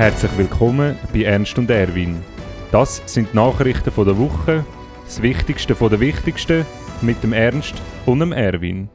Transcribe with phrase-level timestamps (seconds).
[0.00, 2.22] Herzlich willkommen bei Ernst und Erwin.
[2.72, 4.64] Das sind die Nachrichten von der Woche,
[5.04, 6.64] das Wichtigste von der Wichtigsten
[7.02, 7.74] mit dem Ernst
[8.06, 8.88] und dem Erwin.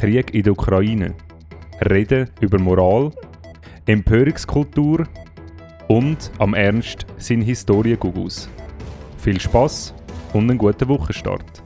[0.00, 1.14] Krieg in der Ukraine,
[1.90, 3.10] Reden über Moral,
[3.84, 5.06] Empörungskultur
[5.88, 8.48] und am Ernst sind Historien-Gugus.
[9.18, 9.92] Viel Spaß
[10.32, 11.62] und einen guten Wochenstart.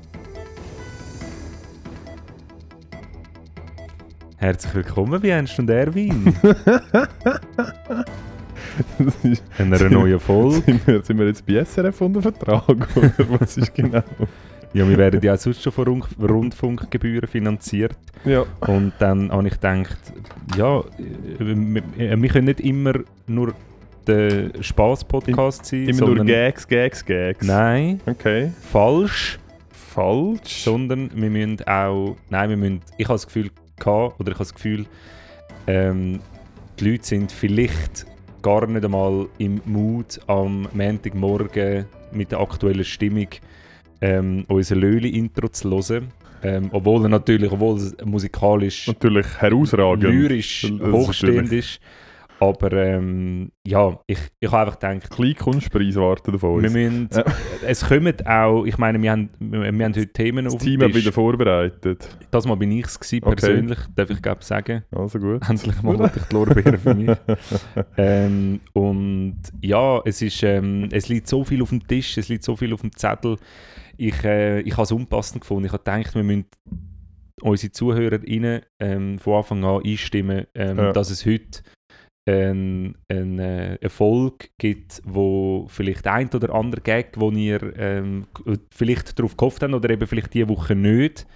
[4.42, 6.34] Herzlich willkommen bei Ernst und Erwin.
[9.56, 10.62] In einer neuen Folge.
[10.66, 12.65] sind, wir, sind wir jetzt bei SRF unter Vertrag
[12.96, 14.02] oder was ist genau?
[14.74, 17.95] Ja, wir werden ja auch sonst schon von Rund Rundfunkgebühren finanziert.
[18.24, 18.45] Ja.
[18.59, 19.96] Und dann habe ich gedacht,
[20.56, 20.82] ja, äh,
[21.38, 21.84] wir,
[22.20, 22.95] wir können nicht immer
[23.29, 23.54] nur
[24.09, 27.46] der Spaß-Podcast sein, Immer nur Gags, Gags, Gags.
[27.46, 28.51] Nein, Okay.
[28.73, 29.38] falsch.
[29.70, 30.65] Falsch.
[30.65, 33.48] Sondern wir müssen auch, nein, wir müssen, ich habe das Gefühl
[33.85, 34.87] gehabt, oder ich habe das Gefühl,
[35.66, 36.21] ähm,
[36.79, 38.07] die Leute sind vielleicht
[38.43, 43.29] gar nicht einmal im Mut, am Montagmorgen mit der aktuellen Stimmung
[44.01, 46.09] ähm, unser Löli-Intro zu hören.
[46.43, 50.03] Ähm, obwohl er natürlich, obwohl es musikalisch, Natürlich herausragend.
[50.03, 51.80] lyrisch hochstehend ist.
[52.43, 56.62] Aber ähm, ja, ich, ich habe einfach gedacht, Kleinkunstpreis warten auf uns.
[56.65, 57.24] wir müssen, Ja.
[57.65, 60.80] es kommen auch, ich meine, wir haben, wir wir haben heute Themen das auf Team
[60.80, 61.15] dem wieder Tisch.
[61.15, 62.09] vorbereitet.
[62.32, 63.37] Das mal bin ich es gewesen, Okay.
[63.37, 64.82] persönlich, darf ich glaube sagen.
[64.91, 65.48] Also gut.
[65.48, 67.16] Endlich mal hatte ich die Lorbeeren für mich.
[67.97, 72.43] ähm, und ja, es, ist, ähm, es liegt so viel auf dem Tisch, es liegt
[72.43, 73.37] so viel auf dem Zettel.
[73.97, 75.66] Ich, äh, ich habe es unpassend gefunden.
[75.66, 76.47] Ich habe gedacht, wir müssen
[77.41, 80.93] unsere ZuhörerInnen ähm, von Anfang an einstimmen, ähm, Ja.
[80.93, 81.62] dass es heute
[82.28, 88.26] ein, ein äh, Erfolg gibt, wo vielleicht ein oder andere Gag, wo ihr ähm,
[88.70, 91.26] vielleicht darauf gehofft habt oder eben vielleicht diese Woche nicht,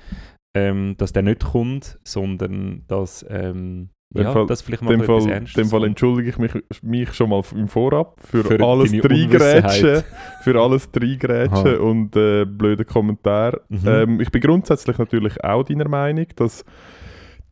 [0.56, 5.02] ähm, dass der nicht kommt, sondern dass ähm, Dem ja, Fall- das vielleicht mal dem
[5.02, 6.52] etwas Fall, Ernstes dem Fall entschuldige ich mich,
[6.82, 10.04] mich schon mal im Vorab für, Für alles Unwissenheit.
[10.44, 11.76] für alles Reingrätschen Aha.
[11.78, 13.62] und äh, blöde Kommentare.
[13.68, 13.80] Mhm.
[13.86, 16.64] Ähm, ich bin grundsätzlich natürlich auch deiner Meinung, dass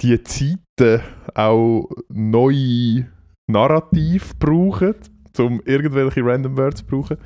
[0.01, 1.03] die Zeiten
[1.35, 3.07] auch neue
[3.47, 4.95] Narrativ brauchen,
[5.39, 7.17] um irgendwelche Random Words zu brauchen.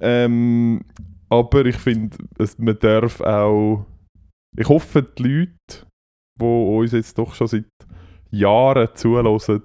[0.00, 0.80] Ähm,
[1.28, 2.16] aber ich finde,
[2.58, 3.84] man darf auch.
[4.56, 5.86] Ich hoffe, die Leute,
[6.40, 7.64] die uns jetzt doch schon seit
[8.30, 9.62] Jahren zulassen,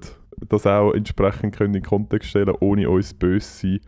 [0.50, 3.80] das auch entsprechend können in den Kontext stellen, ohne uns böse zu sein.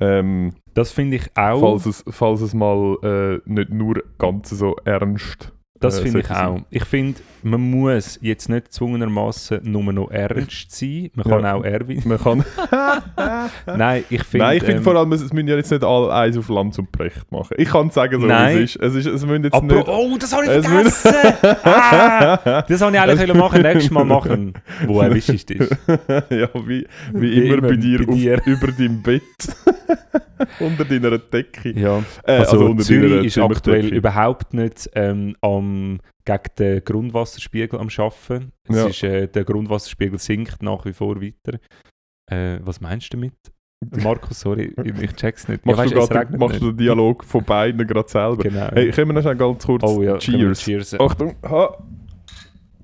[0.00, 1.60] Ähm, das finde ich auch.
[1.60, 6.26] falls, es, falls es mal äh, nicht nur ganz so ernst Das äh, finde ich
[6.26, 6.46] sein.
[6.46, 6.60] auch.
[6.70, 11.10] Ich finde, man muss jetzt nicht zwungenermassen nur noch ernst sein.
[11.14, 11.54] Man kann Ja.
[11.54, 12.02] auch Erwin.
[12.04, 12.44] Man kann.
[13.66, 14.46] Nein, ich finde.
[14.46, 16.78] Nein, ich finde ähm, vor allem, es müssen ja jetzt nicht alle eins auf Lanz
[16.78, 17.54] und Brecht machen.
[17.58, 18.58] Ich kann sagen, so Nein.
[18.58, 18.82] wie es ist.
[18.82, 19.06] Es, ist.
[19.06, 19.88] es müssen jetzt Aber, nicht.
[19.88, 21.14] oh, das habe ich Es vergessen!
[21.64, 24.54] ah, das habe ich eigentlich machen, nächstes Mal machen.
[24.86, 25.68] Wo erwischt ist das?
[26.30, 28.38] ja, wie, wie Wie immer, immer bei dir, bei dir.
[28.38, 29.22] Auf, über deinem Bett.
[30.60, 31.70] unter deiner Decke.
[31.78, 35.98] Ja, Äh, also, unter Zürich ist aktuell überhaupt nicht ähm, am,
[36.28, 38.52] gegen den Grundwasserspiegel am Schaffen.
[38.68, 38.86] Es Ja.
[38.86, 41.58] ist, äh, der Grundwasserspiegel sinkt nach wie vor weiter.
[42.30, 43.34] Äh, was meinst du damit?
[44.02, 45.64] Markus, sorry, ich check's nicht.
[45.64, 46.62] Machst, weisst, du, es grad, machst nicht.
[46.62, 48.42] du den Dialog von beiden gerade selber?
[48.42, 48.68] Genau.
[48.72, 50.60] Hey, können wir noch schnell ganz kurz oh ja, Cheers.
[50.60, 51.00] cheers.
[51.00, 51.76] Achtung, ha.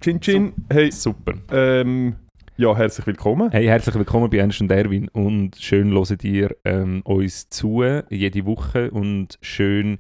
[0.01, 0.53] Chin Chin.
[0.71, 1.35] Hey, Super.
[1.51, 2.15] ähm,
[2.57, 3.51] ja, herzlich willkommen.
[3.51, 8.47] Hey, herzlich willkommen bei Ernst und Erwin und schön hören ihr ähm, uns zu, jede
[8.47, 9.99] Woche und schön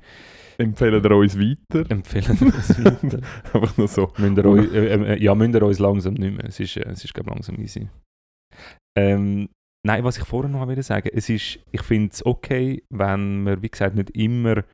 [0.59, 1.91] Empfehlen wir uns weiter.
[1.91, 3.21] empfehlen wir uns weiter.
[3.53, 4.13] Einfach nur so.
[4.19, 6.47] müsst ihr euch, äh, äh, ja, müsst ihr uns langsam nicht mehr.
[6.47, 7.89] Es ist, äh, es ist glaube langsam easy.
[8.97, 9.49] Ähm,
[9.87, 13.63] nein, was ich vorher noch wollte sagen, es ist, ich finde es okay, wenn man,
[13.63, 14.65] wie gesagt, nicht immer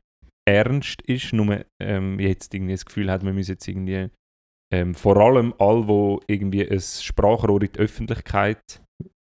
[0.47, 4.09] ernst ist, nur ähm, jetzt irgendwie das Gefühl hat, man müsse jetzt irgendwie
[4.73, 8.81] ähm, vor allem all, wo irgendwie ein Sprachrohr in die Öffentlichkeit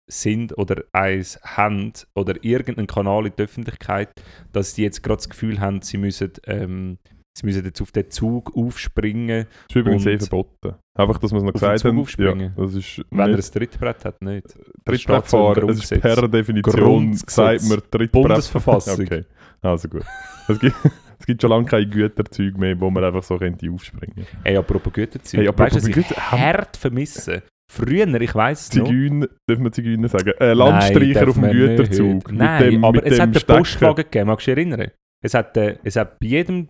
[0.06, 4.10] sind oder eins haben oder irgendeinen Kanal in die Öffentlichkeit,
[4.52, 6.98] dass die jetzt gerade das Gefühl haben, sie müssen, ähm,
[7.36, 10.74] sie müssen jetzt auf den Zug aufspringen, Das ist übrigens eh verboten.
[10.96, 12.52] Einfach, dass wir es noch gesagt aufspringen?
[12.56, 14.44] Ja, das ist wenn er ein Trittbrett hat, nicht.
[14.46, 14.54] Das
[14.84, 15.68] Trittbrettfahren.
[15.70, 17.34] Es ist per Definition Grundgesetz.
[17.34, 18.12] sagt man Trittbrett.
[18.12, 19.04] Bundesverfassung.
[19.06, 19.24] Okay,
[19.62, 20.04] also gut.
[20.48, 20.76] Es gibt,
[21.18, 24.92] es gibt schon lange keine Güterzüge mehr, wo man einfach so könnte aufspringen Hey, apropos
[24.92, 25.40] Güterzüge.
[25.42, 27.42] Hey, apropos weißt du, was ich Güter- hart vermisse?
[27.72, 28.86] Früher, ich weiss es noch.
[28.86, 30.32] Zigeuner, dürfen wir Zigeuner sagen?
[30.38, 32.32] Äh, Landstreicher Nein, auf dem darf man Güterzug.
[32.32, 33.58] Nein, aber es hat den Stecker.
[33.58, 34.90] Postwagen gegeben, magst du dich erinnern?
[35.24, 36.68] Es hat, äh, es hat bei jedem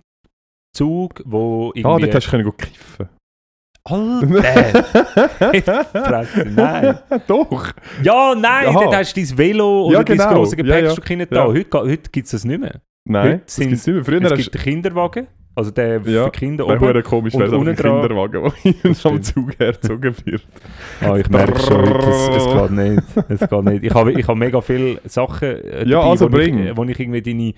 [0.76, 2.02] Zug, wo Ah, irgendwie...
[2.02, 3.08] dort hast du können kiffen.
[3.86, 4.84] Alter!
[6.54, 6.98] Nein.
[7.26, 7.72] Doch!
[8.02, 8.72] Ja, nein, Aha.
[8.84, 10.24] dort hast du dein Velo oder Ja, genau.
[10.24, 10.76] dein grosses Ja, ja.
[10.80, 11.44] Gepäckstück hinten Ja.
[11.44, 11.52] da.
[11.52, 12.80] Heute, heute gibt es das nicht mehr.
[13.06, 14.04] Nein, Heute das sind- gibt's nicht mehr.
[14.04, 16.86] Früher es hast gibt den Kinderwagen, Also der Ja, für Kinder Wäre oben.
[16.88, 19.22] hure komisch, wäre so ein Kinderwagen, ihnen am.
[19.22, 20.42] Zug hergezogen wird.
[21.00, 23.02] Ah, ich merke schon, es, es geht nicht.
[23.28, 23.84] Es geht nicht.
[23.84, 26.66] Ich habe, ich habe mega viele Sachen äh, Ja, also wo, bring.
[26.66, 27.54] ich, wo ich irgendwie deine,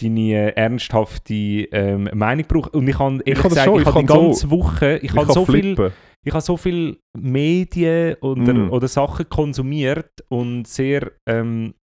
[0.00, 2.70] deine äh, ernsthafte ähm, Meinung brauche.
[2.70, 5.04] Und ich kann ehrlich kann schon, ich, ich habe die kann so- ganze Woche, ich,
[5.04, 5.90] Ich habe so viel, flippen.
[6.24, 8.70] ich habe so viel Medien oder, Mm.
[8.70, 11.74] oder Sachen konsumiert und sehr, ähm,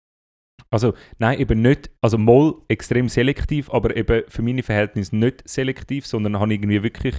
[0.74, 6.08] also nein, eben nicht, also mal extrem selektiv, aber eben für meine Verhältnisse nicht selektiv,
[6.08, 7.16] sondern habe irgendwie wirklich,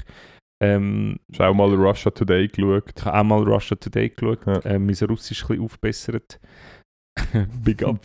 [0.62, 2.92] ähm, Schau mal Russia Today geschaut.
[2.96, 4.58] ich habe auch mal Russia Today geschaut, Ja.
[4.60, 6.40] äh, mein Russisch ein bisschen aufbessert.
[7.64, 8.00] Big up.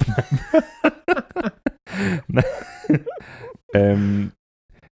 [2.28, 2.44] Nein.
[3.74, 4.32] ähm,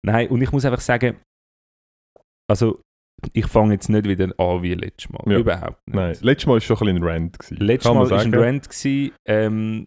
[0.04, 1.16] nein, und ich muss einfach sagen,
[2.50, 2.80] also
[3.32, 5.22] ich fange jetzt nicht wieder an wie letztes Mal.
[5.26, 5.38] Ja.
[5.38, 5.94] Überhaupt nicht.
[5.94, 7.38] Nein, letztes Mal war schon ein bisschen ein Rant.
[7.38, 7.56] Gewesen.
[7.56, 8.34] Letztes Mal war ein.
[8.34, 8.68] Rant.
[8.68, 9.86] Gewesen, ähm,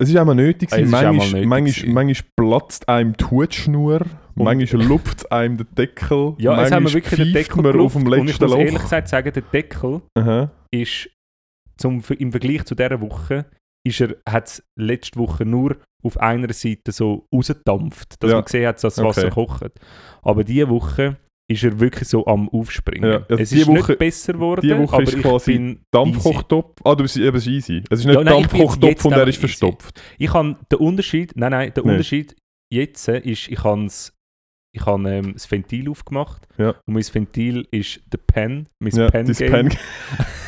[0.00, 0.70] Es ist auch mal nötig.
[0.72, 4.00] Es manchmal, nötig manchmal, manchmal platzt einem die Hutschnur,
[4.34, 6.34] manchmal lupft einem der Deckel.
[6.38, 8.20] ja, es haben wir manchmal wirklich den Deckel man auf dem gelupft.
[8.22, 8.82] Und ich letzten muss ehrlich Loch.
[8.82, 10.50] gesagt sagen, der Deckel Aha.
[10.70, 11.10] ist
[11.76, 13.44] zum, im Vergleich zu dieser Woche
[13.86, 18.36] ist er, hat es letzte Woche nur auf einer Seite so rausgedampft, dass Ja.
[18.36, 19.30] man gesehen hat, dass das Wasser Okay.
[19.34, 19.72] kocht.
[20.22, 21.16] Aber diese Woche
[21.50, 23.10] ist er wirklich so am Aufspringen.
[23.10, 25.78] Ja, also es die ist Woche- nicht besser geworden, die Woche aber ist ich quasi.
[25.90, 26.80] Dampfkochtopf.
[26.84, 27.82] Ah, du bist eben easy.
[27.90, 29.40] Es ist nicht Ja, Dampfkochtopf und er ist easy.
[29.40, 30.00] verstopft.
[30.18, 31.92] Ich habe den Unterschied, nein, nein, der Nicht.
[31.92, 32.36] Unterschied
[32.72, 33.88] jetzt ist, ich habe
[34.72, 36.70] ich habe ähm, das Ventil aufgemacht Ja.
[36.86, 39.50] und mein Ventil ist der Pen, mein Ja, Pen dein Game.
[39.70, 39.78] Pen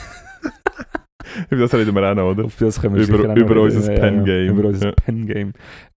[1.50, 2.44] Über das reden wir auch noch, oder?
[2.44, 4.56] Auf das können wir Über- über noch unser Pen-Game.
[4.58, 4.92] Über unser Ja.
[4.92, 5.52] Pen-Game.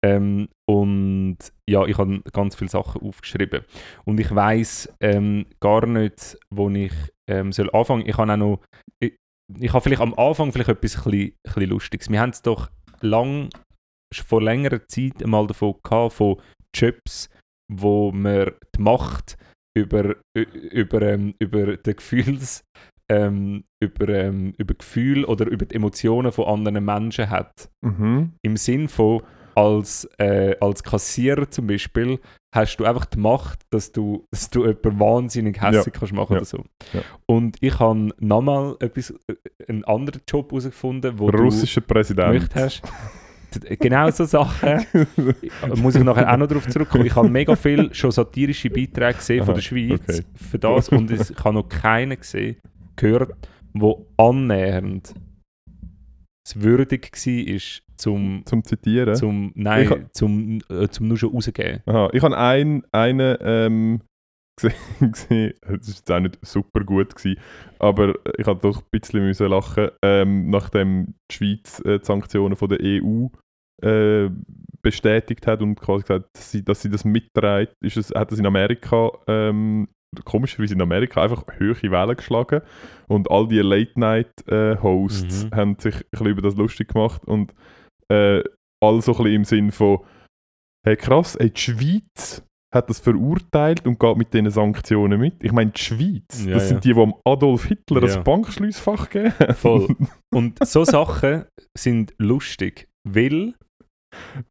[0.05, 1.39] Ähm, und
[1.69, 3.63] ja, ich habe ganz viele Sachen aufgeschrieben.
[4.05, 6.93] Und ich weiß ähm, gar nicht, wo ich
[7.31, 8.07] ähm, soll anfangen.
[8.07, 8.61] Ich habe auch noch,
[9.03, 9.15] ich,
[9.61, 12.11] ich habe vielleicht am Anfang vielleicht etwas ein bisschen, Lustiges.
[12.11, 12.71] Wir haben es doch
[13.01, 13.49] lang,
[14.15, 16.37] vor längerer Zeit einmal davon gehabt, von
[16.75, 17.29] Jobs,
[17.73, 19.37] wo man die Macht
[19.75, 22.63] über, über, ähm, über den Gefühls
[23.13, 27.71] ähm, über, ähm, über Gefühl oder über die Emotionen von anderen Menschen hat.
[27.83, 28.33] Mhm.
[28.43, 29.23] Im Sinn von,
[29.55, 32.19] als, äh, als Kassierer zum Beispiel,
[32.55, 36.39] hast du einfach die Macht, dass du, dass du jemanden wahnsinnig hässlich kannst machen Ja.
[36.39, 36.65] oder so.
[36.93, 37.01] Ja.
[37.27, 39.35] Und ich habe nochmal etwas, äh,
[39.69, 42.33] einen anderen Job herausgefunden, wo Russischer du Präsident.
[42.35, 42.83] möchtest hast.
[43.81, 44.87] Genau so Sachen.
[45.77, 47.05] muss ich nachher auch noch darauf zurückkommen.
[47.05, 50.23] Ich habe mega viel schon satirische Beiträge gesehen von Aha, der Schweiz okay.
[50.51, 52.57] für das und ich habe noch keinen gesehen,
[52.97, 53.33] gehört,
[53.75, 55.15] wo annähernd
[56.47, 59.15] es würdig war, zum, Zum Zitieren.
[59.15, 61.83] zum, nein, ha- zum, äh, zum nur schon rausgeben.
[61.87, 64.01] Aha, ich habe einen, einen ähm,
[64.61, 64.75] gesehen,
[65.13, 67.41] gesehen, das jetzt auch nicht super gut, gewesen,
[67.79, 72.57] aber ich habe doch ein bisschen müssen lachen, ähm, nachdem die Schweiz äh, die Sanktionen
[72.57, 73.29] von der EU
[73.85, 74.29] äh,
[74.83, 78.39] bestätigt hat und quasi gesagt, dass sie, dass sie das mitträgt, ist es, hat es
[78.41, 79.89] in Amerika, ähm,
[80.25, 82.61] komischerweise in Amerika, einfach hohe Wellen geschlagen
[83.09, 85.51] und all die Late-Night-Hosts Mhm.
[85.57, 87.55] haben sich ein bisschen über das lustig gemacht und
[88.11, 88.43] äh,
[88.83, 89.99] all so ein bisschen im Sinn von
[90.85, 92.43] Hey, krass, ey, die Schweiz
[92.75, 95.45] hat das verurteilt und geht mit diesen Sanktionen mit.
[95.45, 96.69] Ich meine, die Schweiz, Ja, das ja.
[96.71, 98.17] sind die, die am Adolf Hitler Ja.
[98.17, 99.55] ein Bankschliessfach haben.
[99.55, 99.95] Voll.
[100.35, 101.45] Und so Sachen
[101.79, 103.55] sind lustig, weil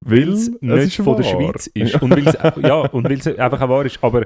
[0.06, 1.32] Weil es nicht von der wahr.
[1.52, 2.02] Schweiz ist.
[2.02, 4.02] Und weil es, ja, und weil es einfach auch wahr ist.
[4.04, 4.26] Aber,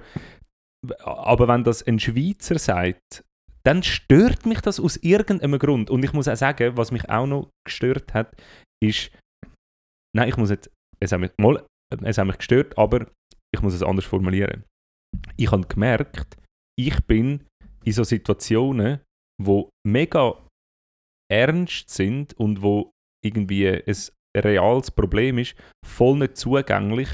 [0.99, 3.23] aber wenn das ein Schweizer sagt,
[3.65, 5.89] dann stört mich das aus irgendeinem Grund.
[5.89, 8.35] Und ich muss auch sagen, was mich auch noch gestört hat,
[8.83, 9.11] ist,
[10.15, 11.65] nein, ich muss jetzt, es hat mich, mal,
[12.03, 13.07] es hat mich gestört, aber
[13.53, 14.63] ich muss es anders formulieren.
[15.37, 16.37] Ich habe gemerkt,
[16.77, 17.47] ich bin
[17.83, 19.01] in so Situationen,
[19.41, 20.45] wo mega
[21.31, 22.91] ernst sind und wo
[23.23, 23.95] irgendwie ein
[24.35, 27.09] reales Problem ist, voll nicht zugänglich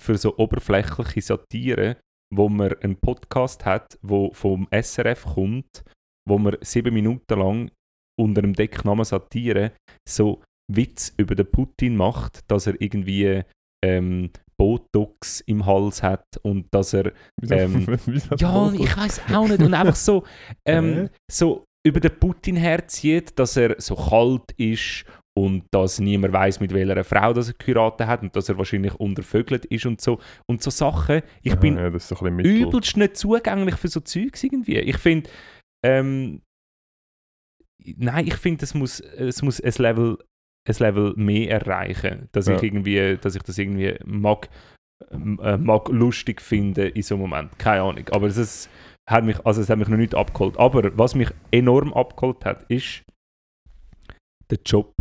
[0.00, 1.96] für so oberflächliche Satire,
[2.34, 5.84] wo man einen Podcast hat, wo vom SRF kommt,
[6.28, 7.70] wo man sieben Minuten lang
[8.20, 9.72] unter dem Decknamen Satire
[10.08, 10.42] so
[10.72, 13.42] Witz über den Putin macht, dass er irgendwie
[13.84, 17.86] ähm, Botox im Hals hat und dass er Ähm,
[18.38, 19.62] ja, ich weiß auch nicht.
[19.62, 20.24] Und einfach so,
[20.66, 25.04] ähm, so über den Putin herzieht, dass er so kalt ist
[25.38, 28.94] und dass niemand weiß, mit welcher Frau das er geheiratet hat und dass er wahrscheinlich
[28.94, 30.18] untervögelt ist und so.
[30.48, 31.22] Und so Sachen.
[31.42, 34.78] Ich Aha, bin ja, übelst nicht zugänglich für so Zeugs irgendwie.
[34.78, 35.28] Ich finde,
[35.84, 36.40] ähm,
[37.84, 40.18] nein, ich finde, es muss, es muss ein Level,
[40.66, 42.56] ein Level mehr erreichen, dass Ja.
[42.56, 44.48] ich irgendwie, dass ich das irgendwie mag,
[45.10, 47.58] äh, mag lustig finde in so einem Moment.
[47.58, 48.08] Keine Ahnung.
[48.10, 48.70] Aber es ist,
[49.08, 50.56] hat mich, also es hat mich noch nicht abgeholt.
[50.58, 53.04] Aber was mich enorm abgeholt hat, ist
[54.50, 54.94] der Job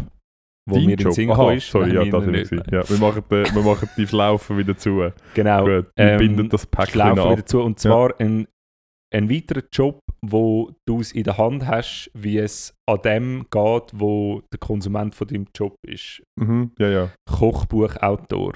[0.67, 1.13] wo Dein mir in Job?
[1.13, 1.69] Sinn Aha, ist.
[1.69, 2.51] sorry, ja, das nicht.
[2.71, 5.11] ja, wir machen, den, wir machen die Schlaufe wieder zu.
[5.33, 5.63] Genau.
[5.65, 7.17] Gut, Ähm, wir binden das Päckchen ab.
[7.31, 7.61] wieder zu.
[7.61, 8.47] Und zwar ein,
[9.13, 13.91] ein weiterer Job, wo du es in der Hand hast, wie es an dem geht,
[13.93, 16.23] wo der Konsument von deinem Job ist.
[16.39, 17.09] Mhm, ja, ja.
[17.29, 18.53] Kochbuchautor.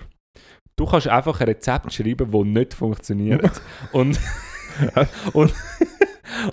[0.76, 3.62] Du kannst einfach ein Rezept schreiben, das nicht funktioniert.
[3.92, 4.20] und,
[5.34, 5.54] und,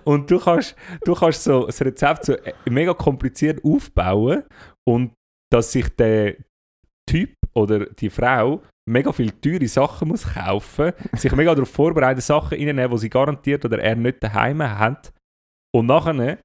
[0.04, 2.34] und du kannst, du kannst so das Rezept so
[2.68, 4.42] mega kompliziert aufbauen
[4.84, 5.12] und
[5.50, 6.36] dass sich der
[7.08, 12.58] Typ oder die Frau mega viel teure Sachen muss kaufen, sich mega darauf vorbereiten, Sachen
[12.58, 15.12] reinnehmen, die sie garantiert oder er nicht daheim hat.
[15.74, 16.38] Und nachher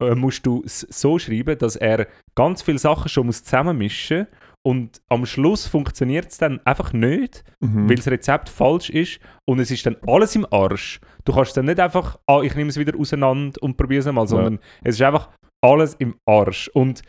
[0.00, 4.26] äh, musst du es so schreiben, dass er ganz viele Sachen schon muss zusammenmischen
[4.66, 7.88] und am Schluss funktioniert es dann einfach nicht, Mhm.
[7.88, 11.00] weil das Rezept falsch ist und es ist dann alles im Arsch.
[11.24, 14.26] Du kannst dann nicht einfach, ah, ich nehme es wieder auseinander und probiere es einmal,
[14.26, 15.30] sondern es ist einfach
[15.62, 16.68] alles im Arsch.
[16.68, 17.02] Und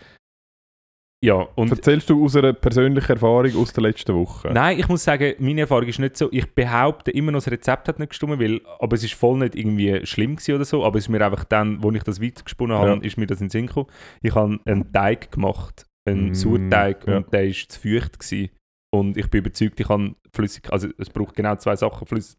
[1.24, 4.50] ja, und Erzählst du aus einer persönlichen Erfahrung aus der letzten Woche?
[4.54, 6.30] Nein, ich muss sagen, meine Erfahrung ist nicht so.
[6.32, 9.56] Ich behaupte immer noch, das Rezept hat nicht gestimmt, weil, aber es ist voll nicht
[9.56, 10.86] irgendwie schlimm gewesen oder so.
[10.86, 13.02] Aber es ist mir einfach dann, wo ich das weitergesponnen habe, Ja.
[13.02, 13.88] ist mir das in den Sinn gekommen.
[14.22, 17.18] Ich habe einen Teig gemacht, einen Mm, Sauerteig, ja.
[17.18, 18.50] und der ist zu feucht gewesen.
[18.94, 22.38] Und ich bin überzeugt, ich habe Flüssigkeit, also es braucht genau zwei Sachen, Flüss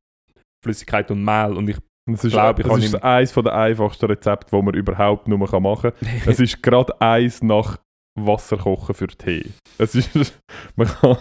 [0.65, 1.53] Flüssigkeit und Mehl.
[1.57, 5.27] Und ich Das ist, glaub, ich das ist eines der einfachsten Rezepte, die man überhaupt
[5.29, 5.93] nur machen kann.
[6.27, 7.79] Es ist gerade eins nach
[8.27, 9.45] Wasser kochen für Tee.
[9.79, 10.11] Es ist,
[10.77, 11.17] man, kann,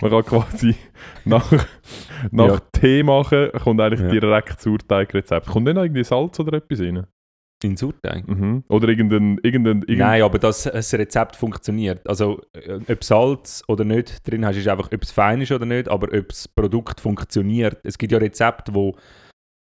[0.00, 0.74] man kann quasi
[1.24, 1.50] nach,
[2.30, 2.58] nach Ja.
[2.72, 4.08] Tee machen, kommt eigentlich Ja.
[4.08, 5.46] direkt Sauerteigrezept.
[5.46, 7.06] Kommt nicht noch irgendwie Salz oder etwas rein?
[7.64, 8.28] in Sauerteig.
[8.28, 8.64] Mhm.
[8.68, 9.38] Oder irgendein...
[9.42, 12.06] irgendein, irgendein Nein, aber dass das Rezept funktioniert.
[12.06, 15.64] Also, äh, ob Salz oder nicht drin hast, ist einfach, ob es fein ist oder
[15.64, 17.78] nicht, aber ob das Produkt funktioniert.
[17.82, 18.94] Es gibt ja Rezepte, wo,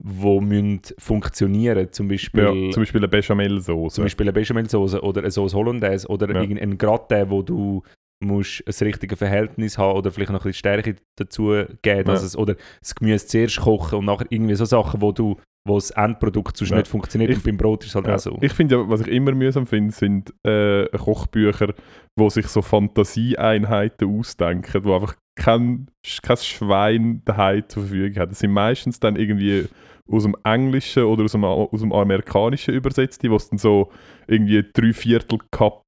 [0.04, 3.94] wo müssen funktionieren Zum Beispiel, ja, zum Beispiel eine Bechamel-Sauce.
[3.96, 6.42] zum Beispiel eine Bechamelsauce oder eine Sauce Hollandaise oder Ja.
[6.42, 7.82] irgendein Gratin, wo du
[8.22, 12.28] musst ein richtiges Verhältnis haben oder vielleicht noch ein bisschen Stärke dazu geben, dass Ja.
[12.28, 15.90] es, oder das Gemüse zuerst kochen und nachher irgendwie so Sachen, wo du wo das
[15.92, 16.78] Endprodukt sonst Ja.
[16.78, 18.16] nicht funktioniert Ich- und beim Brot ist es halt Ja.
[18.16, 18.38] auch so.
[18.42, 21.74] Ich finde ja, was ich immer mühsam finde, sind äh, Kochbücher,
[22.18, 25.88] wo sich so Fantasieeinheiten ausdenken, wo einfach kein,
[26.22, 28.32] kein Schwein daheim zur Verfügung hat.
[28.32, 29.66] Das sind meistens dann irgendwie
[30.10, 33.92] aus dem Englischen oder aus dem, aus dem Amerikanischen übersetzte, wo es dann so
[34.28, 35.84] irgendwie drei Viertel Cup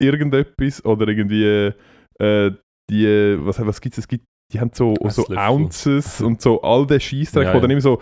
[0.00, 1.72] irgendetwas oder irgendwie
[2.18, 2.50] äh,
[2.90, 4.00] die, was, was gibt es?
[4.00, 5.24] Es gibt, die haben so, so.
[5.36, 8.00] Ounces und so all der Scheissdreck, Ja, wo dann immer so,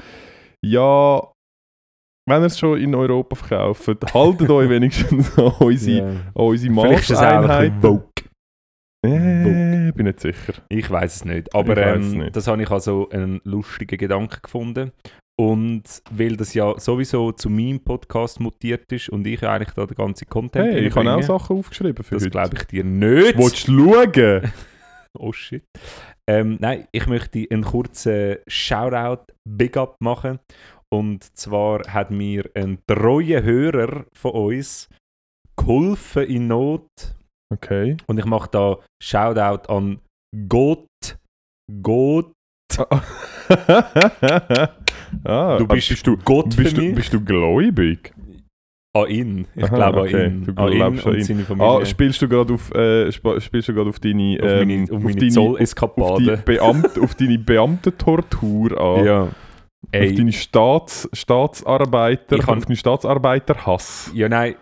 [0.65, 1.23] ja,
[2.29, 6.05] wenn ihr es schon in Europa verkauft, haltet euch wenigstens an unsere, Ja.
[6.09, 7.81] an unsere Maßeinheiten.
[7.81, 8.05] Vogue.
[9.07, 10.53] Äh, bin nicht sicher.
[10.69, 11.55] Ich weiß es nicht.
[11.55, 12.37] Aber ähm, nicht.
[12.37, 14.93] das habe ich also einen lustigen Gedanken gefunden.
[15.39, 19.97] Und weil das ja sowieso zu meinem Podcast mutiert ist und ich eigentlich da den
[19.97, 22.31] ganzen Content Hey, ich habe auch Sachen aufgeschrieben für Das heute.
[22.31, 23.39] glaube ich dir nicht.
[23.39, 24.53] Willst du schauen?
[25.19, 25.65] Oh shit.
[26.31, 30.39] Ähm, nein, ich möchte einen kurzen Shoutout, Big Up machen.
[30.89, 34.89] Und zwar hat mir ein treuer Hörer von uns
[35.57, 36.87] geholfen in Not.
[37.53, 37.97] Okay.
[38.07, 40.01] Und ich mache da Shoutout an
[40.49, 40.87] Gott.
[41.83, 42.31] Gott.
[45.25, 48.15] ah, Du bist, bist du, Gott bist, du, bist du gläubig?
[48.93, 49.47] An ihn.
[49.55, 50.25] Ich glaube okay.
[50.27, 50.45] an ihn.
[50.47, 51.23] Du an ihn an und ihn.
[51.23, 51.69] seine Familie.
[51.69, 54.91] Ah, spielst du gerade auf, äh, sp- spielst du auf deine, auf meine, ähm, auf
[54.91, 56.37] meine deine, auf, auf, die Zolleskapade.
[56.45, 59.05] Beamt, auf deine Beamtentortur an?
[59.05, 59.23] Ja.
[59.23, 59.33] Auf
[59.93, 64.11] Ey, deine Staats, Staatsarbeiter, Ich kann- auf deinen Staatsarbeiterhass.
[64.15, 64.57] ja, nein.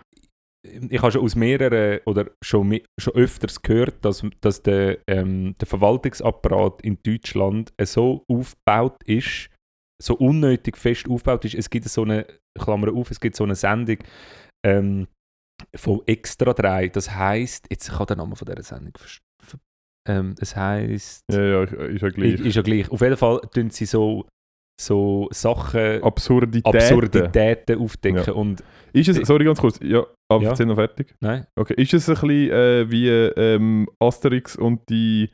[0.89, 5.67] Ich habe schon aus mehreren oder schon, schon öfters gehört, dass, dass der, ähm, der
[5.67, 9.49] Verwaltungsapparat in Deutschland so aufgebaut ist,
[10.01, 11.55] so unnötig fest aufgebaut ist.
[11.55, 12.25] Es gibt so eine,
[12.57, 13.97] Klammer auf, es gibt so eine Sendung
[14.65, 15.07] ähm,
[15.75, 16.89] von Extra 3.
[16.89, 18.93] Das heisst, jetzt ich habe den Namen von dieser Sendung
[20.07, 22.39] ähm, Es heisst, Ja, ja, ist ja gleich.
[22.39, 22.89] ist, ja gleich.
[22.89, 24.25] Auf jeden Fall tun sie so,
[24.81, 26.75] so Sachen, Absurditäten.
[26.75, 28.33] Absurditäten aufdecken.
[28.33, 28.63] Und
[28.93, 29.79] Ist es, sorry, ganz kurz.
[29.83, 30.49] Ja, aber Ja.
[30.51, 31.13] erzähl noch fertig.
[31.19, 35.29] nein, Okay, ist es ein bisschen äh, wie ähm, Asterix und die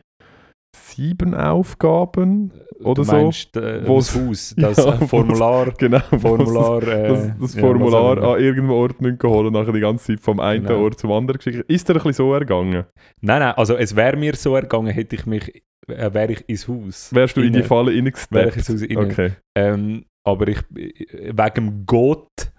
[0.75, 3.11] sieben Aufgaben oder du so?
[3.13, 8.17] meinst, äh, Wo's- das Haus, das Ja, äh, Formular, Genau, Formular, äh, das, das Formular
[8.17, 10.83] an irgendeinem Ort müssen holen und nachher die ganze Zeit vom einen Genau.
[10.83, 11.63] Ort zum anderen geschickt.
[11.69, 12.85] Ist dir ein bisschen so ergangen?
[13.21, 16.67] Nein, nein, also es wäre mir so ergangen, hätte ich mich, äh, wäre ich ins
[16.67, 17.13] Haus.
[17.13, 18.57] Wärst du in die Rein- Falle Wäre ich reingesteppt?
[18.57, 18.97] ins Haus rein.
[19.11, 19.31] Okay.
[19.57, 22.51] Ähm, aber ich, äh, wegen Gott,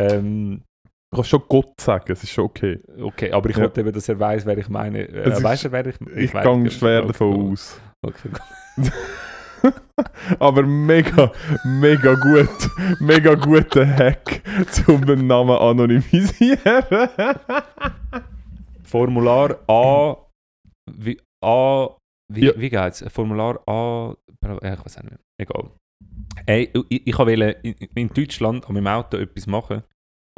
[0.00, 0.62] ähm,
[1.10, 2.80] Du kannst schon Gott sagen, es ist schon okay.
[3.00, 3.62] okay, aber ich Ja.
[3.62, 5.08] wollte eben, dass er weiß, wer ich meine.
[5.08, 6.78] Äh, ist- weißt du, wer ich Ich, weiss gehe nicht.
[6.78, 7.80] schwer Okay, davon aus.
[8.02, 8.28] Okay.
[10.38, 11.32] Aber mega,
[11.64, 14.42] mega gut, mega guter Hack,
[14.86, 16.58] um den Namen anonymisieren.
[18.84, 20.16] Formular A.
[20.90, 21.88] Wie, A.
[22.32, 22.52] Wie, Ja.
[22.56, 23.04] wie geht's?
[23.08, 24.14] Formular A.
[24.40, 24.48] Ich
[24.84, 25.18] weiß nicht mehr.
[25.40, 25.70] Egal.
[26.46, 29.82] Ey, ich, ich wollte in, in Deutschland an meinem Auto etwas machen.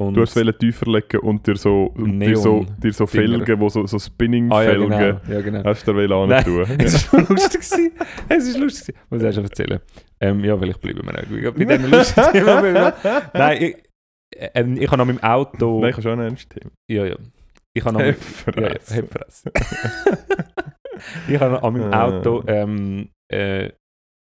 [0.00, 3.06] Und Du hast es tiefer legen und dir so, und dir so, dir so.
[3.06, 5.20] Felgen, wo so, so ah, ja, Spinning-Felgen, genau.
[5.28, 5.64] Ja, genau.
[5.64, 6.64] hast du dir Nein, tun.
[6.78, 7.60] Es war lustig.
[7.60, 7.92] gewesen.
[8.26, 8.94] Es ist lustig.
[9.10, 9.78] Was hast du erzählen?
[10.18, 12.94] Ähm, ja, vielleicht bleiben wir auch bei diesem lustigen Thema.
[13.34, 13.76] Nein, ich,
[14.54, 15.80] ähm, ich habe an meinem Auto.
[15.80, 16.70] Nein, ich habe schon ein ernstes Thema.
[16.90, 17.16] Ja, ja.
[17.74, 18.16] Ich habe an meinem,
[18.56, 19.04] ja, ja,
[21.28, 21.92] ich habe an meinem.
[21.92, 23.70] Auto ähm, äh,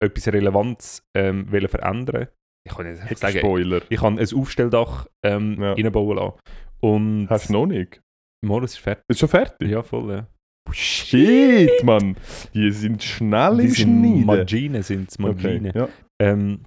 [0.01, 2.29] etwas Relevantes ähm, wollen verändern.
[2.67, 3.81] Ich kann nicht sagen, Spoiler.
[3.89, 5.73] ich habe ein Aufstelldach ähm, Ja.
[5.73, 6.33] reinbauen lassen.
[6.81, 8.01] Und Hast du noch nicht?
[8.43, 9.03] Morgen ist fertig.
[9.07, 9.69] Ist schon fertig?
[9.69, 10.27] Ja, voll, ja.
[10.71, 12.15] Shit, Mann.
[12.53, 14.25] Die sind schnell Die im Schneiden.
[14.25, 15.69] Magine, sind es Magine.
[15.69, 15.89] Okay, ja.
[16.19, 16.63] Ähm,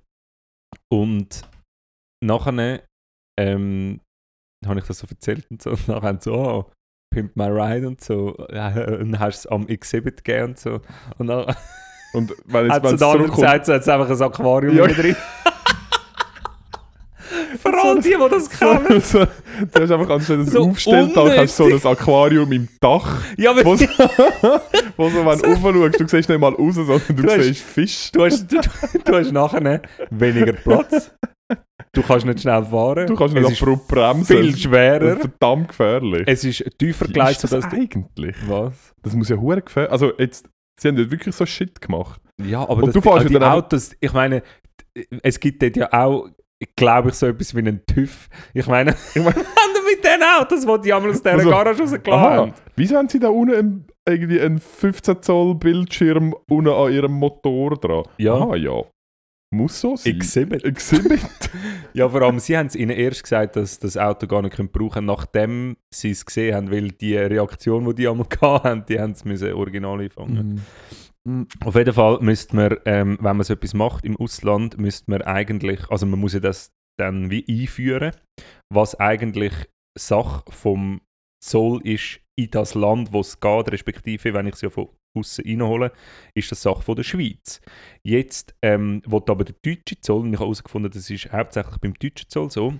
[0.93, 1.43] und
[2.25, 2.83] nachher
[3.39, 4.01] ähm,
[4.67, 5.71] habe ich das so erzählt und so.
[5.73, 6.71] Und nachher so, oh,
[7.13, 8.37] Pimp My Ride und so.
[8.49, 10.81] Äh, Und hast es am X7 gegeben und so.
[11.19, 11.55] Und dann
[12.15, 13.35] Und hat es, da es zurückkommt...
[13.37, 14.87] gesagt, so hat es einfach ein Aquarium Ja.
[14.87, 15.17] drin.
[17.63, 19.01] Vor allem die, die das kennen.
[19.01, 23.23] so, du hast einfach anstatt ein So Aufstelldach, hast du so ein Aquarium im Dach,
[23.37, 23.87] Ja, aber wo, so,
[24.97, 25.39] wo so, wenn
[25.75, 28.11] du raufschaust, du siehst nicht mal raus, sondern du, Du siehst Fisch.
[28.13, 28.61] du hast, du,
[29.05, 31.13] du hast nachher weniger Platz.
[31.93, 33.07] Du kannst nicht schnell fahren.
[33.07, 34.25] Du kannst nicht abrupt bremsen.
[34.27, 35.13] viel Das schwerer.
[35.15, 36.23] ist verdammt gefährlich.
[36.27, 38.37] Es ist tiefer Wie gelegt, ist das eigentlich?
[38.47, 38.75] Was?
[39.03, 39.91] Das muss ja hure gefährlich...
[39.91, 40.47] Also jetzt,
[40.79, 42.21] sie haben ja wirklich so Shit gemacht.
[42.45, 44.43] Ja, aber Und das, du fährst die einfach- Autos, ich meine,
[45.23, 46.29] es gibt dort ja auch,
[46.77, 48.29] glaube ich, so etwas wie einen TÜV.
[48.55, 52.13] Ich meine, Ich meine- mit den Autos, die die einmal aus dieser Also, Garage rausgelassen
[52.13, 52.53] Aha, haben.
[52.77, 57.77] wieso haben sie da unten einen, irgendwie einen 15 Zoll Bildschirm unten an ihrem Motor
[57.77, 58.03] dran?
[58.19, 58.35] Ja.
[58.35, 58.83] Aha, ja.
[59.51, 60.15] Muss so sein.
[60.17, 60.65] Exhibit.
[60.65, 61.21] Exhibit.
[61.95, 64.69] Ja, vor allem, sie haben es ihnen erst gesagt, dass das Auto gar nicht können
[64.71, 69.13] brauchen nachdem sie es gesehen haben, weil die Reaktion, die die einmal hatten, die haben
[69.13, 70.49] es müssen original einfangen.
[70.57, 70.61] Mhm.
[71.65, 75.23] Auf jeden Fall müsste man, ähm, wenn man so etwas macht im Ausland, müsste man
[75.23, 78.13] eigentlich, also man muss ja das dann wie einführen,
[78.73, 79.53] was eigentlich
[79.99, 81.01] Sache vom
[81.43, 85.45] Zoll ist in das Land, wo es geht, respektive, wenn ich es ja von außen
[85.45, 85.93] reinhole,
[86.35, 87.61] ist das Sache von der Schweiz.
[88.05, 91.95] Jetzt ähm, will aber der deutsche Zoll, und ich habe herausgefunden, das ist hauptsächlich beim
[91.95, 92.75] deutschen Zoll so,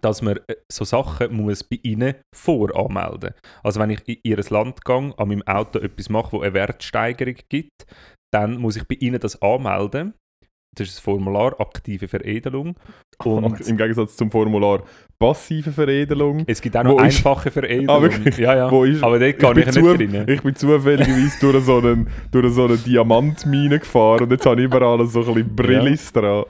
[0.00, 3.34] dass man äh, so Sachen muss bei ihnen voranmelden.
[3.62, 7.34] Also wenn ich in ihr Land gehe, an meinem Auto etwas mache, wo eine Wertsteigerung
[7.48, 7.86] gibt,
[8.32, 10.14] dann muss ich bei ihnen das anmelden.
[10.76, 12.76] Das ist das Formular aktive Veredelung.
[13.24, 14.84] Und Im Gegensatz zum Formular
[15.18, 16.44] passive Veredelung.
[16.46, 17.88] es gibt auch noch Wo ist- einfache Veredelung.
[17.90, 18.36] Ah, wirklich?
[18.38, 18.70] Ja, ja.
[18.70, 20.28] Wo ist, Aber dort kann ich, zu- nicht rein.
[20.28, 24.66] Ich bin zufälligerweise durch so einen, durch so eine Diamantmine gefahren und jetzt habe ich
[24.66, 26.44] überall so ein bisschen Brillis dran.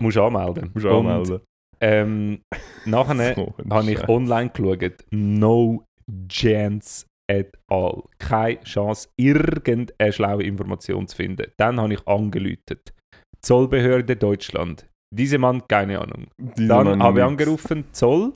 [0.00, 0.70] Musst anmelden.
[0.72, 1.40] Musst du Und, anmelden.
[1.82, 2.42] Ähm,
[2.84, 5.04] nachher So habe ich online geschaut.
[5.10, 5.84] No
[6.28, 8.04] chance at all.
[8.18, 11.50] Keine Chance, irgendeine schlaue Information zu finden.
[11.56, 12.94] Dann habe ich angeläutet.
[13.40, 14.88] Zollbehörde Deutschland.
[15.12, 16.28] Diese Mann, keine Ahnung.
[16.38, 18.32] Diese Dann Mann habe ich angerufen, Zoll,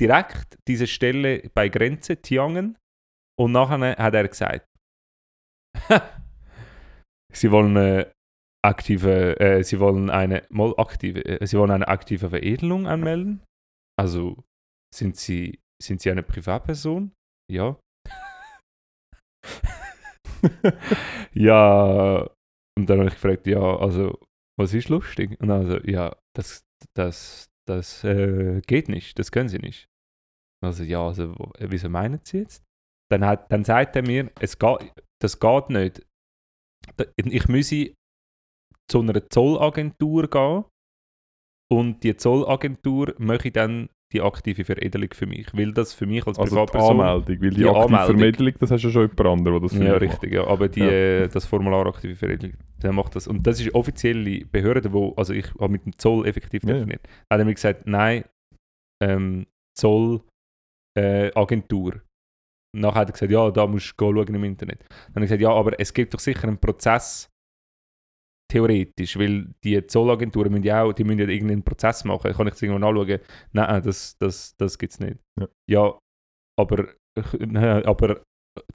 [0.00, 2.76] direkt diese Stelle bei Grenze, Tiangen.
[3.38, 4.66] Und nachher hat er gesagt,
[7.32, 8.12] Sie wollen eine
[8.62, 13.42] aktive, äh, Sie wollen eine mal aktive, äh, Sie wollen eine aktive Veredelung anmelden.
[13.98, 14.44] Also
[14.94, 17.12] sind Sie sind Sie eine Privatperson?
[17.50, 17.80] Ja.
[21.32, 22.28] ja.
[22.78, 24.18] Und dann habe ich gefragt, ja, also
[24.58, 25.40] was ist lustig?
[25.40, 29.88] Und also, ja, das, das, das äh, geht nicht, das können Sie nicht.
[30.62, 32.62] Also ja, also äh, wieso meinen Sie jetzt?
[33.10, 36.06] Dann, hat, dann sagt er mir, es geht, das geht nicht.
[37.16, 37.94] Ich müsse
[38.90, 40.64] zu einer Zollagentur gehen
[41.72, 45.54] und die Zollagentur möchte dann die aktive Veredelung für mich.
[45.54, 47.00] Will das für mich als Also die Privatperson...
[47.00, 48.06] Anmeldung, weil die, Die aktive Anmeldung.
[48.18, 50.46] Vermittlung, das hast ja schon jemand anderes, der das Ja, richtig, ja.
[50.48, 50.90] Aber die, Ja.
[50.90, 53.28] äh, das Formular aktive Veredelung, der macht das.
[53.28, 56.86] Und das ist offizielle Behörde, wo, also ich habe mit dem Zoll effektiv Ja, ja.
[56.86, 58.24] Da hat er mir gesagt, nein,
[59.00, 59.46] ähm,
[59.78, 60.22] Zoll
[60.98, 62.02] äh, Agentur.
[62.76, 64.80] Nachher hat er gesagt, ja, da musst du schauen im Internet.
[64.88, 67.29] Dann habe ich gesagt, ja, aber es gibt doch sicher einen Prozess,
[68.50, 72.32] theoretisch, weil die Zollagenturen müssen ja auch, die müssen ja irgendeinen Prozess machen.
[72.32, 73.20] Kann ich das irgendwann anschauen?
[73.52, 75.18] Nein, das, das, das gibt es nicht.
[75.38, 75.48] Ja.
[75.68, 75.98] ja
[76.58, 76.88] aber,
[77.38, 78.22] nein, aber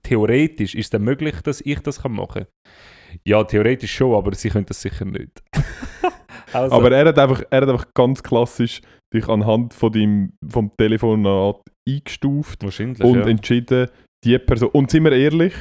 [0.02, 3.20] theoretisch ist es dann möglich, dass ich das kann machen kann?
[3.24, 5.44] Ja, theoretisch schon, aber sie können das sicher nicht.
[6.54, 8.82] also, Aber er hat, einfach, er hat einfach ganz klassisch
[9.14, 13.28] dich anhand von deinem, vom Telefonat eingestuft wahrscheinlich, und ja.
[13.28, 13.90] entschieden,
[14.24, 14.70] die Person.
[14.70, 15.54] Und sind wir ehrlich,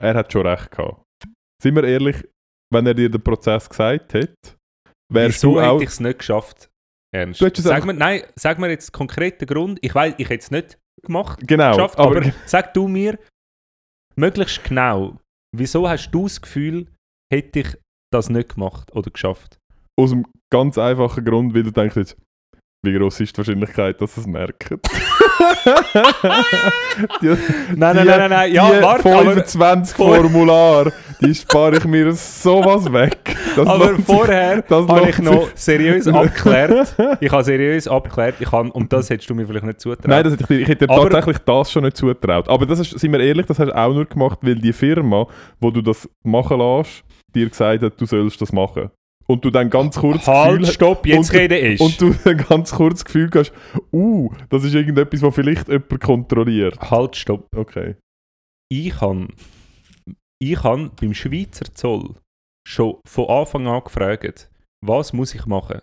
[0.00, 1.02] er hat schon recht gehabt.
[1.62, 2.16] Sind wir ehrlich,
[2.72, 4.34] wenn er dir den Prozess gesagt hätte,
[5.12, 5.74] wärst Wieso du auch.
[5.74, 6.68] hätte ich es nicht geschafft?
[7.14, 7.40] Ernst.
[7.40, 9.78] Du hättest es Sag mir, nein, sag mir jetzt konkret den Grund.
[9.82, 11.98] Ich weiß, ich hätte es nicht gemacht, Genau, geschafft.
[11.98, 13.18] aber- Aber, sag du mir
[14.16, 15.16] möglichst genau,
[15.56, 16.86] wieso hast du das Gefühl,
[17.32, 17.76] hätte ich
[18.12, 19.58] das nicht gemacht oder geschafft?
[19.98, 22.14] Aus dem ganz einfachen Grund, weil du denkst
[22.84, 24.80] wie groß ist die Wahrscheinlichkeit, dass es merken?
[27.22, 27.26] die,
[27.76, 28.52] Nein, nein, nein, nein, nein.
[28.52, 33.36] Ja, die warte, aber, 25 vor- Formular, die spare ich mir sowas weg.
[33.56, 36.94] Das aber vorher habe ich noch seriös abgeklärt.
[37.20, 40.10] Ich habe seriös abgeklärt, ich habe, und das hättest du mir vielleicht nicht zutrauen.
[40.10, 42.48] Nein, das hätte ich, ich hätte Aber- tatsächlich das schon nicht zutraut.
[42.48, 45.26] Aber das ist, sind wir ehrlich, das hast du auch nur gemacht, weil die Firma,
[45.60, 47.02] wo du das machen lässt,
[47.34, 48.90] dir gesagt hat, du sollst das machen.
[49.30, 51.80] Und du dann ganz kurz halt, Gefühl- stopp, jetzt und- rede ich.
[51.80, 53.52] Und du dann ganz kurz das Gefühl hast,
[53.92, 56.80] uh, das ist irgendetwas, was vielleicht jemand kontrolliert.
[56.90, 57.46] halt, stopp.
[57.54, 57.96] Okay.
[58.70, 59.28] Ich habe
[60.42, 62.14] ich han beim Schweizer Zoll
[62.66, 64.50] schon von Anfang an gefragt,
[64.84, 65.80] was muss ich machen,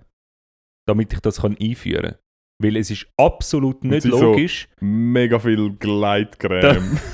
[0.87, 2.15] damit ich das kann einführen kann.
[2.63, 4.69] Weil es ist absolut nicht sie so- logisch.
[4.79, 6.99] Mega viel Gleitcreme.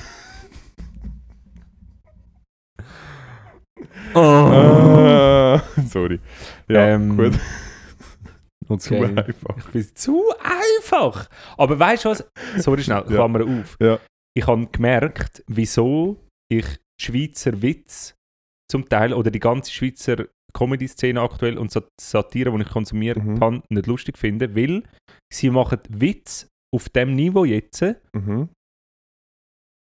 [4.14, 6.20] Ah, sorry.
[6.70, 7.34] Ja, Ähm, gut.
[8.80, 9.06] Zu okay.
[9.18, 9.58] einfach.
[9.58, 11.30] Ich bin zu einfach.
[11.58, 12.26] Aber weißt du was?
[12.58, 13.04] Sorry, schnell, Ja.
[13.04, 13.76] Klammer auf.
[13.82, 14.00] Ja.
[14.34, 16.18] Ich habe gemerkt, wieso
[16.50, 16.66] ich
[17.02, 18.16] Schweizer Witz
[18.70, 23.40] zum Teil oder die ganze Schweizer Comedy-Szene aktuell und Sat- Satire, die ich konsumiert Mhm.
[23.42, 24.84] habe, nicht lustig finde, weil
[25.34, 27.82] sie machen Witz auf dem Niveau jetzt,
[28.14, 28.48] Mhm.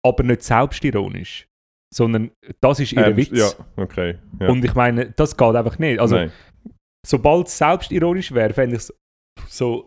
[0.07, 1.47] aber nicht selbstironisch.
[1.93, 3.33] Sondern das ist ihr Ernst?
[3.33, 3.39] Witz.
[3.39, 4.19] Ja, okay.
[4.41, 4.49] Ja.
[4.49, 6.01] Und ich meine, das geht einfach nicht.
[6.01, 6.33] Also, Nein.
[7.07, 8.95] sobald es selbstironisch wäre, fände ich es
[9.47, 9.87] so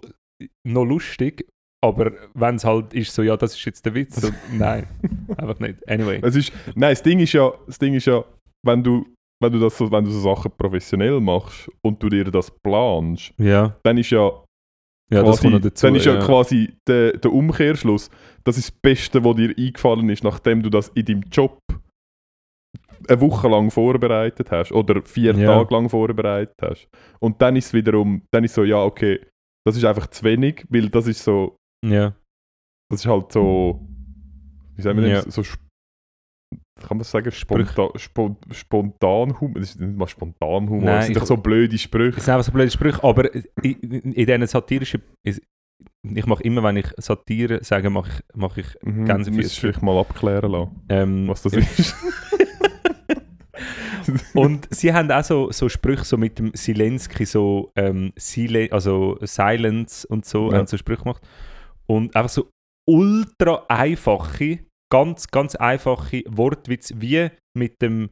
[0.64, 1.48] noch lustig.
[1.84, 4.88] Aber wenn es halt ist, so, ja, das ist jetzt der Witz, so, nein,
[5.38, 5.88] einfach nicht.
[5.88, 6.20] Anyway.
[6.24, 8.24] Es ist, nein, das Ding ist ja, das Ding ist ja
[8.66, 9.06] wenn, du,
[9.42, 13.34] wenn, du das so, wenn du so Sachen professionell machst und du dir das planst,
[13.38, 14.32] Ja, dann ist ja
[15.12, 15.86] ja das quasi, kommt noch dazu.
[15.86, 16.26] dann ist ja, ja.
[16.26, 18.10] quasi der, der Umkehrschluss,
[18.44, 21.60] das ist das Beste, was dir eingefallen ist, nachdem du das in deinem Job
[23.10, 25.48] eine Woche lang vorbereitet hast oder vier Ja.
[25.58, 26.88] Tage lang vorbereitet hast.
[27.20, 29.20] Und dann ist es wiederum, dann ist so, ja, okay,
[29.66, 32.16] das ist einfach zu wenig, weil das ist so, ja.
[32.90, 33.88] das ist halt so,
[34.76, 35.22] wie sagen wir Ja.
[35.30, 35.64] so, sp-
[36.88, 41.06] kann man sagen, spontan, spon, spontan Humor, das ist nicht mal spontan Humor, Nein, das
[41.06, 42.18] sind doch so blöde Sprüche.
[42.18, 43.42] Es sind einfach so blöde Sprüche, aber in,
[43.82, 45.02] in, diesen satirischen.
[45.24, 49.36] Ich mache immer, wenn ich Satire sage, mache ich, mache ich Mhm, Gänsefüßchen.
[49.36, 51.96] müsstest du vielleicht mal abklären lassen, ähm, was das ist.
[54.34, 59.18] Und sie haben auch so, so Sprüche so mit dem Zelensky, so ähm, Sile also
[59.22, 60.58] Silence und so, Ja.
[60.60, 61.26] haben so Sprüche gemacht.
[61.88, 62.50] Und einfach so
[62.88, 64.60] ultra einfache,
[64.92, 68.10] ganz, ganz einfache Wortwitz, wie mit dem,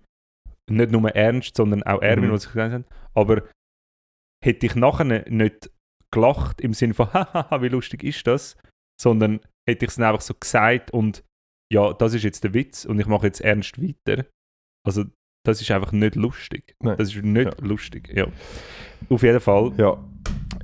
[0.69, 2.31] nicht nur Ernst, sondern auch Erwin, Mhm.
[2.33, 2.85] was ich gesagt habe.
[3.13, 3.49] Aber
[4.43, 5.71] hätte ich nachher nicht
[6.11, 8.57] gelacht im Sinne von, hahaha, wie lustig ist das,
[9.01, 9.39] sondern
[9.69, 11.23] hätte ich es einfach so gesagt und
[11.71, 14.25] ja, das ist jetzt der Witz und ich mache jetzt ernst weiter.
[14.85, 15.05] Also,
[15.43, 16.75] das ist einfach nicht lustig.
[16.81, 16.95] Nein.
[16.97, 17.65] Das ist nicht Ja.
[17.67, 18.27] lustig, ja.
[19.09, 19.71] Auf jeden Fall.
[19.77, 19.97] ja.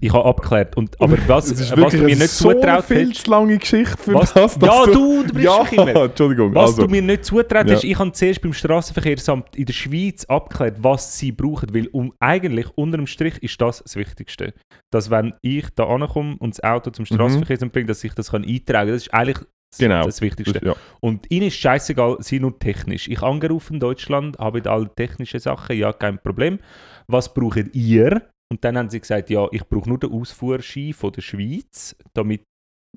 [0.02, 0.78] Ich habe abgeklärt.
[0.78, 3.58] Und, aber was, Es ist was du mir eine nicht so zutraut viel zu lange
[3.58, 4.32] Geschichte für Was?
[4.34, 5.24] das, ja, du...
[5.24, 6.04] du, bist ja, immer.
[6.06, 6.56] Entschuldigung.
[6.56, 7.76] Was also, du mir nicht zutraut Ja.
[7.76, 12.14] hast, ich habe zuerst beim Straßenverkehrsamt in der Schweiz abgeklärt, was sie brauchen, weil um,
[12.22, 14.54] eigentlich unter dem Strich ist das das Wichtigste.
[14.90, 18.46] Dass wenn ich da ankomme und das Auto zum Straßenverkehrsamt bringe, dass ich das kann
[18.46, 18.94] eintragen kann.
[18.96, 19.46] Das ist eigentlich Mhm.
[19.78, 20.04] Genau.
[20.04, 20.60] das Wichtigste.
[20.60, 20.76] das, ja.
[21.00, 23.08] Und ihnen ist scheißegal, sie nur technisch.
[23.08, 26.60] Ich angerufen in Deutschland, habe alle technischen Sachen, ja, kein Problem.
[27.08, 28.30] Was braucht ihr?
[28.52, 32.44] Und dann haben sie gesagt, ja, ich brauche nur den Ausfuhrschein von der Schweiz, damit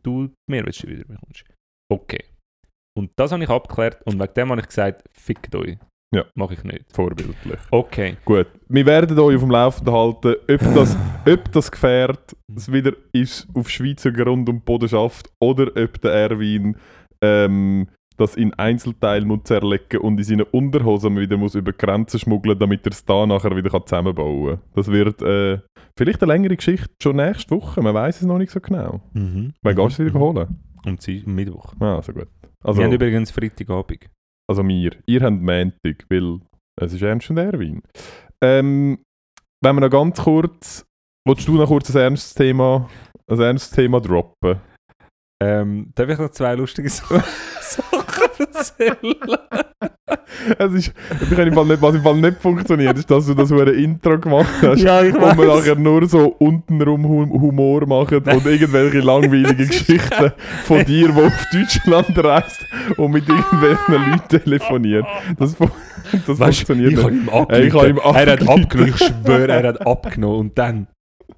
[0.03, 1.45] du Mehrwertsteuer wieder bekommst.
[1.91, 2.25] Okay.
[2.97, 5.79] Und das habe ich abgeklärt und wegen dem habe ich gesagt, fickt euch.
[6.12, 6.25] Ja.
[6.35, 6.85] Mache ich nicht.
[6.92, 7.59] Vorbildlich.
[7.70, 8.16] Okay.
[8.25, 10.96] Gut, wir werden euch auf dem Laufenden halten, ob das,
[11.27, 16.12] ob das Gefährt es wieder ist auf Schweizer Grund und Boden schafft oder ob der
[16.12, 16.77] Erwin
[17.22, 22.59] ähm, das in Einzelteile muss zerlegen und in seinen Unterhosen wieder muss über Grenzen schmuggeln,
[22.59, 24.61] damit er es da nachher wieder kann zusammenbauen kann.
[24.75, 25.61] Das wird äh,
[25.96, 29.01] vielleicht eine längere Geschichte schon nächste Woche, man weiß es noch nicht so genau.
[29.14, 29.55] Mhm.
[29.62, 30.59] Wann gehst du es wieder holen?
[30.85, 31.72] Und sie am Mittwoch.
[31.81, 32.29] Ah, also gut.
[32.40, 34.11] wir Also, haben übrigens Freitagabend.
[34.49, 34.93] Also wir.
[35.07, 36.41] Ihr habt Montag, weil
[36.81, 37.83] es ist Ernst und Erwin.
[38.43, 39.03] Ähm,
[39.63, 40.85] wenn wir noch ganz kurz...
[41.25, 42.89] Willst du noch kurz ein ernstes Thema,
[43.29, 44.61] ein ernstes Thema droppen?
[45.41, 47.23] Ähm, darf ich noch zwei lustige Sachen
[48.39, 49.15] erzählen?
[50.59, 53.35] Es ist, ich kann im Fall nicht, was im Fall nicht funktioniert, ist, dass du
[53.35, 54.81] das für ein Intro gemacht hast.
[54.83, 60.33] ja, ich wo wir nachher nur so untenrum Hum- Humor machen und irgendwelche langweiligen Geschichten
[60.64, 62.64] von dir, die auf Deutschland reist
[62.96, 65.07] und mit irgendwelchen Leuten telefoniert.
[65.38, 65.55] Das,
[66.27, 67.07] das Weißt, funktioniert ich nicht.
[67.22, 67.51] ihm abgenommen.
[67.51, 68.94] Ey, ich habe ihm Er hat abgenommen.
[68.94, 70.38] ich schwöre, er hat abgenommen.
[70.40, 70.87] Und dann,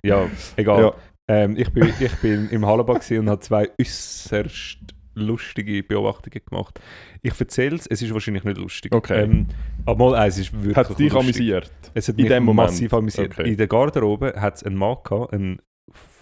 [0.03, 0.81] ja, egal.
[0.83, 0.93] Ja.
[1.27, 4.79] Ähm, ich, bin, ich bin im Hallenbad und habe zwei äußerst
[5.15, 6.81] lustige Beobachtungen gemacht.
[7.27, 8.95] Ich erzähle es, es ist wahrscheinlich nicht lustig.
[8.95, 9.23] Okay.
[9.23, 9.47] Ähm,
[9.87, 11.21] aber mal eins ist wirklich Hat es dich lustig.
[11.37, 11.73] amüsiert?
[11.95, 12.69] Es hat In mich dem Moment?
[12.71, 13.33] massiv amüsiert.
[13.33, 13.49] Okay.
[13.51, 15.59] In der Garderobe hat es einen Mann gehabt, einen,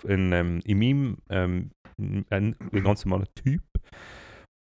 [0.09, 1.71] einen, ähm, in meinem, ähm,
[2.31, 3.63] ein, ein ganz normaler Typ.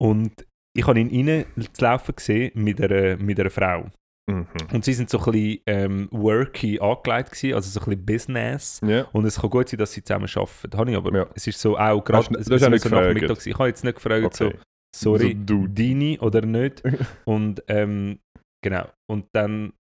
[0.01, 0.31] Und
[0.75, 3.89] ich habe ihn rein zu laufen gesehen mit einer, mit einer Frau.
[4.29, 4.47] Mhm.
[4.71, 8.79] Und sie sind so ein bisschen ähm, worky angelegt gewesen, also so ein bisschen Business.
[8.85, 9.03] Ja.
[9.11, 10.77] Und es kann gut sein, dass sie zusammen arbeiten.
[10.77, 11.15] Habe ich aber.
[11.17, 11.27] Ja.
[11.35, 12.91] Es ist so auch gerade, du hast ist so gefragt.
[13.15, 13.45] Nachmittag.
[13.45, 14.51] Ich habe jetzt nicht gefragt, Okay.
[14.51, 14.51] so,
[14.95, 15.67] sorry, So, du.
[15.67, 16.83] Dini oder nicht.
[17.25, 18.19] Und und
[18.63, 18.87] genau.
[19.09, 19.73] Und dann,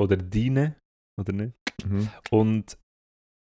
[0.00, 0.76] oder Dine,
[1.20, 1.54] oder nicht.
[1.84, 2.08] Mhm.
[2.30, 2.78] Und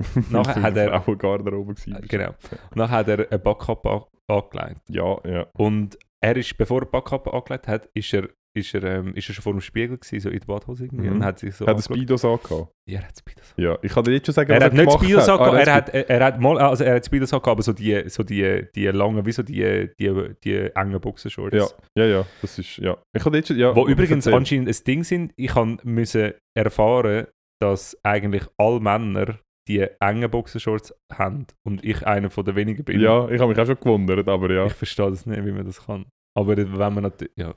[0.31, 1.95] Nachher hat er- Frauengarderobe gewesen.
[1.95, 2.31] äh, genau.
[2.71, 4.81] Und dann hat er eine Backkappe an- angelegt.
[4.89, 5.47] Ja, ja.
[5.59, 9.35] Und er ist, bevor er Backkappe angelegt hat, ist er, ist er, ähm, ist er
[9.35, 11.09] schon vor dem Spiegel gewesen, so in der Badhose irgendwie.
[11.09, 11.17] Mhm.
[11.17, 11.83] Und hat sich so Hat er.
[11.83, 12.73] Speedos angehabt?
[12.89, 13.55] Ja, er hat Speedos.
[13.57, 15.55] Ja, ich kann dir jetzt schon sagen, Er was hat nicht gemacht Speedos Ah, angehabt,
[15.55, 17.73] er er hat hat, er, er hat mal, also er hat Speedos angehabt, aber so
[17.73, 21.57] die, so die, die langen, wie so die, die, die engen Boxershorts.
[21.57, 22.97] Ja, ja, ja, das ist, ja.
[23.17, 23.75] Ich kann dir jetzt schon, ja.
[23.75, 24.35] Wo übrigens erzähl.
[24.35, 27.27] anscheinend ein Ding sind, ich müssen erfahren,
[27.61, 33.01] dass eigentlich alle Männer die engen Boxershorts haben und ich einer von den wenigen bin.
[33.01, 34.67] Ja, ich habe mich auch schon gewundert, aber ja.
[34.67, 36.07] Ich verstehe das nicht, wie man das kann.
[36.37, 37.55] Aber wenn man natürlich, ja,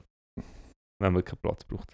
[1.02, 1.94] wenn man keinen Platz braucht.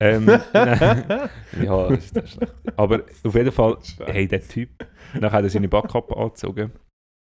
[0.00, 2.54] Ähm, ja, das ist schlecht.
[2.76, 4.70] Aber auf jeden Fall, hey, der Typ,
[5.14, 6.72] dann hat er seine Backkappe angezogen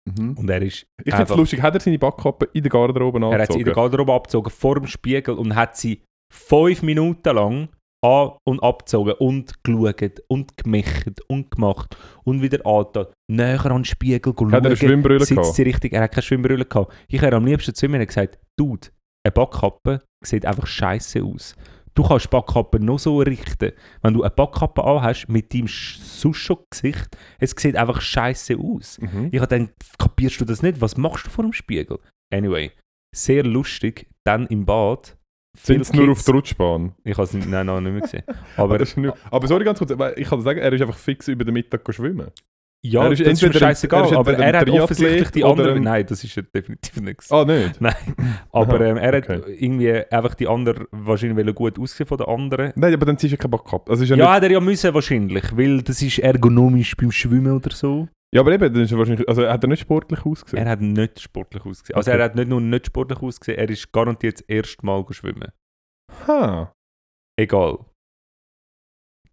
[0.08, 0.38] Mhm.
[0.38, 3.42] und er ist Ich finde es lustig, hat er seine Backkappe in der Garderobe Er
[3.42, 3.76] hat sie in der angezogen?
[3.76, 6.02] Garderobe abgezogen, vor dem Spiegel und hat sie
[6.34, 7.70] fünf Minuten lang
[8.02, 13.08] an- und abgezogen und geschaut und gemischt und gemacht und wieder angetan.
[13.30, 14.52] Näher an den Spiegel schauen.
[14.54, 15.54] Hat er eine Schwimmbrille gehabt?
[15.56, 16.94] sie richtig, er hat keine Schwimmbrille gehabt.
[17.10, 18.88] Ich wäre am liebsten zu und gesagt, Dude,
[19.28, 21.56] eine Backkappe sieht einfach scheiße aus.
[21.94, 23.72] Du kannst Backkappe noch so richten.
[24.02, 29.00] Wenn du eine Backkappe anhast mit deinem Suscho-Gesicht, es sieht einfach scheiße aus.
[29.00, 29.30] Mhm.
[29.32, 30.80] Ich habe gedacht, kapierst du das nicht?
[30.80, 31.98] Was machst du vor dem Spiegel?
[32.32, 32.72] Anyway,
[33.16, 34.08] sehr lustig.
[34.24, 35.18] Dann im Bad.
[35.60, 36.94] Sind viele nur auf der Rutschbahn?
[37.04, 38.24] Ich habe es nicht, nein, noch nicht mehr gesehen.
[38.58, 41.44] Aber, Aber nur, aber sorry ganz kurz, ich kann sagen, er ist einfach fix über
[41.46, 42.30] den Mittag schwimmen.
[42.92, 44.02] Ja, er das ist ist mir entweder ein- scheißegal.
[44.02, 45.76] er ist aber entweder er hat offensichtlich die anderen.
[45.78, 47.18] ein- Nein, das ist er definitiv nicht.
[47.20, 47.34] gewesen.
[47.34, 47.82] Ah, nicht?
[47.82, 47.96] Nein,
[48.52, 49.42] aber ähm, er hat okay.
[49.60, 52.74] irgendwie einfach die anderen wahrscheinlich gut aussehen von den anderen.
[52.76, 53.92] Nein, aber dann ziehst du ja keine Backkappe.
[53.92, 57.12] Also ist ja, Ja, nicht, hat er ja müssen wahrscheinlich, weil das ist ergonomisch beim
[57.12, 58.08] Schwimmen oder so.
[58.34, 60.64] ja, aber eben, dann ist er wahrscheinlich, also hat er nicht sportlich ausgesehen?
[60.66, 61.96] Er hat nicht sportlich ausgesehen.
[61.96, 62.20] Also Okay.
[62.20, 65.52] er hat nicht nur nicht sportlich ausgesehen, er ist garantiert das erste Mal schwimmen.
[66.28, 66.72] Ha.
[67.40, 67.80] Egal.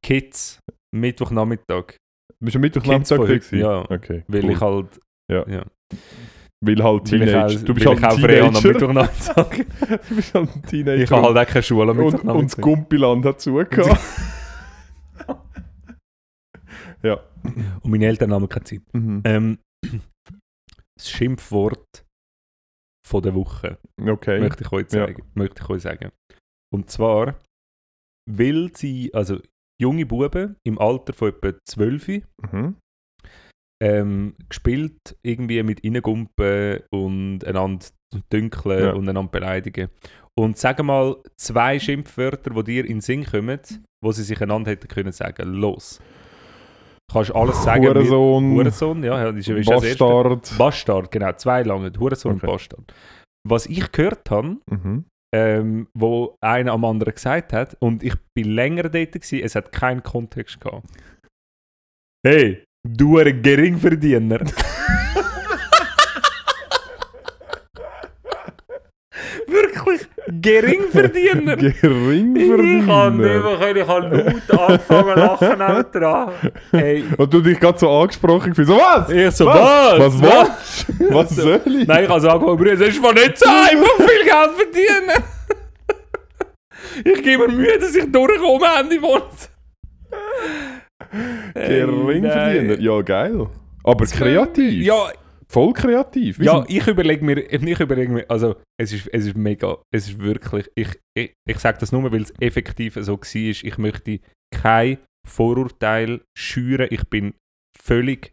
[0.03, 0.61] Kids,
[0.95, 1.97] Mittwochnachmittag.
[2.45, 3.59] Bist du Mittwoch von da heute, gewesen?
[3.59, 3.91] ja.
[3.91, 4.25] Okay.
[4.29, 4.51] Weil cool.
[4.53, 5.01] ich halt.
[5.31, 5.49] Ja.
[5.49, 5.65] ja.
[6.61, 7.47] Weil halt Weil Teenager.
[7.47, 8.69] auch, du bist weil halt ein habe am Teenager.
[8.69, 9.67] Mittwochnachmittag.
[10.09, 11.03] du bist halt ein Teenager.
[11.03, 12.57] ich habe halt auch keine Schule am und, und das.
[12.57, 13.99] Gumpiland hat zugehört.
[17.03, 17.21] ja.
[17.83, 18.83] Und meine Eltern haben keine Zeit.
[18.95, 19.23] Mhm.
[19.25, 19.59] Ähm,
[20.97, 22.05] das Schimpfwort
[23.07, 24.41] von der Woche Okay.
[24.41, 25.07] möchte ich euch Ja.
[25.07, 25.23] sagen.
[25.35, 26.11] Möchte ich euch sagen.
[26.73, 27.39] Und zwar,
[28.31, 29.39] weil sie, also
[29.81, 32.77] junge Buben im Alter von etwa 12 Mhm.
[33.83, 37.85] ähm, gespielt, irgendwie mit Innengumpen und einander
[38.33, 38.93] dünkeln Ja.
[38.93, 39.89] und einander beleidigen.
[40.39, 43.61] Und sagen mal zwei Schimpfwörter, die dir in den Sinn kommen,
[44.03, 45.53] wo sie sich einander hätten können sagen.
[45.55, 46.01] Los.
[47.13, 47.85] Kannst alles sagen.
[47.87, 49.67] Hurensohn, Hurensohn, ja, ist, ist.
[49.69, 50.55] Bastard.
[50.59, 51.93] Bastard, genau, zwei lange.
[51.99, 52.47] Hurensohn Okay.
[52.47, 52.95] und Bastard.
[53.47, 55.05] Was ich gehört habe, Mhm.
[55.35, 59.73] Ähm, wo einer am anderen gesagt hat, und ich bin länger dort, gewesen, es hat
[59.73, 60.87] keinen Kontext gehabt.
[62.25, 64.39] Hey, du ein Geringverdiener.
[69.49, 70.07] Wirklich,
[70.41, 71.63] Geringverdiener.
[71.63, 72.49] Ich kann nicht
[73.19, 74.09] mehr ich habe
[74.49, 76.31] laut angefangen zu lachen auch dran.
[76.71, 78.69] Hey, Und du dich gerade so angesprochen gefühlt.
[78.69, 79.11] So, was?
[79.11, 79.99] ich so, Was?
[79.99, 80.23] was?
[80.23, 80.87] Was was?
[81.11, 81.87] Was soll ich?
[81.87, 85.25] Nein, ich habe so angefangen, Bruder, es ist von nicht so einfach viel Geld verdienen.
[87.05, 89.51] ich gebe mir Mühe, dass ich durchkomme Ende Monat.
[91.55, 92.81] Geringverdiener.
[92.81, 93.47] Ja, geil.
[93.85, 94.85] Aber kreativ.
[94.85, 95.09] Ja,
[95.49, 96.39] Voll kreativ.
[96.39, 100.09] Wir ja ich überlege mir, ich überlege mir, also es ist, es ist mega, es
[100.09, 103.25] ist wirklich, ich, ich, ich sage das nur, weil es effektiv so war.
[103.25, 104.21] Ich möchte
[104.53, 106.89] kein Vorurteil schüren.
[106.91, 107.35] Ich bin
[107.79, 108.33] völlig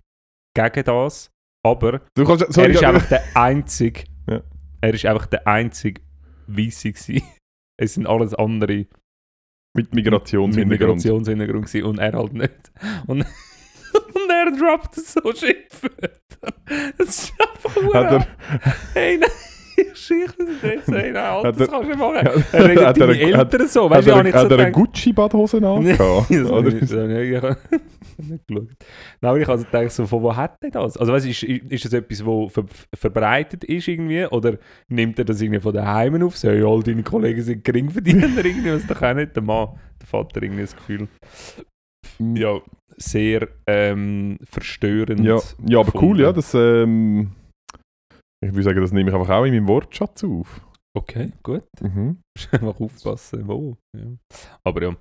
[0.56, 1.32] gegen das.
[1.64, 4.04] Aber kannst, er sorry, ist ja, einfach der einzige.
[4.30, 4.44] Ja.
[4.82, 6.02] Er ist einfach der einzige
[6.48, 7.24] Weisse gewesen.
[7.80, 8.86] Es sind alles andere
[9.74, 10.80] mit mit Migrationshintergrund.
[10.80, 12.72] Migrationshintergrund gewesen und er halt nicht.
[13.08, 13.26] Und
[14.48, 16.10] er droppt so Schimpfwörter.
[16.98, 18.28] Das ist einfach er,
[18.94, 19.30] Hey, nein.
[19.78, 22.44] Ist jetzt so, nein, Alter, das kannst du nicht machen.
[22.52, 24.40] Er redet Hat er deine eine- Eltern so, Hat weißt du, ich habe nicht so
[24.44, 24.74] hat er eine gedacht.
[24.74, 26.30] Gucci-Badhose Nee, angehabt?
[26.30, 26.88] das habe ich nicht.
[26.92, 27.58] Geschaut.
[28.50, 28.68] Nein,
[29.22, 30.98] aber ich also gedacht, so, von wo hat er das?
[30.98, 34.26] Also weißt, ist, ist das etwas, das ver verbreitet ist irgendwie?
[34.26, 34.58] Oder
[34.90, 36.38] nimmt er das irgendwie von daheim auf?
[36.38, 39.36] So, ja, all deine Kollegen sind Geringverdiener irgendwie, was doch auch nicht.
[39.36, 41.08] Der Mann, der Vater irgendwie das Gefühl.
[42.20, 42.60] Ja,
[43.02, 45.22] sehr ähm, verstörend.
[45.22, 46.06] Ja, ja aber gefunden.
[46.06, 46.32] cool, ja.
[46.32, 47.32] Das, ähm,
[48.44, 50.62] ich würde sagen, das nehme ich einfach auch in meinem Wortschatz auf.
[50.94, 51.64] Okay, gut.
[51.80, 52.18] Mhm.
[52.52, 53.78] Einfach aufpassen, wo.
[53.98, 54.08] Ja.
[54.64, 54.96] Aber ja.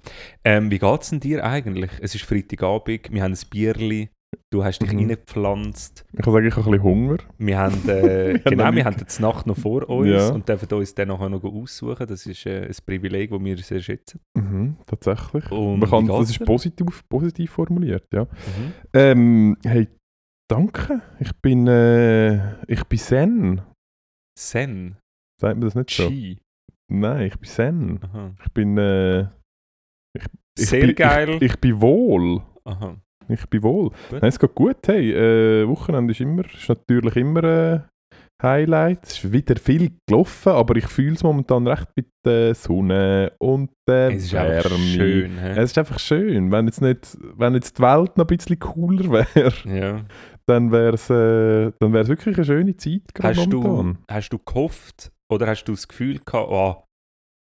[0.44, 1.90] Ähm, wie geht es denn dir eigentlich?
[2.00, 4.08] Es ist Freitagabend, wir haben ein Bierli,
[4.52, 4.98] du hast dich Mhm.
[4.98, 6.04] reingepflanzt.
[6.12, 7.16] Ich kann sagen, ich habe ein bisschen Hunger.
[7.38, 10.28] Wir haben, äh, Wir haben genau, noch wir haben jetzt Nacht noch vor uns Ja.
[10.30, 12.06] und dürfen uns dann nachher noch aussuchen.
[12.06, 14.20] Das ist äh, ein Privileg, das wir sehr schätzen.
[14.36, 15.50] Mhm, tatsächlich.
[15.50, 18.24] Und Man kann, das ist positiv, positiv formuliert, ja.
[18.24, 18.72] Mhm.
[18.94, 19.88] Ähm, hey,
[20.48, 21.02] danke.
[21.18, 23.62] Ich bin, äh, ich bin Zen.
[24.38, 24.96] Zen,
[25.40, 26.08] Sagt man das nicht so?
[26.08, 26.38] Chi.
[26.92, 28.00] Nein, ich bin Zen.
[28.02, 28.34] Aha.
[28.44, 29.22] Ich bin, äh,
[30.14, 30.24] ich
[30.58, 31.30] Sehr bin, geil.
[31.36, 32.42] Ich, ich bin wohl.
[32.64, 32.96] Aha.
[33.30, 33.90] Ich bin wohl.
[33.90, 33.96] Gut.
[34.12, 34.76] Nein, es geht gut.
[34.86, 37.84] Hey, äh, Wochenende ist, immer, ist natürlich immer ein
[38.42, 39.04] Highlight.
[39.04, 43.70] Es ist wieder viel gelaufen, aber ich fühle es momentan recht mit der Sonne und
[43.88, 44.78] der Es ist Wärme.
[44.78, 45.38] schön.
[45.38, 46.50] Es ist einfach schön.
[46.50, 50.00] Wenn jetzt, nicht, wenn jetzt die Welt noch ein bisschen cooler wäre, Ja.
[50.46, 55.12] dann wäre es äh, dann wär's wirklich eine schöne Zeit Hast du, hast du gehofft
[55.30, 56.82] oder hast du das Gefühl gehabt, oh,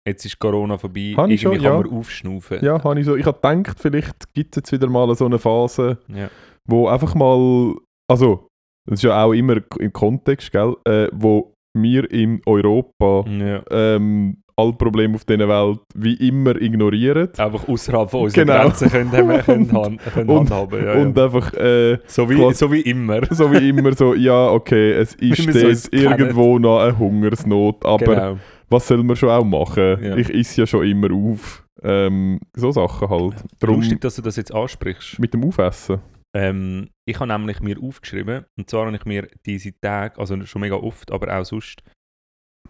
[0.09, 1.77] jetzt ist Corona vorbei, ich irgendwie schon, kann ja.
[1.79, 2.57] man aufschnaufen?
[2.61, 3.15] Ja, habe ich so.
[3.15, 6.29] Ich habe gedacht, vielleicht gibt es jetzt wieder mal so eine Phase, Ja.
[6.67, 7.73] wo einfach mal,
[8.09, 8.47] also,
[8.87, 13.61] das ist ja auch immer im Kontext, gell, äh, wo wir in Europa ja.
[13.71, 18.61] ähm, alle Probleme auf dieser Welt wie immer ignorieren Einfach außerhalb von unseren Genau.
[18.63, 20.83] Grenzen können, haben, können, hand, können Und- handhaben.
[20.85, 21.23] Ja, und ja.
[21.25, 23.21] einfach äh, So, wie, quasi- so wie immer.
[23.29, 27.97] so wie immer so, ja, okay, es ist wir dort irgendwo noch eine Hungersnot, aber
[28.15, 28.37] genau.
[28.69, 30.03] Was soll man schon auch machen?
[30.03, 30.15] Ja.
[30.17, 31.65] Ich isse ja schon immer auf.
[31.81, 33.43] Ähm, so Sachen halt.
[33.59, 35.17] Darum Lustig, dass du das jetzt ansprichst.
[35.19, 36.01] mit dem Aufessen.
[36.35, 40.61] Ähm, ich habe nämlich mir aufgeschrieben, und zwar habe ich mir diese Tage, also schon
[40.61, 41.81] mega oft, aber auch sonst,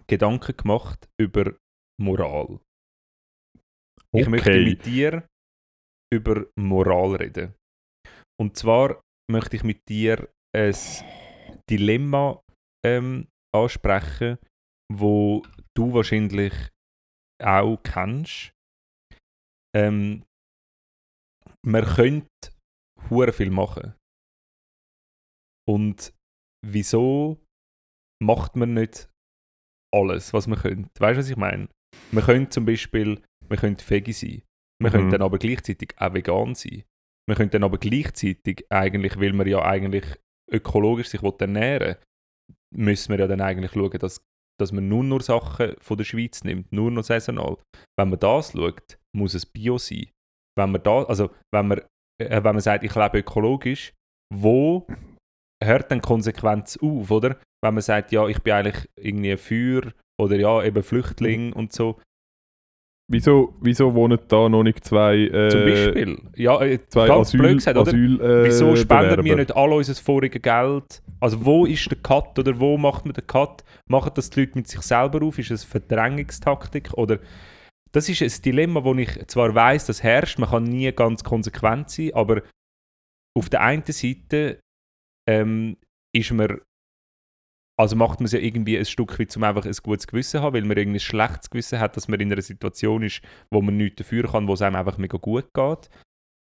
[0.07, 1.53] Gedanken gemacht über
[2.01, 2.59] Moral.
[4.15, 4.63] Ich möchte Okay.
[4.65, 5.27] mit dir
[6.13, 7.53] über Moral reden.
[8.39, 10.73] Und zwar möchte ich mit dir ein
[11.69, 12.41] Dilemma
[12.85, 14.37] ähm, ansprechen,
[14.91, 15.43] wo
[15.79, 16.53] du wahrscheinlich
[17.41, 18.51] auch kennst.
[19.75, 20.25] Ähm,
[21.65, 22.27] man könnte
[23.09, 23.95] hure viel machen.
[25.67, 26.13] Und
[26.65, 27.39] wieso
[28.21, 29.09] macht man nicht
[29.93, 30.89] alles, was man könnte?
[30.99, 31.69] Weißt du, was ich meine?
[32.11, 34.43] Man könnte zum Beispiel, man könnte Veggie sein.
[34.81, 34.95] Man Mhm.
[34.97, 36.83] könnte dann aber gleichzeitig auch vegan sein.
[37.27, 40.05] Man könnte dann aber gleichzeitig eigentlich, weil man ja eigentlich
[40.51, 41.99] ökologisch sich ernähren will,
[42.75, 44.21] müssen wir ja dann eigentlich schauen, dass,
[44.59, 47.57] dass man nur noch Sachen von der Schweiz nimmt, nur noch saisonal.
[47.97, 50.07] Wenn man das schaut, muss es Bio sein.
[50.57, 51.79] Wenn man da, also wenn man,
[52.21, 53.93] äh, wenn man sagt, ich lebe ökologisch,
[54.33, 54.85] wo
[55.63, 57.39] hört dann Konsequenz auf, oder?
[57.63, 61.99] Wenn man sagt, ja, ich bin eigentlich irgendwie für oder ja, eben Flüchtling und so.
[63.11, 66.21] Wieso, wieso wohnen da noch nicht zwei, äh, Zum Beispiel.
[66.35, 67.89] Ja, äh, zwei ganz Asyl, blöd gesagt, oder?
[67.89, 69.35] Asyl, äh, Wieso spenden wir Bewerber?
[69.39, 71.01] nicht all unser voriges Geld?
[71.19, 73.63] Also wo ist der Cut oder wo macht man den Cut?
[73.87, 75.39] Machen das die Leute mit sich selber auf?
[75.39, 76.93] Ist es eine Verdrängungstaktik?
[76.93, 77.17] Oder
[77.91, 81.89] das ist ein Dilemma, wo ich zwar weiß, das herrscht, man kann nie ganz konsequent
[81.89, 82.43] sein, aber
[83.35, 84.59] auf der einen Seite
[85.27, 85.77] ähm,
[86.15, 86.61] ist man
[87.79, 90.41] also macht man es ja irgendwie ein Stück weit, um einfach ein gutes Gewissen zu
[90.41, 93.61] haben, weil man irgendwie ein schlechtes Gewissen hat, dass man in einer Situation ist, wo
[93.61, 95.89] man nichts dafür kann, wo es einem einfach mega gut geht.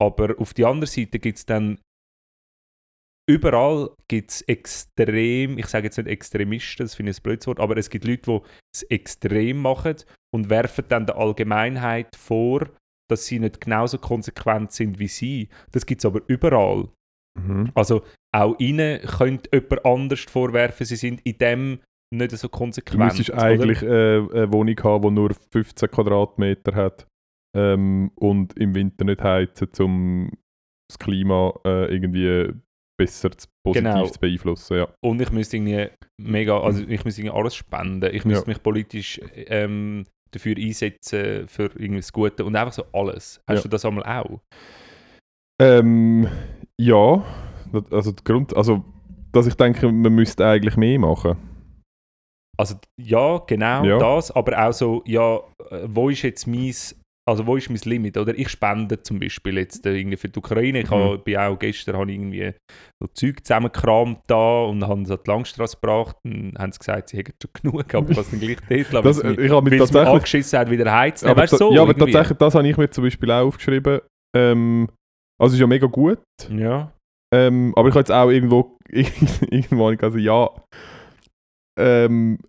[0.01, 1.81] Aber auf die andere Seite gibt es dann
[3.29, 7.75] überall gibt's extrem, ich sage jetzt nicht Extremisten, das finde ich ein blödes Wort, aber
[7.75, 8.41] es gibt Leute, die
[8.73, 9.97] es extrem machen
[10.33, 12.69] und werfen dann der Allgemeinheit vor,
[13.09, 15.49] dass sie nicht genauso konsequent sind wie sie.
[15.73, 16.87] Das gibt es aber überall.
[17.37, 17.71] Mhm.
[17.75, 18.03] Also
[18.37, 21.79] auch ihnen könnte jemand anders vorwerfen, sie sind in dem
[22.13, 23.03] nicht so Du konsequent.
[23.03, 23.41] müsstest oder?
[23.43, 27.05] eigentlich äh, eine Wohnung haben, die nur 15 Quadratmeter hat
[27.57, 30.31] ähm, und im Winter nicht heizen, um
[30.89, 32.53] das Klima äh, irgendwie
[32.99, 34.05] besser zu, positiv Genau.
[34.05, 34.77] zu beeinflussen.
[34.77, 34.87] Ja.
[35.03, 38.15] Und ich müsste irgendwie mega, also ich müsste irgendwie alles spenden.
[38.15, 38.53] Ich müsste Ja.
[38.53, 43.41] mich politisch ähm, dafür einsetzen, für irgendwie das Gute und einfach so alles.
[43.49, 43.61] Hast Ja.
[43.63, 44.39] du das einmal auch?
[45.61, 46.27] Ähm,
[46.79, 47.23] ja,
[47.91, 48.83] also der Grund, also
[49.31, 51.37] dass ich denke, man müsste eigentlich mehr machen.
[52.59, 53.97] Also ja, genau Ja.
[53.99, 55.35] das, aber auch so, ja,
[55.69, 56.73] äh, wo ist jetzt mein
[57.29, 58.17] also wo ist mein Limit?
[58.17, 60.79] Oder ich spende zum Beispiel jetzt äh, irgendwie für die Ukraine.
[60.79, 60.95] Ich Mhm.
[60.95, 62.53] habe, bin auch gestern habe irgendwie
[63.01, 67.09] so Zeug zusammengekramt da und haben es an die Langstrasse gebracht und haben sie gesagt,
[67.09, 69.77] sie hätten schon genug, aber was dann gleich dort lassen, Das, mich- ich habe mich
[69.77, 71.27] tatsächlich angeschissen hat, wieder heizen.
[71.27, 72.13] Aber Weißt so ja, aber irgendwie.
[72.13, 73.99] tatsächlich, das habe ich mir zum Beispiel auch aufgeschrieben.
[74.33, 74.87] Ähm,
[75.37, 76.19] also ist ja mega gut.
[76.49, 76.93] Ja.
[77.33, 80.49] Ähm, aber ich habe jetzt auch irgendwo, irgendwo gesagt, ja,
[81.79, 82.39] ähm,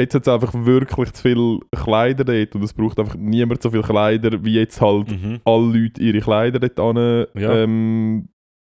[0.00, 3.70] jetzt hat es einfach wirklich zu viele Kleider dort und es braucht einfach niemand so
[3.70, 5.40] viele Kleider, wie jetzt halt Mhm.
[5.44, 7.54] alle Leute ihre Kleider dort an, Ja.
[7.62, 8.28] ähm,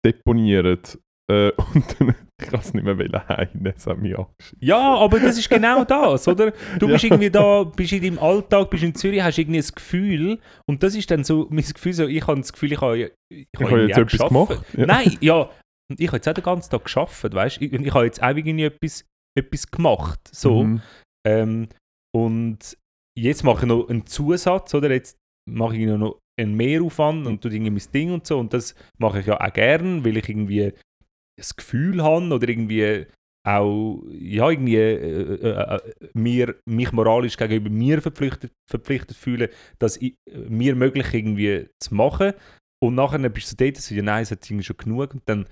[0.06, 0.78] deponieren.
[1.30, 4.58] Äh, und dann, ich kann es nicht mehr wollen heim, das hat mich angeschissen.
[4.62, 6.52] Ja, aber das ist genau das, oder?
[6.80, 7.10] Du bist Ja.
[7.10, 10.96] irgendwie da, bist in deinem Alltag, bist in Zürich, hast irgendwie ein Gefühl und das
[10.96, 13.66] ist dann so, mein Gefühl so, ich habe das Gefühl, ich habe, ich Ich habe
[13.72, 14.30] habe irgendwie jetzt etwas geschafft.
[14.30, 14.66] gemacht.
[14.78, 14.86] Ja.
[14.86, 15.50] Nein, ja,
[15.90, 17.66] und ich habe jetzt auch den ganzen Tag geschafft, weißt du?
[17.66, 19.04] Ich, ich habe jetzt auch irgendwie etwas,
[19.38, 20.64] etwas gemacht, so.
[20.64, 20.82] Mhm.
[21.28, 21.68] Ähm,
[22.16, 22.78] und
[23.18, 24.92] jetzt mache ich noch einen Zusatz, oder?
[24.92, 25.18] Jetzt
[25.50, 28.38] mache ich noch einen Mehraufwand und tue irgendwie mein Ding und so.
[28.40, 30.72] Und das mache ich ja auch gern, weil ich irgendwie
[31.38, 33.06] das Gefühl habe oder irgendwie
[33.48, 35.80] auch ja, irgendwie äh, äh, äh,
[36.14, 41.96] mir, mich moralisch gegenüber mir verpflichtet, verpflichtet fühle, dass ich, äh, mir möglich irgendwie zu
[41.96, 42.34] machen.
[42.84, 45.14] Und nachher bist du so dort, so, ja, nein, es hat irgendwie schon genug.
[45.14, 45.48] Und dann,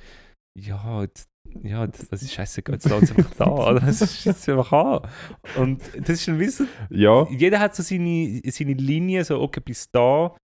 [0.60, 1.30] ja, jetzt,
[1.64, 3.46] ja, das, das ist scheiße, jetzt lass es einfach da.
[3.46, 3.80] Oder?
[3.86, 5.10] Das ist jetzt einfach an.
[5.56, 9.90] Und das ist ein Wissen, Ja, jeder hat so seine, seine Linie, so, okay, bis
[9.92, 10.36] da.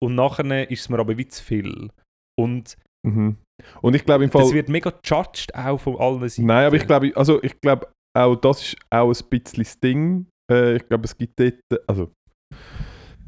[0.00, 1.90] Und nachher ist es mir aber wie zu viel.
[2.38, 2.76] Und
[3.06, 3.36] mhm.
[3.82, 4.42] und ich glaube im Fall...
[4.42, 6.46] das wird mega judged auch von allen Seiten.
[6.46, 10.26] Nein, aber ich glaube, also ich glaube, auch das ist auch ein bisschen das Ding.
[10.50, 12.10] Äh, ich glaube, es gibt dort, also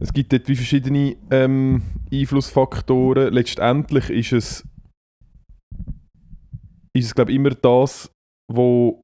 [0.00, 3.32] es gibt dort wie verschiedene ähm, Einflussfaktoren.
[3.32, 4.68] Letztendlich ist es,
[6.96, 8.10] ist es glaube immer das,
[8.50, 9.00] wo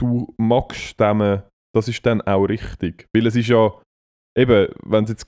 [0.00, 1.42] du magst stemmen,
[1.74, 3.06] das ist dann auch richtig.
[3.14, 3.72] Weil es ist ja,
[4.36, 5.26] eben, wenn es jetzt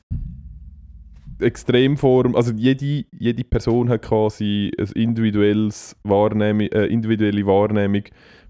[1.41, 8.03] Extremform, also jede, jede Person hat quasi ein individuelles Wahrnehmung, äh, individuelle Wahrnehmung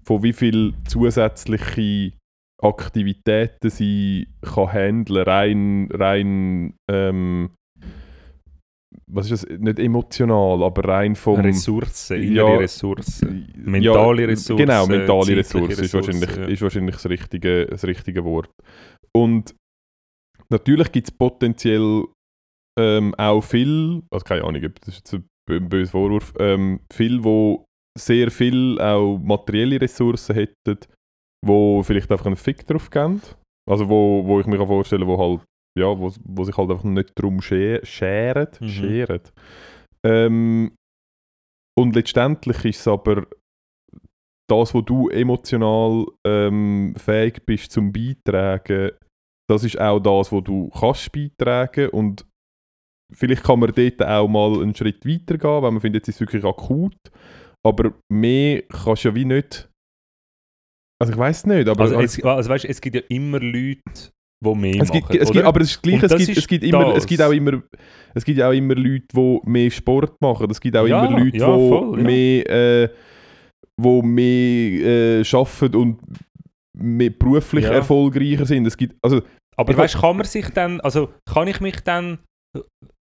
[0.03, 2.13] von wie viel zusätzliche
[2.61, 7.49] Aktivitäten sie kann handeln, rein, rein ähm,
[9.07, 11.39] was ist das, nicht emotional, aber rein vom...
[11.39, 13.47] Ressourcen, innere Ja, Ressourcen.
[13.57, 16.45] mentale Ressourcen, Genau, mentale Ressourcen, ist wahrscheinlich, ja.
[16.45, 18.51] ist wahrscheinlich das, richtige, das richtige Wort.
[19.13, 19.55] Und
[20.49, 22.05] natürlich gibt es potenziell
[22.79, 27.23] ähm, auch viel, also keine Ahnung, das ist jetzt ein bö- böser Vorwurf, ähm, viel,
[27.23, 27.65] wo
[27.97, 30.77] sehr viel auch materielle Ressourcen hätten,
[31.45, 33.21] wo vielleicht einfach einen Fick drauf geben.
[33.69, 35.41] Also wo, wo ich mir kann vorstellen wo halt,
[35.77, 38.47] ja, wo, wo sich halt einfach nicht drum sche- scheren.
[38.59, 38.67] Mhm.
[38.67, 39.21] scheren.
[40.05, 40.75] Ähm,
[41.77, 43.25] und letztendlich ist es aber
[44.49, 48.91] das, wo du emotional ähm, fähig bist zum Beitragen,
[49.49, 52.25] das ist auch das, wo du kannst beitragen und
[53.13, 56.15] vielleicht kann man dort auch mal einen Schritt weiter gehen, wenn man findet, jetzt ist
[56.15, 56.95] es wirklich akut,
[57.65, 59.69] aber mehr kannst du ja wie nicht
[61.01, 63.81] also ich weiß nicht, aber Also, es, also weißt, es gibt ja immer Leute,
[64.43, 66.47] die mehr es gibt, machen, es gibt, aber es ist gleich, es das gibt, es
[66.47, 67.63] gibt immer, es gibt auch immer,
[68.13, 70.51] es gibt ja auch immer Leute, die mehr Sport machen.
[70.51, 72.03] Es gibt auch Ja, immer Leute, die ja, voll, ja.
[72.03, 72.89] mehr, äh,
[73.81, 75.99] wo mehr äh, arbeiten und
[76.77, 78.67] mehr beruflich erfolgreicher sind.
[78.67, 79.23] Es gibt, also,
[79.57, 82.19] Aber weißt, kann man sich dann, also kann ich mich dann,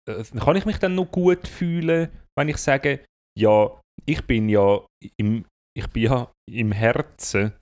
[0.07, 3.05] kann ich mich dann noch gut fühlen, wenn ich sage,
[3.39, 4.85] ja, ich bin ja
[5.19, 5.45] im,
[5.77, 7.53] ich bin ja im Herzen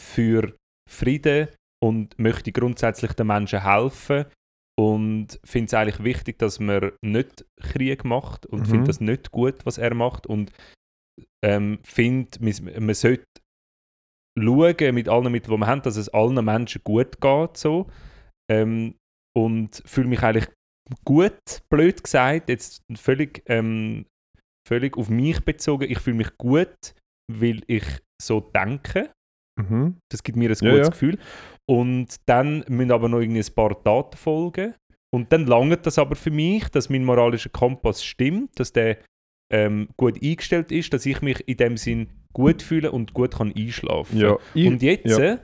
[0.00, 0.56] für
[0.88, 1.48] Frieden
[1.82, 4.26] und möchte grundsätzlich den Menschen helfen
[4.78, 8.64] und finde es eigentlich wichtig, dass man nicht Krieg macht und Mhm.
[8.66, 10.52] finde das nicht gut, was er macht und
[11.44, 13.24] ähm, finde, man, man sollte
[14.38, 17.90] schauen mit allen Mitteln, die wir haben, dass es allen Menschen gut geht, so.
[18.50, 18.94] Ähm,
[19.36, 20.48] und fühle mich eigentlich
[21.04, 24.06] gut, blöd gesagt, jetzt völlig, ähm,
[24.66, 25.90] völlig auf mich bezogen.
[25.90, 26.94] Ich fühle mich gut,
[27.32, 27.84] weil ich
[28.20, 29.10] so denke.
[29.60, 29.96] mhm.
[30.10, 30.88] Das gibt mir ein gutes Ja, ja.
[30.88, 31.18] Gefühl.
[31.68, 34.74] Und dann müssen aber noch irgendwie ein paar Daten folgen.
[35.14, 38.98] Und dann langt das aber für mich, dass mein moralischer Kompass stimmt, dass der
[39.50, 43.52] ähm, gut eingestellt ist, dass ich mich in dem Sinn gut fühle und gut kann
[43.56, 45.34] einschlafen ja, ich, und jetzt ja.
[45.34, 45.38] äh,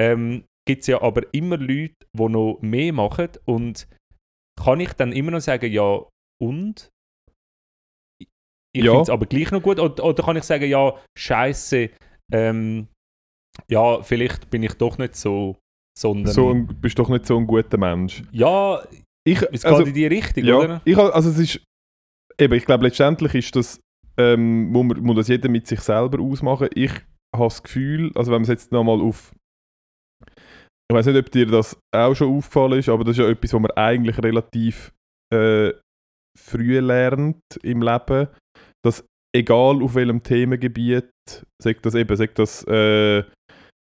[0.00, 3.88] ähm, gibt es ja aber immer Leute, die noch mehr machen und
[4.62, 6.04] kann ich dann immer noch sagen, ja
[6.42, 6.90] und?
[8.76, 8.90] Ich Ja.
[8.92, 9.78] finde es aber gleich noch gut.
[9.78, 11.90] Oder, oder kann ich sagen, ja, scheiße,
[12.32, 12.88] ähm,
[13.68, 15.56] ja, vielleicht bin ich doch nicht so,
[15.96, 18.24] sondern so ein, bist doch nicht so ein guter Mensch.
[18.32, 18.82] ja,
[19.26, 20.82] Ich, es also, geht in die Richtung, ja, oder?
[20.84, 21.60] Ich, also es ist,
[22.38, 23.80] eben, ich glaube letztendlich ist das,
[24.16, 26.68] ähm, muss, man, muss das jeder mit sich selber ausmachen.
[26.74, 26.90] Ich
[27.34, 29.34] habe das Gefühl, also wenn man es jetzt nochmal auf,
[30.90, 33.52] ich weiß nicht, ob dir das auch schon aufgefallen ist, aber das ist ja etwas,
[33.52, 34.92] was man eigentlich relativ
[35.32, 35.72] äh,
[36.38, 38.28] früh lernt im Leben,
[38.84, 39.04] dass
[39.34, 41.10] egal auf welchem Themengebiet,
[41.62, 43.24] sagt das eben, sagt das äh,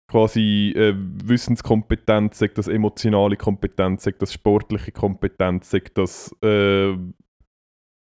[0.09, 6.95] quasi äh, Wissenskompetenz, sagt das emotionale Kompetenz, sagt das sportliche Kompetenz, sagt das äh,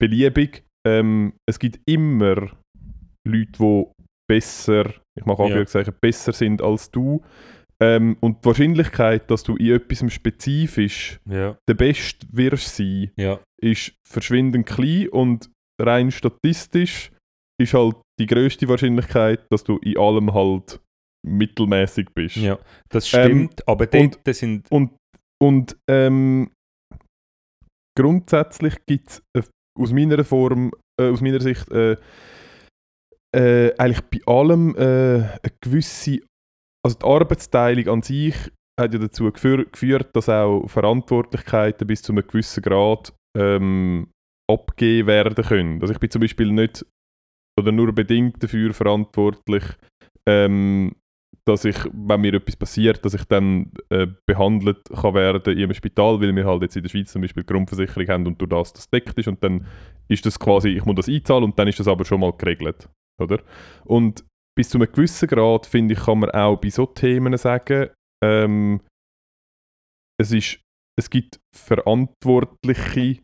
[0.00, 0.64] beliebig.
[0.86, 2.50] Ähm, es gibt immer
[3.26, 3.86] Leute, die
[4.28, 5.46] besser, ich mache Ja.
[5.46, 7.22] Anführungszeichen, besser sind als du.
[7.82, 11.56] Ähm, und die Wahrscheinlichkeit, dass du in etwas spezifisch Ja.
[11.68, 13.40] der Beste wirst sein, Ja.
[13.60, 17.10] ist verschwindend klein und rein statistisch
[17.60, 20.80] ist halt die größte Wahrscheinlichkeit, dass du in allem halt
[21.26, 22.36] mittelmäßig bist.
[22.36, 22.58] Ja.
[22.88, 24.70] Das Ähm, stimmt, aber dort sind.
[24.70, 24.92] Und,
[25.40, 26.50] und ähm,
[27.98, 29.48] grundsätzlich gibt es äh,
[29.80, 31.96] aus meiner Form, äh, aus meiner Sicht, äh,
[33.34, 34.80] äh, eigentlich bei allem äh,
[35.22, 36.20] eine gewisse,
[36.84, 38.34] also die Arbeitsteilung an sich
[38.80, 44.08] hat ja dazu geführt, dass auch Verantwortlichkeiten bis zu einem gewissen Grad ähm,
[44.50, 45.80] abgegeben werden können.
[45.80, 46.84] Also ich bin zum Beispiel nicht
[47.58, 49.62] oder nur bedingt dafür verantwortlich,
[50.26, 50.94] ähm,
[51.44, 55.74] dass ich, wenn mir etwas passiert, dass ich dann äh, behandelt kann werden in einem
[55.74, 58.72] Spital, weil wir halt jetzt in der Schweiz zum Beispiel Grundversicherung haben und durch das
[58.72, 59.66] das deckt ist und dann
[60.08, 62.88] ist das quasi, ich muss das einzahlen und dann ist das aber schon mal geregelt,
[63.20, 63.40] oder?
[63.84, 64.24] Und
[64.56, 67.90] bis zu einem gewissen Grad, finde ich, kann man auch bei so Themen sagen,
[68.22, 68.80] ähm,
[70.20, 70.60] es, ist,
[70.98, 73.22] es gibt Verantwortliche,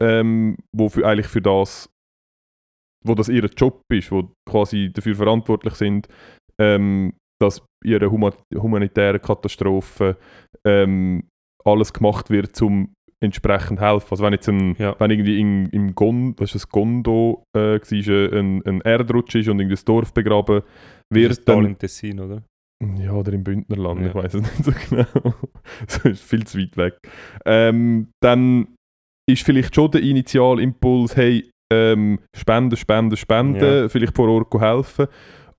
[0.00, 1.90] ähm, wo für, eigentlich für das,
[3.04, 6.08] wo das ihr Job ist, wo quasi dafür verantwortlich sind,
[6.60, 10.16] ähm, dass ihre Huma humanitären Katastrophen
[10.66, 11.28] ähm,
[11.64, 14.06] alles gemacht wird, um entsprechend helfen.
[14.10, 14.94] Also wenn jetzt ein, Ja.
[14.98, 19.48] wenn irgendwie in, im Gon, was ist das Gondo äh, war, ein, ein Erdrutsch ist
[19.48, 20.62] und irgendwie das Dorf begraben
[21.12, 22.42] wird wird, dann in Tessin, oder?
[23.00, 24.06] ja, oder im Bündnerland, Ja.
[24.08, 25.34] ich weiß es nicht so genau.
[25.86, 26.98] das ist viel zu weit weg.
[27.44, 28.68] Ähm, dann
[29.28, 33.88] ist vielleicht schon der Initialimpuls, hey, ähm, spenden, spenden, spenden, Ja.
[33.88, 35.06] vielleicht vor Ort helfen.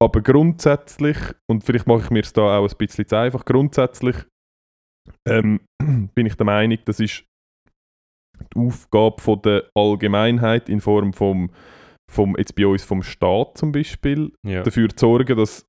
[0.02, 1.18] Aber grundsätzlich,
[1.52, 4.16] und vielleicht mache ich mir es da auch ein bisschen zu einfach, grundsätzlich
[5.28, 5.60] ähm,
[6.16, 7.26] bin ich der Meinung, das ist
[8.54, 11.52] die Aufgabe von der Allgemeinheit in Form vom,
[12.12, 14.64] vom jetzt bei uns vom Staat zum Beispiel, Ja.
[14.64, 15.66] dafür zu sorgen, dass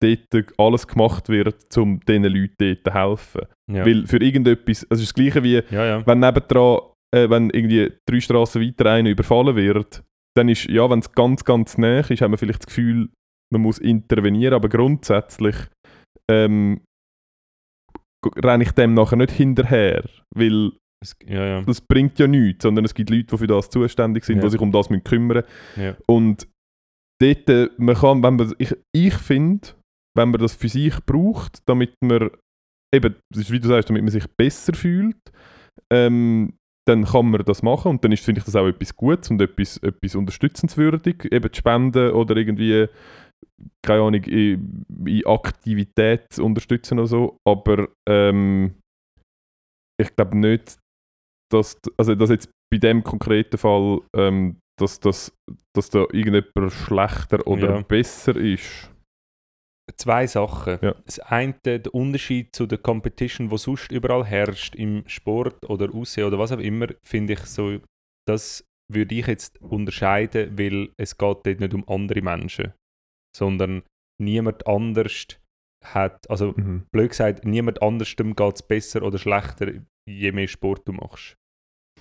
[0.00, 3.40] dort alles gemacht wird, um diesen Leuten dort zu helfen.
[3.70, 3.84] ja.
[3.86, 6.80] Weil für irgendetwas, also es ist das Gleiche wie, ja, wenn nebendran,
[7.14, 10.02] äh, wenn irgendwie drei Straßen weiter einer überfallen wird,
[10.36, 13.10] dann ist, ja, wenn es ganz, ganz nah ist, haben wir vielleicht das Gefühl,
[13.52, 15.56] man muss intervenieren, aber grundsätzlich
[16.30, 16.80] ähm,
[18.36, 20.72] renne ich dem nachher nicht hinterher, weil
[21.02, 21.62] Es- ja, ja.
[21.62, 24.42] das bringt ja nichts, sondern es gibt Leute, die für das zuständig sind, Ja.
[24.44, 25.42] die sich um das müssen kümmern
[25.76, 25.96] Ja.
[26.06, 26.46] Und
[27.20, 29.68] dort, äh, man kann, wenn man, ich, ich finde,
[30.16, 32.30] wenn man das für sich braucht, damit man,
[32.94, 35.16] eben, das ist, wie du sagst, damit man sich besser fühlt,
[35.92, 36.54] ähm,
[36.86, 39.40] dann kann man das machen und dann ist, finde ich das auch etwas Gutes und
[39.40, 42.86] etwas, etwas unterstützenswürdig, eben die Spenden oder irgendwie,
[43.86, 48.74] keine Ahnung, in, in Aktivität zu unterstützen oder so, aber ähm,
[50.00, 50.76] ich glaube nicht,
[51.52, 55.32] dass, also dass jetzt bei dem konkreten Fall, ähm, dass, dass,
[55.76, 57.80] dass da irgendjemand schlechter oder Ja.
[57.82, 58.90] besser ist.
[59.96, 60.78] Zwei Sachen.
[60.80, 60.94] Ja.
[61.04, 66.24] Das eine, der Unterschied zu der Competition, wo sonst überall herrscht, im Sport oder Aussehen
[66.26, 67.78] oder was auch immer, finde ich so,
[68.26, 72.72] das würde ich jetzt unterscheiden, weil es geht dort nicht um andere Menschen,
[73.36, 73.82] sondern
[74.20, 75.26] niemand anders
[75.84, 76.84] hat, also Mhm.
[76.94, 79.72] blöd gesagt, niemand anderstem geht es besser oder schlechter,
[80.08, 81.34] je mehr Sport du machst.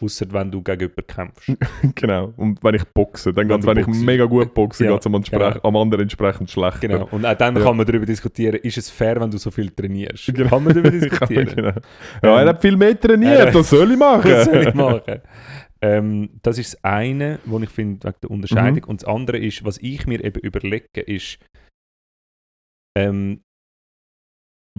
[0.01, 1.51] Außer wenn du gegen jemanden kämpfst.
[1.95, 2.33] genau.
[2.37, 5.21] Und wenn ich boxe, dann du wenn ich mega gut boxe, Ja, geht es am,
[5.21, 5.59] genau.
[5.63, 6.87] am anderen entsprechend schlechter.
[6.87, 7.07] Genau.
[7.11, 7.63] Und auch dann Ja.
[7.63, 10.25] kann man darüber diskutieren, ist es fair, wenn du so viel trainierst?
[10.33, 10.49] Genau.
[10.49, 11.45] Kann man darüber diskutieren?
[11.55, 11.73] genau.
[12.23, 14.31] Ja, er Ähm, hat viel mehr trainiert, äh, das soll ich machen.
[14.31, 15.21] Was soll ich machen?
[15.83, 18.83] ähm, das ist das eine, was ich finde, wegen der Unterscheidung.
[18.83, 18.89] Mhm.
[18.89, 21.37] Und das andere ist, was ich mir eben überlege, ist,
[22.97, 23.41] ähm,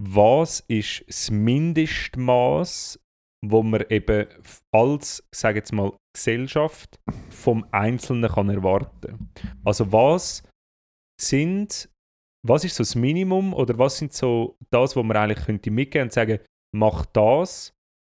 [0.01, 2.99] was ist das Mindestmaß,
[3.45, 4.27] wo man eben
[4.73, 6.99] als, sage jetzt mal, Gesellschaft
[7.31, 9.31] vom Einzelnen kann erwarten.
[9.65, 10.49] Also was
[11.21, 11.89] sind,
[12.47, 16.07] was ist so das Minimum oder was sind so das, wo man eigentlich könnte mitgeben
[16.07, 16.39] und sagen,
[16.75, 17.73] mach das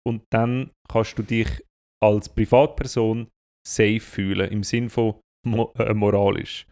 [0.08, 1.64] und dann kannst du dich
[2.04, 3.30] als Privatperson
[3.68, 6.68] safe fühlen, im Sinn von mo äh, moralisch.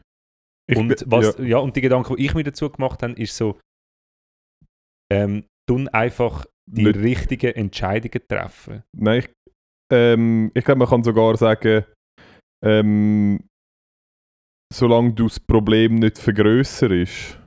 [0.70, 1.43] Ich und, was, ja.
[1.43, 1.58] ja.
[1.58, 3.60] und die Gedanken, die ich mir dazu gemacht habe, ist so,
[5.12, 8.84] ähm, tun einfach die Nicht- richtigen Entscheidungen treffen.
[8.95, 9.30] Nein, ich,
[9.91, 11.86] ähm, ich glaube, man kann sogar sagen,
[12.64, 13.47] ähm,
[14.74, 17.39] solange du das Problem nicht vergrösserst,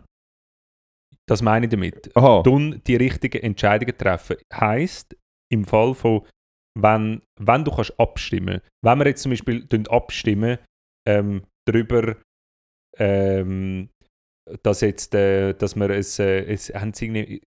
[1.28, 2.16] Das meine ich damit.
[2.16, 2.42] Aha.
[2.42, 4.36] Tun die richtigen Entscheidungen treffen.
[4.54, 5.16] Heißt,
[5.52, 6.24] im Fall von,
[6.78, 10.58] wenn, wenn du kannst abstimmen wenn wir jetzt zum Beispiel abstimmen
[11.08, 12.16] ähm, darüber,
[12.98, 13.88] ähm,
[14.62, 17.40] dass, jetzt, äh, dass wir es, äh, es haben sie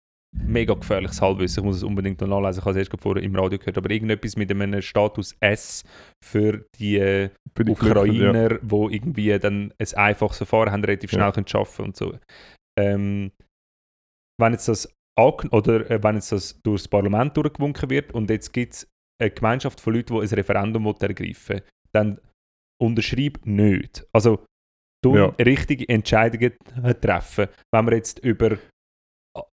[0.44, 3.34] mega gefährliches Halbwissen, ich muss es unbedingt noch nachlesen, ich habe es erst vorher im
[3.34, 5.82] Radio gehört, aber irgendetwas mit einem Status S
[6.24, 7.76] für die äh, Für die ja.
[7.78, 11.32] Ukrainer, wo irgendwie dann ein einfaches Verfahren haben, relativ schnell Ja.
[11.32, 12.18] können arbeiten und so.
[12.78, 13.32] Ähm,
[14.40, 18.74] wenn jetzt das oder äh, wenn jetzt das durchs Parlament durchgewunken wird und jetzt gibt
[18.74, 18.88] es
[19.20, 21.62] eine Gemeinschaft von Leuten, die ein Referendum ergreifen
[21.94, 22.20] dann
[22.78, 24.06] unterschreib nicht.
[24.12, 24.44] Also
[25.02, 25.26] du Ja.
[25.40, 26.52] richtige Entscheidungen
[27.00, 27.46] treffen.
[27.72, 28.58] Wenn wir jetzt über,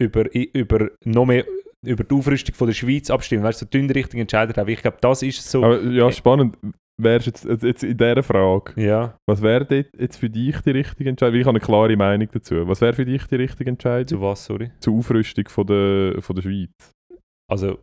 [0.00, 1.44] über, über noch mehr
[1.84, 4.70] über die Aufrüstung von der Schweiz abstimmen, weißt du, so dünne richtige Entscheidungen treffen.
[4.70, 5.62] Ich glaube, das ist so.
[5.64, 6.56] Aber ja, spannend.
[6.98, 11.34] Wärst jetzt, jetzt- in dieser Frage, ja, was wäre jetzt für dich die richtige Entscheidung?
[11.34, 12.66] Weil Ich habe eine klare Meinung dazu.
[12.66, 14.70] Was wäre für dich die richtige Entscheidung zu was, sorry?
[14.80, 16.92] zur Aufrüstung von der, von der Schweiz?
[17.50, 17.82] Also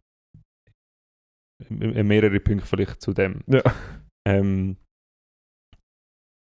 [1.70, 3.42] mehrere Punkte vielleicht zu dem.
[3.48, 3.62] Ja.
[4.28, 4.78] Ähm,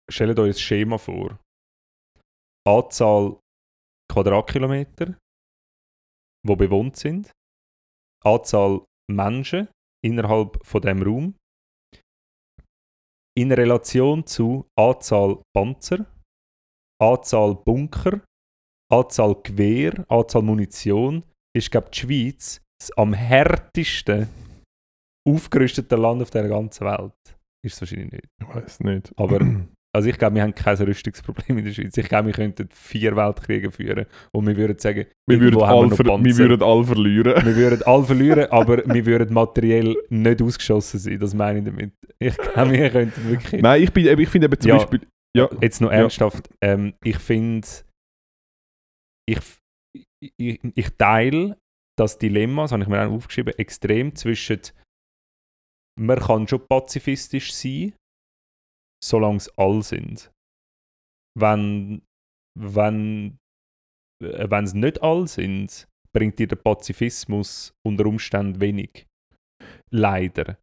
[0.10, 1.38] stellt euch ein Schema vor.
[2.66, 3.38] Anzahl
[4.12, 5.18] Quadratkilometer,
[6.46, 7.32] wo bewohnt sind.
[8.24, 9.68] Anzahl Menschen
[10.04, 11.36] innerhalb von dem Raum.
[13.36, 16.06] In Relation zu Anzahl Panzer,
[17.02, 18.22] Anzahl Bunker,
[18.92, 21.24] Anzahl Gewehr, Anzahl Munition,
[21.56, 24.28] ist glaube die Schweiz das am härtesten
[25.28, 27.38] aufgerüstete Land auf der ganzen Welt.
[27.66, 28.28] Ist es wahrscheinlich nicht.
[28.42, 29.14] Ich weiß nicht.
[29.18, 29.40] Aber
[29.96, 31.96] also ich glaube, wir haben kein Rüstungsproblem in der Schweiz.
[31.98, 36.04] Ich glaube, wir könnten vier Weltkriege führen und wir würden sagen, wir würden, alle wir
[36.04, 36.38] Panzer.
[36.50, 37.46] würden alle verlieren.
[37.46, 41.20] wir würden alle verlieren, aber wir würden materiell nicht ausgeschossen sein.
[41.20, 41.94] Das meine ich damit.
[42.20, 43.62] Ich glaube, wir könnten wirklich...
[43.62, 44.78] Nein, ich, bin, ich finde eben zum Ja.
[44.78, 45.02] Beispiel.
[45.36, 45.98] Ja, Jetzt noch Ja.
[45.98, 46.50] ernsthaft.
[46.64, 47.68] Ähm, ich finde,
[49.28, 49.40] ich,
[50.40, 51.58] ich, ich teile
[51.98, 54.60] das Dilemma, das habe ich mir auch aufgeschrieben, extrem zwischen
[56.00, 57.94] man kann schon pazifistisch sein,
[59.04, 60.32] solange es alle sind.
[61.38, 62.02] Wenn
[62.60, 63.38] wenn
[64.24, 69.06] äh, wenn es nicht alle sind, bringt dir der Pazifismus unter Umständen wenig.
[69.92, 70.58] Leider.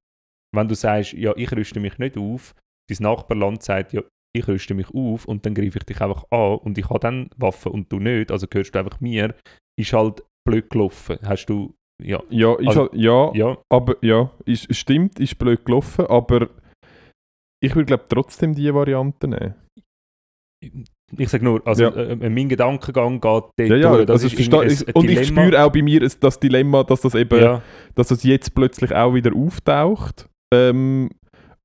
[0.55, 2.55] Wenn du sagst, ja, ich rüste mich nicht auf,
[2.91, 4.03] dein Nachbarland sagt, ja,
[4.37, 7.31] ich rüste mich auf und dann greife ich dich einfach an und ich habe dann
[7.37, 9.35] Waffen und du nicht, also gehörst du einfach mir,
[9.79, 11.19] ist halt blöd gelaufen.
[11.23, 15.65] Hast du, ja, ja, ist Also- halt, ja, ja, aber ja, ist, stimmt, ist blöd
[15.65, 16.49] gelaufen, aber
[17.63, 19.55] ich würde glaube trotzdem die Variante nehmen.
[21.17, 21.91] ich sage nur, also Ja.
[21.95, 24.07] äh, mein Gedankengang geht dort Ja, ja, durch.
[24.07, 25.25] Das also ist es- ein und ich Dilemma.
[25.47, 27.63] spüre auch bei mir das Dilemma, dass das eben, ja,
[27.95, 30.29] dass das jetzt plötzlich auch wieder auftaucht.
[30.53, 31.09] Ähm,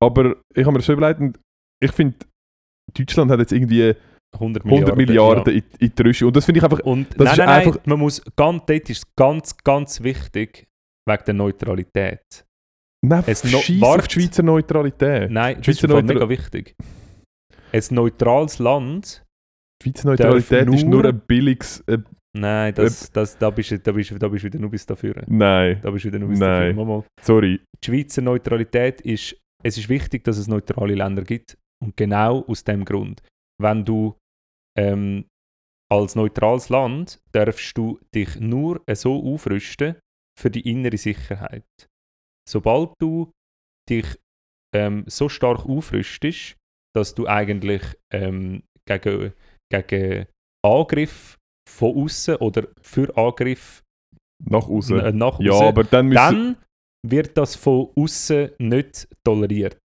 [0.02, 1.38] aber ich habe mir das schon überlegt,
[1.84, 2.18] ich finde,
[2.98, 3.93] Deutschland hat jetzt irgendwie
[4.34, 4.98] 100 100 Milliarden.
[4.98, 5.62] Milliarden, ja.
[5.80, 6.28] in, in die Rüstung.
[6.28, 8.64] Und das finde ich einfach, Und Das nein, ist nein, nein, einfach- man muss, ganz,
[8.66, 10.66] dort ist ganz, ganz wichtig,
[11.08, 12.45] wegen der Neutralität.
[13.08, 15.30] Nein, Es no- auf die Schweizer Neutralität.
[15.32, 16.76] Nein, das Schweizer ist Fall Neutral- mega wichtig.
[17.72, 19.24] Ein neutrales Land,
[19.84, 21.82] Die Schweizer Neutralität ist nur- nur ein billiges...
[21.88, 21.97] Äh,
[22.38, 25.16] nein, das, das, da, bist, du- da, bist, da bist wieder nur bis dafür.
[25.28, 26.76] nein, Da bist du wieder nur bis Nein.
[26.76, 26.86] dafür.
[26.86, 27.03] Mal.
[27.22, 27.62] sorry.
[27.84, 31.58] Die Schweizer Neutralität ist, es ist wichtig, dass es neutrale Länder gibt.
[31.84, 33.22] Und genau aus dem Grund.
[33.62, 34.16] Wenn du
[34.78, 35.26] ähm,
[35.91, 39.95] als neutrales Land darfst du dich nur so aufrüsten
[40.39, 41.64] für die innere Sicherheit.
[42.48, 43.32] Sobald du
[43.89, 44.06] dich
[44.76, 46.58] ähm, so stark aufrüstest,
[46.96, 47.82] dass du eigentlich
[48.14, 49.34] ähm, gegen,
[49.72, 50.28] gegen
[50.66, 51.38] Angriff
[51.70, 53.84] von außen oder für Angriff
[54.43, 55.00] Nach außen.
[55.00, 56.58] äh, nach ja, aber dann dann
[57.08, 59.80] wird das von außen nicht toleriert.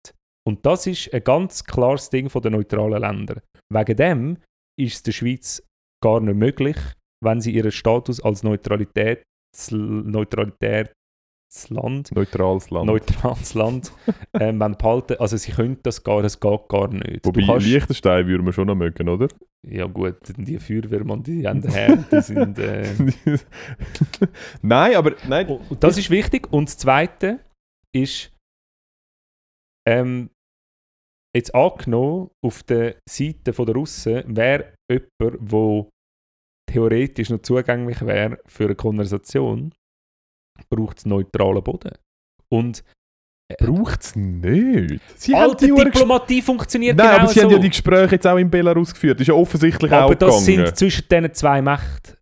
[0.46, 3.40] Und das ist ein ganz klares Ding von den neutralen Ländern.
[3.72, 4.38] Wegen dem
[4.78, 5.62] ist es der Schweiz
[6.02, 6.76] gar nicht möglich,
[7.22, 9.22] wenn sie ihren Status als Neutralitäts
[11.50, 12.86] Neutralitätsland, neutrales Land.
[12.86, 13.92] neutrales Land
[14.34, 15.16] ähm, behalten.
[15.18, 17.26] Also sie können das gar, es geht gar nicht.
[17.26, 19.28] Wobei kannst- Liechtenstein würden wir schon noch mögen, oder?
[19.66, 22.58] ja gut, die Feuerwehrmann, die haben her, die sind...
[22.58, 22.94] Äh,
[24.62, 25.14] nein, aber...
[25.28, 26.50] Nein, Und das ist wichtig.
[26.52, 27.40] Und das Zweite
[27.94, 28.32] ist,
[29.86, 30.30] ähm,
[31.36, 35.86] jetzt angenommen, auf der Seite der Russen wäre jemand, der
[36.70, 39.74] theoretisch noch zugänglich wäre für eine Konversation,
[40.68, 41.92] braucht es neutralen Boden.
[42.48, 42.82] Und
[43.58, 45.00] braucht es nicht.
[45.16, 47.44] Sie haben alte Diplomatie funktioniert Nein, genau aber sie so.
[47.46, 49.16] haben ja die Gespräche jetzt auch in Belarus geführt.
[49.18, 50.66] Das ist ja offensichtlich aber auch das gegangen.
[50.66, 52.14] sind zwischen diesen zwei Mächten.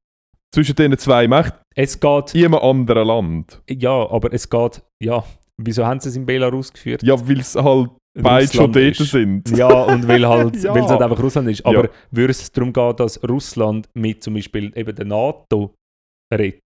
[0.55, 3.61] Zwischen diesen zwei Mächten Es geht, in einem anderen Land.
[3.68, 5.22] ja, aber es geht, ja,
[5.61, 7.03] wieso haben sie es in Belarus geführt?
[7.03, 9.51] Ja, weil es halt beide schon dort sind.
[9.57, 10.74] Ja, und weil halt, Ja.
[10.74, 11.59] weil es halt einfach Russland ist.
[11.61, 11.66] Ja.
[11.66, 15.74] Aber würde es darum gehen, dass Russland mit zum Beispiel eben der NATO
[16.34, 16.62] redet,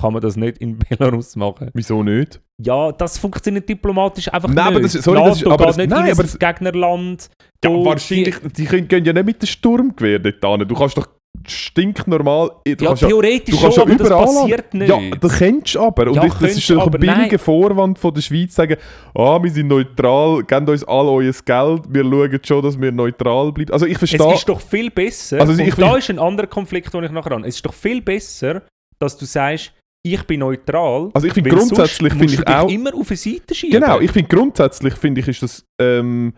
[0.00, 1.70] kann man das nicht in Belarus machen.
[1.74, 2.40] Wieso nicht?
[2.60, 4.66] Ja, das funktioniert diplomatisch einfach Nein, nicht.
[4.66, 7.30] aber das ist- sorry, NATO das ist- aber das- nicht nein, in aber das- Gegnerland.
[7.64, 10.68] Ja, wahrscheinlich, die können, gehen ja nicht mit dem Sturmgewehr dort hin.
[10.68, 11.08] Du kannst doch
[11.46, 12.48] stinknormal...
[12.64, 14.88] Du Die, ja, kannst ja, theoretisch du schon, ja aber das passiert nicht.
[14.88, 16.06] Ja, das kennst du aber.
[16.08, 17.38] Und Ja, ich, das ist doch ein billiger nein.
[17.38, 18.76] Vorwand von der Schweiz, zu sagen,
[19.14, 23.52] ah, wir sind neutral, gebt uns all euer Geld, wir schauen schon, dass wir neutral
[23.52, 23.72] bleiben.
[23.72, 24.34] Also ich es verstehe...
[24.34, 27.44] ist doch viel besser, Also ich da ist ein anderer Konflikt, den ich nachher an.
[27.44, 28.62] Es ist doch viel besser,
[28.98, 29.72] dass du sagst,
[30.02, 31.10] ich bin neutral.
[31.14, 32.68] Also ich finde grundsätzlich finde ich auch...
[32.68, 33.80] immer auf eine Seite schieben.
[33.80, 36.32] Genau, ich finde grundsätzlich finde ich, ist das ähm,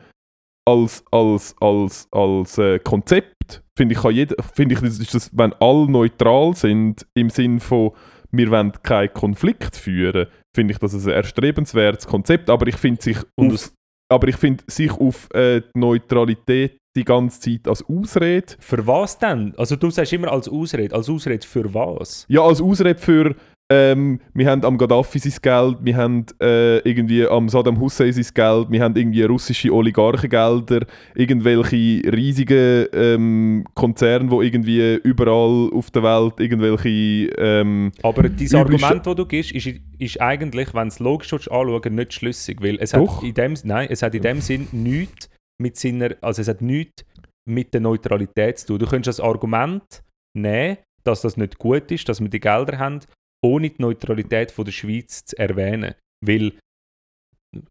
[0.66, 5.52] als, als, als, als äh, Konzept, finde ich, kann jeder, finde ich, ist das, wenn
[5.54, 7.92] alle neutral sind, im Sinn von,
[8.30, 13.18] wir wollen keinen Konflikt führen, finde ich das ein erstrebenswertes Konzept, aber ich finde sich
[13.36, 13.72] auf,
[14.10, 19.16] aber ich finde sich auf äh, die Neutralität die ganze Zeit als Ausrede, Für was
[19.18, 19.54] denn?
[19.56, 20.94] Also du sagst immer als Ausrede.
[20.94, 22.26] Als Ausrede für was?
[22.28, 23.36] ja, als Ausrede für
[23.70, 28.26] ähm, wir haben am Gaddafi sein Geld, wir haben äh, irgendwie am Saddam Hussein sein
[28.34, 36.02] Geld, wir haben irgendwie russische Oligarchengelder, irgendwelche riesigen ähm, Konzerne, wo irgendwie überall auf der
[36.02, 39.68] Welt irgendwelche ähm, Aber dieses Argument, das du gibst, ist,
[39.98, 42.60] ist eigentlich, wenn es logisch anschauen nicht schlüssig.
[42.60, 43.18] Weil es Doch.
[43.18, 46.60] hat, in dem, nein, es hat in dem Sinn nichts mit seiner, also es hat
[46.60, 47.04] nichts
[47.48, 48.78] mit der Neutralität zu tun.
[48.80, 50.02] Du könntest das Argument
[50.36, 53.00] nehmen, dass das nicht gut ist, dass wir die Gelder haben,
[53.44, 55.94] ohne die Neutralität von der Schweiz zu erwähnen.
[56.24, 56.52] Weil,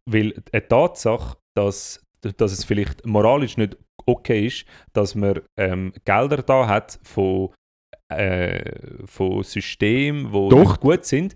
[0.10, 6.42] weil eine Tatsache, dass, dass es vielleicht moralisch nicht okay ist, dass man ähm, Gelder
[6.42, 7.54] da hat von,
[8.12, 10.80] äh, von Systemen, die Doch.
[10.80, 11.36] gut sind,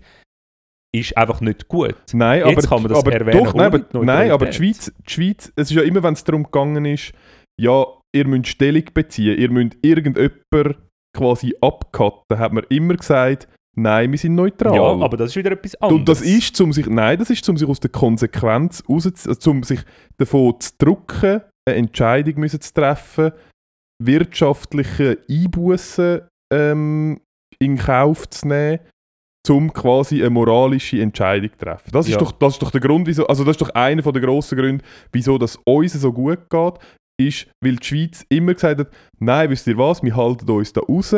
[0.94, 1.96] ist einfach nicht gut.
[2.12, 4.52] Nein, Jetzt aber, kann man das aber erwähnen doch, nein, aber, nein, aber die.
[4.52, 7.12] Schweiz, die Schweiz, es ist ja immer, wenn es darum gegangen ist,
[7.60, 10.78] ja, ihr müsst Stellung beziehen, ihr müsst irgendjemand
[11.16, 14.74] quasi abcutten, hat man immer gesagt, nein, wir sind neutral.
[14.74, 15.98] Ja, aber das ist wieder etwas anderes.
[16.00, 19.50] Und das ist, um sich, nein, das ist, um sich aus der Konsequenz raus, also
[19.50, 19.80] um sich
[20.16, 23.32] davon zu drücken, eine Entscheidung müssen zu treffen,
[24.02, 26.22] wirtschaftliche Einbußen
[26.52, 27.20] ähm,
[27.58, 28.80] in Kauf zu nehmen,
[29.48, 31.90] um quasi eine moralische Entscheidung zu treffen.
[31.92, 32.18] Das ist, Ja.
[32.18, 34.84] doch, das ist doch der Grund, wieso, also das ist doch einer der grossen Gründe,
[35.12, 36.74] wieso das uns so gut geht,
[37.20, 40.80] ist, weil die Schweiz immer gesagt hat, nein, wisst ihr was, wir halten uns da
[40.80, 41.12] raus,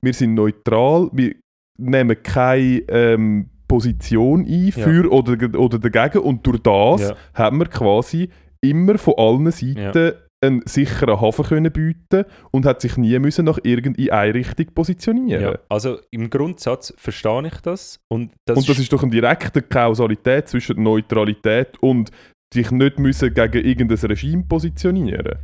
[0.00, 1.34] wir sind neutral, wir
[1.78, 4.84] nehmen keine ähm, Position ein Ja.
[4.84, 7.16] für oder, oder dagegen und durch das Ja.
[7.34, 8.28] haben wir quasi
[8.60, 13.58] immer von allen Seiten einen sicheren Hafen können bieten und hat sich nie müssen nach
[13.64, 15.42] irgendeiner Richtung positionieren.
[15.42, 17.98] ja, also im Grundsatz verstehe ich das.
[18.08, 22.10] Und das, und das ist doch eine direkte Kausalität zwischen Neutralität und
[22.54, 25.38] dich nicht müssen gegen irgendein Regime positionieren.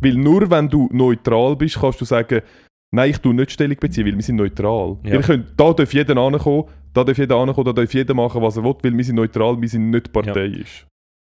[0.00, 2.42] Weil nur wenn du neutral bist, kannst du sagen,
[2.94, 4.98] nein, ich tue nicht Stellung beziehen, weil wir sind neutral.
[5.04, 5.14] Ja.
[5.14, 8.56] Ihr könnt, da darf jeder ankommen, da darf jeder ankommen, da darf jeder machen, was
[8.56, 10.86] er will, weil wir sind neutral, wir sind nicht parteiisch.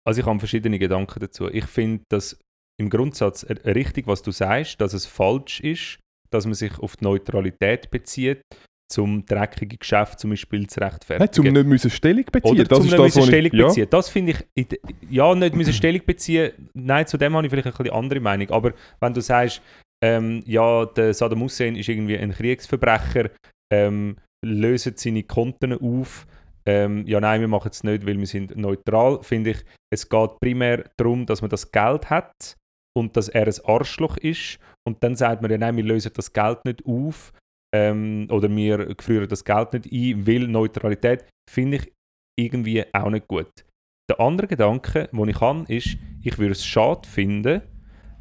[0.07, 1.49] Also ich habe verschiedene Gedanken dazu.
[1.49, 2.39] Ich finde das
[2.79, 5.99] im Grundsatz richtig, was du sagst, dass es falsch ist,
[6.31, 8.43] dass man sich auf die Neutralität bezieht,
[8.91, 11.33] zum dreckige Geschäft zum Beispiel zu Nein, rechtfertigen.
[11.33, 12.51] zum nicht müssen Stellung beziehen.
[12.51, 13.67] Oder das zum ist nicht das, müssen Stellung ich, ja.
[13.67, 13.87] beziehen.
[13.91, 14.81] Das finde ich,
[15.11, 18.51] ja, nicht müssen Stellung beziehen, nein, zu dem habe ich vielleicht ein bisschen andere Meinung.
[18.51, 19.63] Aber wenn du sagst,
[20.05, 23.31] ähm, ja, der Saddam Hussein ist irgendwie ein Kriegsverbrecher,
[23.73, 26.27] ähm, lösen seine Konten auf,
[26.67, 30.41] ähm, ja, nein, wir machen es nicht, weil wir sind neutral, finde ich, es geht
[30.41, 32.55] primär darum, dass man das Geld hat
[32.95, 34.59] und dass er ein Arschloch ist.
[34.87, 37.33] Und dann sagt man ja, nein, wir lösen das Geld nicht auf
[37.75, 41.93] ähm, oder wir frieren das Geld nicht ein, weil Neutralität finde ich
[42.39, 43.65] irgendwie auch nicht gut.
[44.11, 47.63] Der andere Gedanke, den ich habe, ist, ich würde es schade finden,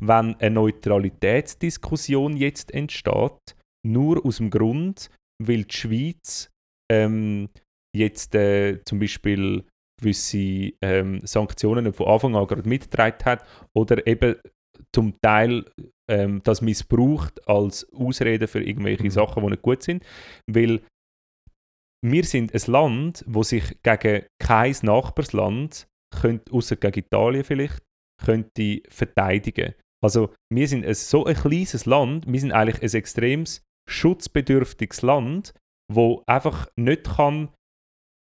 [0.07, 5.09] wenn eine Neutralitätsdiskussion jetzt entsteht, nur aus dem Grund,
[5.41, 6.49] weil die Schweiz
[6.91, 7.49] ähm,
[7.95, 9.63] jetzt äh, zum Beispiel
[9.99, 14.35] gewisse ähm, Sanktionen von Anfang an gerade mitgetragen hat oder eben
[14.93, 15.65] zum Teil
[16.09, 19.11] ähm, das missbraucht als Ausrede für irgendwelche Mhm.
[19.11, 20.03] Sachen, die nicht gut sind.
[20.49, 20.81] Weil
[22.05, 27.81] wir sind ein Land, wo sich gegen kein Nachbarsland, könnte, außer gegen Italien vielleicht,
[28.21, 29.73] könnte verteidigen.
[30.03, 35.53] Also wir sind ein, so ein kleines Land, wir sind eigentlich ein extremes schutzbedürftiges Land,
[35.91, 37.49] wo einfach nicht kann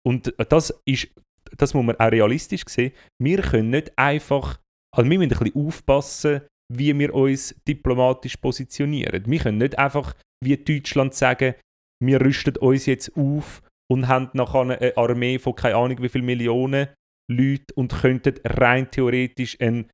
[0.05, 1.09] und das ist,
[1.57, 4.59] das muss man auch realistisch sehen, wir können nicht einfach,
[4.95, 6.41] also wir müssen ein bisschen aufpassen,
[6.73, 9.25] wie wir uns diplomatisch positionieren.
[9.25, 11.55] Wir können nicht einfach wie Deutschland sagen,
[12.01, 13.61] wir rüsten uns jetzt auf
[13.91, 16.87] und haben nachher eine Armee von keine Ahnung wie viel Millionen
[17.29, 19.89] Leute und könnten rein theoretisch einen,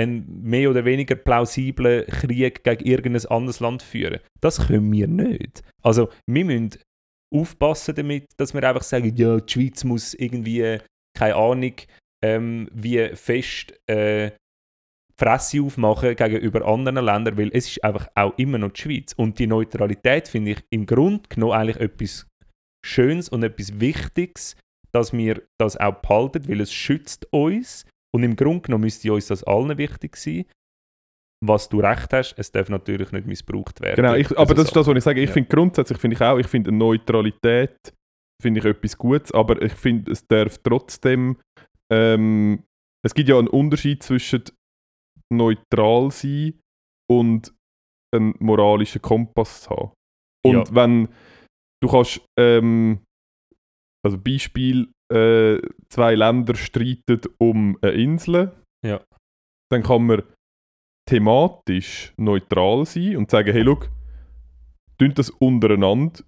[0.00, 4.20] einen mehr oder weniger plausiblen Krieg gegen irgendein anderes Land führen.
[4.40, 5.62] Das können wir nicht.
[5.82, 6.70] Also wir müssen
[7.32, 10.78] aufpassen damit, dass wir einfach sagen, ja, die Schweiz muss irgendwie,
[11.16, 11.74] keine Ahnung,
[12.24, 14.32] ähm, wie fest äh,
[15.20, 19.12] Fresse aufmachen gegenüber anderen Ländern, weil es ist einfach auch immer noch die Schweiz.
[19.12, 22.26] Und die Neutralität finde ich im Grunde genommen eigentlich etwas
[22.84, 24.56] Schönes und etwas Wichtiges,
[24.92, 27.84] dass wir das auch behalten, weil es schützt uns.
[28.14, 30.44] Und im Grunde genommen müsste uns das allen wichtig sein.
[31.42, 33.96] Was du recht hast, es darf natürlich nicht missbraucht werden.
[33.96, 35.20] Genau, ich, aber Also das ist das, was ich sage.
[35.22, 35.32] Ich Ja.
[35.34, 37.76] finde grundsätzlich finde ich auch, ich finde Neutralität
[38.42, 41.38] finde ich etwas Gutes, aber ich finde, es darf trotzdem,
[41.92, 42.62] ähm,
[43.04, 44.44] es gibt ja einen Unterschied zwischen
[45.32, 46.58] neutral sein
[47.10, 47.54] und
[48.14, 49.92] einen moralischen Kompass haben.
[50.44, 50.74] Und Ja.
[50.74, 51.08] wenn
[51.82, 53.00] du kannst, ähm,
[54.04, 58.52] also Beispiel, äh, zwei Länder streiten um eine Insel,
[58.84, 59.00] Ja.
[59.70, 60.22] dann kann man
[61.08, 63.80] thematisch neutral sein und sagen, hey, schau,
[64.98, 66.22] tun das untereinander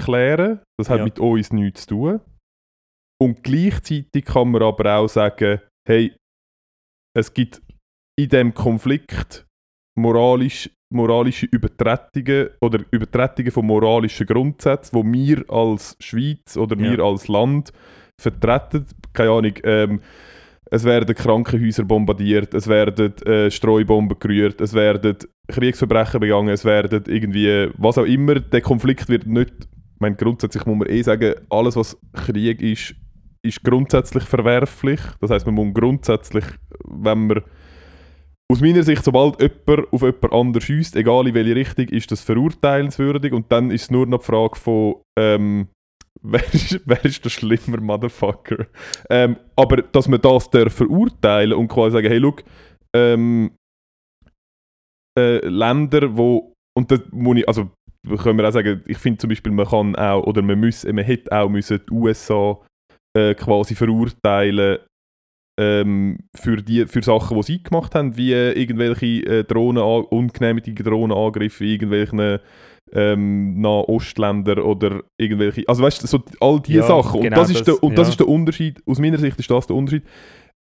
[0.00, 1.04] klären, das hat Ja.
[1.04, 2.20] mit uns nichts zu tun.
[3.20, 6.14] Und gleichzeitig kann man aber auch sagen, hey,
[7.16, 7.60] es gibt
[8.16, 9.44] in dem Konflikt
[9.98, 16.92] moralisch, moralische Übertretungen oder Übertretungen von moralischen Grundsätzen, wo wir als Schweiz oder Ja.
[16.92, 17.72] wir als Land
[18.20, 18.86] vertreten.
[19.12, 20.00] Keine Ahnung, ähm,
[20.70, 25.16] es werden Krankenhäuser bombardiert, es werden äh, Streubomben gerührt, es werden
[25.48, 30.64] Kriegsverbrechen begangen, es werden irgendwie, was auch immer, der Konflikt wird nicht, ich meine, grundsätzlich
[30.66, 32.94] muss man eh sagen, alles was Krieg ist,
[33.42, 35.00] ist grundsätzlich verwerflich.
[35.20, 36.44] Das heißt, man muss grundsätzlich,
[36.84, 37.42] wenn man
[38.50, 42.22] aus meiner Sicht, sobald jemand auf jemand anders schießt, egal in welche Richtung, ist das
[42.22, 45.68] verurteilenswürdig und dann ist es nur noch die Frage von, ähm,
[46.22, 48.66] wer, ist, wer ist der schlimmer Motherfucker?
[49.10, 52.42] Ähm, aber dass man das darf verurteilen und quasi sagen, hey, look,
[52.94, 53.52] ähm,
[55.18, 57.70] äh, Länder, wo, und das muss ich, also
[58.22, 61.04] können wir auch sagen, ich finde zum Beispiel, man kann auch, oder man muss, man
[61.04, 62.58] hätte auch müssen die USA
[63.16, 64.78] äh, quasi verurteilen
[65.58, 70.72] ähm, für, die, für Sachen, die sie gemacht haben, wie äh, irgendwelche äh, Drohnen, ungenehmigte
[70.72, 72.38] Drohnenangriffe irgendwelchen
[72.92, 77.16] ähm, Nahostländer oder irgendwelche, also weißt du, so all diese Ja, Sachen.
[77.16, 78.10] Und, genau das ist, das, der, und das ja.
[78.12, 80.04] ist der Unterschied, aus meiner Sicht ist das der Unterschied.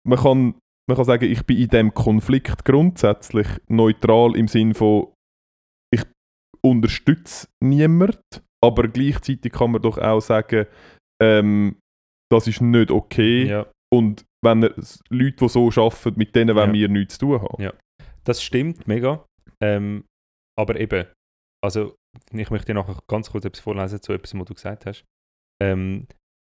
[0.07, 0.55] Man kann,
[0.87, 5.07] man kann sagen, ich bin in dem Konflikt grundsätzlich neutral im Sinn von,
[5.93, 6.03] ich
[6.61, 8.19] unterstütze niemand,
[8.63, 10.65] aber gleichzeitig kann man doch auch sagen,
[11.21, 11.77] ähm,
[12.31, 13.45] das ist nicht okay.
[13.45, 13.67] Ja.
[13.91, 14.73] Und wenn er,
[15.09, 17.61] Leute, die so arbeiten, mit denen wollen wir nichts zu tun haben.
[17.61, 17.73] Ja.
[18.23, 19.25] Das stimmt mega.
[19.61, 20.05] Ähm,
[20.57, 21.07] aber eben,
[21.63, 21.95] also
[22.31, 25.05] ich möchte dir nachher ganz kurz etwas vorlesen zu etwas, was du gesagt hast.
[25.61, 26.07] Ähm,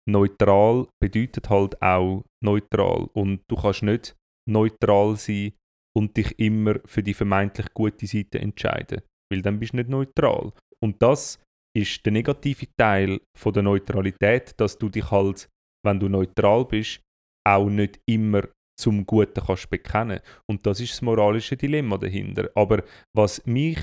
[0.08, 3.08] neutral bedeutet halt auch neutral.
[3.12, 4.16] Und du kannst nicht
[4.48, 5.52] neutral sein
[5.96, 9.02] und dich immer für die vermeintlich gute Seite entscheiden.
[9.30, 10.52] Weil dann bist du nicht neutral.
[10.82, 11.38] Und das
[11.76, 15.48] ist der negative Teil von der Neutralität, dass du dich halt,
[15.84, 17.00] wenn du neutral bist,
[17.46, 18.42] auch nicht immer
[18.78, 20.20] zum Guten kannst bekennen.
[20.48, 22.50] Und das ist das moralische Dilemma dahinter.
[22.54, 22.82] Aber
[23.14, 23.78] was mich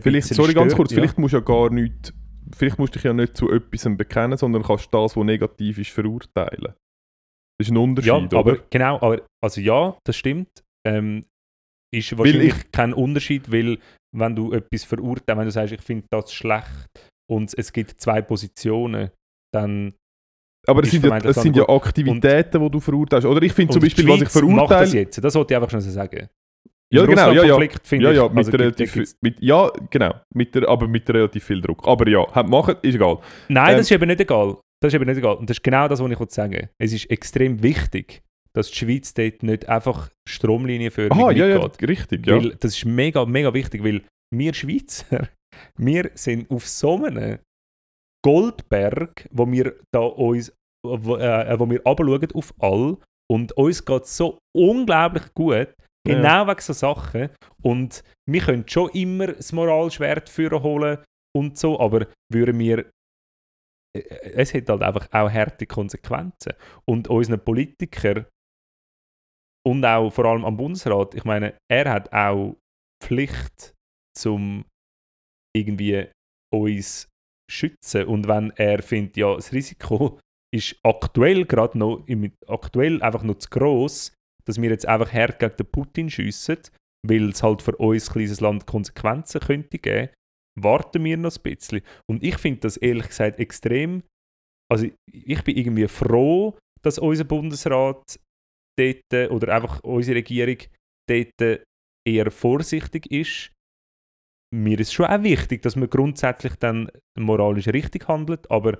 [0.00, 0.96] Vielleicht, sorry, ganz stört- kurz, ja.
[0.96, 2.14] vielleicht musst du ja gar nicht,
[2.54, 5.90] vielleicht musst du dich ja nicht zu etwas bekennen, sondern kannst das, was negativ ist,
[5.90, 6.74] verurteilen.
[7.58, 8.38] Das ist ein Unterschied, Ja, oder?
[8.38, 10.48] aber genau, aber, also ja, das stimmt.
[10.86, 11.24] Ähm,
[11.94, 13.78] ist wahrscheinlich ich- kein Unterschied, weil
[14.16, 16.88] wenn du etwas verurteilst, wenn du sagst, ich finde das schlecht
[17.30, 19.10] und es gibt zwei Positionen,
[19.54, 19.94] dann
[20.66, 23.26] Aber es sind, ja, es sind ja Aktivitäten, die du verurteilst.
[23.26, 24.92] Oder ich finde zum Beispiel, was ich Schweiz macht das verurteile.
[25.00, 25.22] jetzt.
[25.24, 26.28] Das wollte ich einfach schon sagen.
[26.92, 27.68] Ja, genau, ja, ja.
[27.82, 31.60] Finde Ja, ja, mit also relativ mit, ja, genau, mit der, aber mit relativ viel
[31.60, 31.86] Druck.
[31.88, 33.18] Aber ja, machen, ist egal.
[33.48, 34.58] Nein, Ähm, das ist eben nicht egal.
[34.80, 35.36] Das ist eben nicht egal.
[35.36, 38.22] Und das ist genau das, was ich wollte sagen Es ist extrem wichtig,
[38.54, 41.88] dass die Schweiz dort nicht einfach stromlinienförmig Aha, ja, ja, mitgeht.
[41.88, 42.36] richtig, ja.
[42.36, 45.28] Weil das ist mega, mega wichtig, weil wir Schweizer,
[45.78, 47.38] wir sind auf so einem
[48.22, 50.52] Goldberg, wo wir da uns,
[50.84, 52.96] wo, äh, wo wir runterschauen auf all
[53.30, 55.74] und uns geht so unglaublich gut,
[56.06, 56.14] Ja.
[56.14, 57.30] genau wegen so Sachen.
[57.62, 60.98] Und wir können schon immer das Moralschwert führen holen
[61.36, 62.90] und so, aber würden wir
[63.96, 64.00] äh,
[64.34, 66.54] es hat halt einfach auch harte Konsequenzen.
[66.88, 68.26] Und unseren Politikern
[69.66, 72.56] und auch vor allem am Bundesrat, ich meine, er hat auch
[73.02, 73.74] Pflicht
[74.16, 74.64] zum
[75.56, 76.08] irgendwie
[76.52, 77.08] uns
[77.50, 78.06] schützen.
[78.06, 80.18] Und wenn er findet, ja, das Risiko
[80.54, 82.04] ist aktuell gerade noch,
[82.48, 86.58] aktuell einfach noch zu gross, dass wir jetzt einfach hart gegen den Putin schiessen,
[87.06, 90.10] weil es halt für uns kleines Land Konsequenzen könnte geben,
[90.60, 91.82] warten wir noch ein bisschen.
[92.08, 94.02] Und ich finde das ehrlich gesagt extrem,
[94.70, 98.20] also ich bin irgendwie froh, dass unser Bundesrat
[98.78, 100.58] dort, oder einfach unsere Regierung
[101.08, 101.64] dort
[102.06, 103.52] eher vorsichtig ist.
[104.54, 108.78] Mir ist schon auch wichtig, dass man grundsätzlich dann moralisch richtig handelt, aber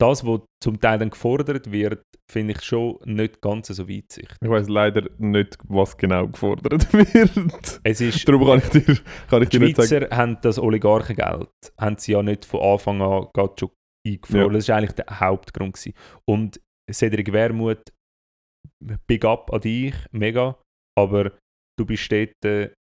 [0.00, 4.36] das, was zum Teil dann gefordert wird, finde ich schon nicht ganz so weitsichtig.
[4.40, 7.80] Ich weiß leider nicht, was genau gefordert wird.
[7.84, 8.96] Es ist, Darum kann ich dir,
[9.28, 9.88] kann ich die dir nicht sagen.
[9.88, 13.70] Schweizer haben das Oligarchengeld, haben sie ja nicht von Anfang an gerade schon
[14.06, 14.52] eingefroren.
[14.52, 14.52] Ja.
[14.52, 15.74] Das war eigentlich der Hauptgrund.
[15.74, 15.94] Gewesen.
[16.28, 17.92] Und Cedric Wermuth,
[19.06, 20.58] big up an dich, mega,
[20.98, 21.32] aber
[21.78, 22.72] du bist dort äh, ein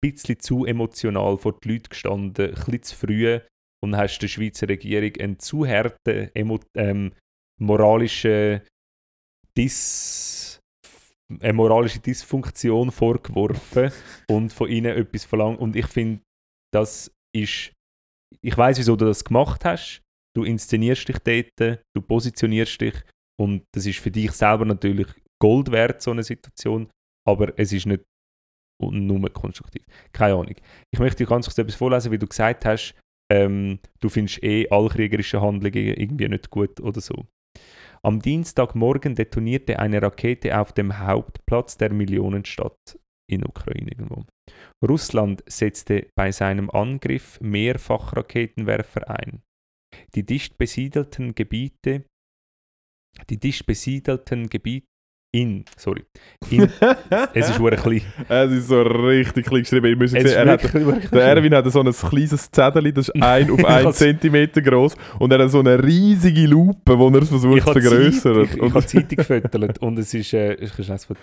[0.00, 3.40] bisschen zu emotional vor die Leute gestanden, ein bisschen zu früh
[3.82, 7.12] und hast der Schweizer Regierung einen zu harten ähm,
[7.60, 8.62] moralischen
[9.56, 10.60] Dis
[11.40, 13.92] eine moralische Dysfunktion vorgeworfen
[14.30, 15.60] und von ihnen etwas verlangt.
[15.60, 16.22] Und ich finde,
[16.72, 17.72] das ist.
[18.42, 20.02] Ich weiß, wieso du das gemacht hast.
[20.36, 22.94] Du inszenierst dich dort, du positionierst dich
[23.40, 25.08] und das ist für dich selber natürlich
[25.40, 26.90] Gold wert, so eine Situation,
[27.26, 28.04] aber es ist nicht
[28.80, 29.84] nur konstruktiv.
[30.12, 30.54] Keine Ahnung.
[30.92, 32.94] Ich möchte dir ganz kurz etwas vorlesen, wie du gesagt hast,
[33.30, 37.26] ähm, du findest eh alle kriegerischen Handlungen irgendwie nicht gut oder so.
[38.02, 42.98] Am Dienstagmorgen detonierte eine Rakete auf dem Hauptplatz der Millionenstadt
[43.30, 44.24] in Ukraine irgendwo.
[44.86, 49.42] Russland setzte bei seinem Angriff mehrfach Raketenwerfer ein.
[50.14, 52.04] Die dicht besiedelten Gebiete,
[53.28, 54.86] die dicht besiedelten Gebiete
[55.30, 56.04] in, sorry,
[56.50, 56.70] in,
[57.34, 58.02] es ist wirklich klein.
[58.28, 59.98] Es ist so richtig klein geschrieben.
[59.98, 60.74] Müsst Es sehen, er hat,
[61.12, 61.22] der.
[61.22, 64.96] Erwin hat so ein kleines Zettel, das ist ein auf Ich einen has- Zentimeter groß
[65.18, 68.44] und er hat so eine riesige Lupe, wo er es versucht ich zu vergrößern.
[68.44, 71.20] Ich, ich habe Zeitung gefüttert und es ist, äh, ich kann das Foto-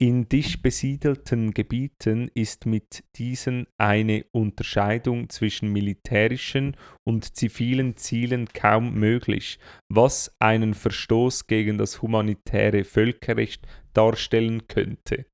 [0.00, 8.94] in dicht besiedelten Gebieten ist mit diesen eine Unterscheidung zwischen militärischen und zivilen Zielen kaum
[8.94, 13.43] möglich, was einen Verstoß gegen das humanitäre Völkerrecht
[13.92, 15.26] darstellen könnte.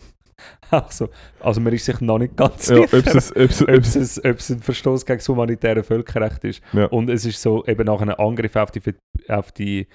[0.69, 1.09] Also,
[1.39, 5.29] also man ist sich noch nicht ganz ja, sicher, ob es, ein Verstoß gegen das
[5.29, 6.61] humanitäre Völkerrecht ist.
[6.73, 6.85] Ja.
[6.87, 8.81] Und es ist so eben nach einem Angriff auf die,
[9.29, 9.87] auf die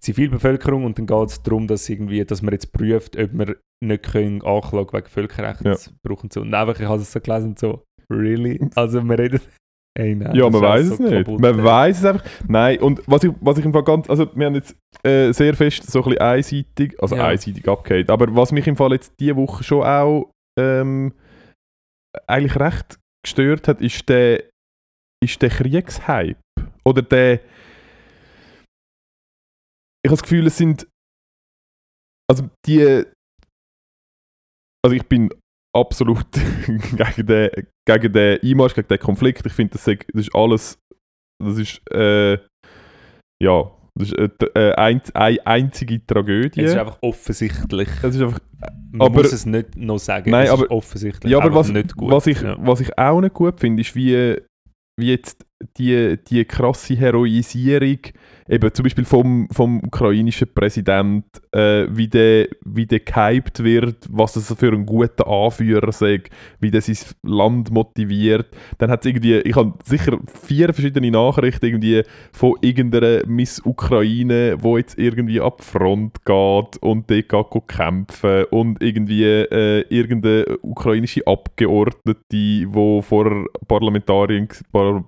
[0.00, 4.04] Zivilbevölkerung und dann geht es darum, dass, irgendwie, dass man jetzt prüft, ob man nicht
[4.04, 5.92] können Anklage wegen Völkerrechts Ja.
[6.02, 6.40] brauchen und so.
[6.40, 8.58] Und einfach, ich habe es so gelesen so, really?
[8.74, 9.40] Also wir reden...
[9.98, 11.24] Ey, nein, ja, man weiß es so nicht.
[11.24, 12.24] kaputt, man weiß es einfach.
[12.48, 15.54] Nein, und was ich, was ich im Fall ganz, also wir haben jetzt äh, sehr
[15.54, 17.28] fest so ein bisschen einseitig, also Ja.
[17.28, 21.14] einseitig abgehakt, aber was mich im Fall jetzt diese Woche schon auch ähm,
[22.26, 24.44] eigentlich recht gestört hat, ist der,
[25.24, 26.36] ist der Kriegshype.
[26.84, 27.34] Oder der,
[30.02, 30.86] ich habe das Gefühl, es sind,
[32.30, 32.82] also die,
[34.84, 35.30] also ich bin
[35.74, 36.26] absolut
[36.66, 37.50] gegen den,
[37.88, 39.46] gegen den Einmarsch, gegen den Konflikt.
[39.46, 40.78] Ich finde, das, das ist alles,
[41.42, 42.38] das ist, äh,
[43.42, 46.60] ja, das ist eine, eine, ein, eine einzige Tragödie.
[46.62, 47.88] Es ist einfach offensichtlich.
[48.02, 48.40] Es ist einfach,
[48.90, 50.30] Man aber- muss es nicht noch sagen.
[50.30, 52.10] Nein, es aber- ist offensichtlich ja, aber was, nicht gut.
[52.10, 52.56] was, ich, ja.
[52.58, 54.36] was ich auch nicht gut finde, ist, wie,
[54.98, 55.46] wie jetzt
[55.78, 57.98] die, die krasse Heroisierung,
[58.48, 64.34] eben zum Beispiel vom, vom ukrainischen Präsident, äh, wie der, wie der gehypt wird, was
[64.34, 68.46] das für ein guter Anführer sagt, wie der sein Land motiviert.
[68.78, 72.02] Dann hat es irgendwie, ich habe sicher vier verschiedene Nachrichten irgendwie
[72.32, 78.80] von irgendeiner Miss Ukraine, wo jetzt irgendwie ab Front geht und dort geht kämpfen und
[78.82, 82.66] irgendwie äh, irgendeine ukrainische Abgeordnete, die
[83.00, 85.02] vor Parlamentarierin, Par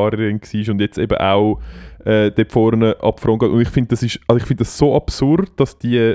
[0.00, 1.60] Parlamentarierin war und jetzt eben auch
[2.04, 3.50] äh, dort vorne ab Front geht.
[3.50, 6.14] Und ich finde das, ist- also ich finde das so absurd, dass die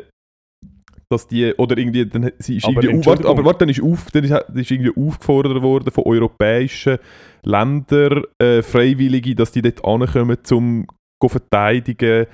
[1.07, 4.09] dass die, oder irgendwie, dann, sie ist Aber irgendwie, warte, aber warte, dann ist, auf,
[4.11, 6.97] dann ist, ist irgendwie aufgefordert worden von europäischen
[7.43, 10.85] Ländern, äh, Freiwillige, dass die dort ankommen, um
[11.21, 12.25] zu verteidigen.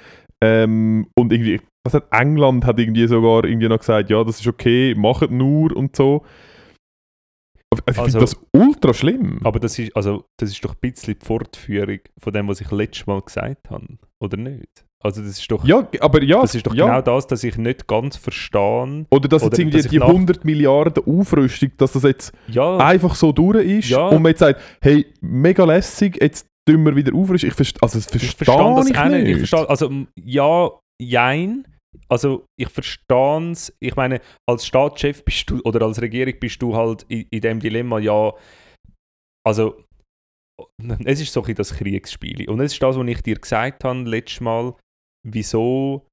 [0.41, 4.47] Ähm, und irgendwie, was hat England hat irgendwie sogar irgendwie noch gesagt, ja, das ist
[4.47, 6.24] okay, macht nur und so.
[7.72, 9.39] Aber Ich Also- finde das ultra schlimm.
[9.43, 12.69] Aber das ist, also, das ist doch ein bisschen die Fortführung von dem, was ich
[12.72, 13.88] letztes Mal gesagt habe,
[14.19, 14.86] oder nicht?
[15.03, 16.86] Also das ist doch, ja, aber ja, das ist doch ja.
[16.86, 19.05] genau das, dass ich nicht ganz verstehe.
[19.09, 22.32] Oder dass jetzt oder irgendwie dass ich die nach- 100 Milliarden Aufrüstung, dass das jetzt
[22.47, 24.09] Ja, einfach so durch ist Ja.
[24.09, 27.49] und man jetzt sagt, hey, mega lässig, jetzt tun wir wieder aufrüsten.
[27.49, 29.24] Ich verstehe, also das ich verstehe verstehe das ich auch nicht.
[29.24, 29.32] nicht.
[29.32, 29.89] Ich verstehe, also
[30.24, 30.69] ja,
[30.99, 31.65] jein.
[32.07, 33.75] Also ich verstehe es.
[33.79, 37.59] Ich meine, als Staatschef bist du oder als Regierung bist du halt in, in dem
[37.59, 38.33] Dilemma, ja,
[39.45, 39.83] also
[41.05, 42.49] es ist so ein das Kriegsspiel.
[42.49, 44.75] Und es ist das, was ich dir gesagt habe letztes Mal,
[45.27, 46.07] wieso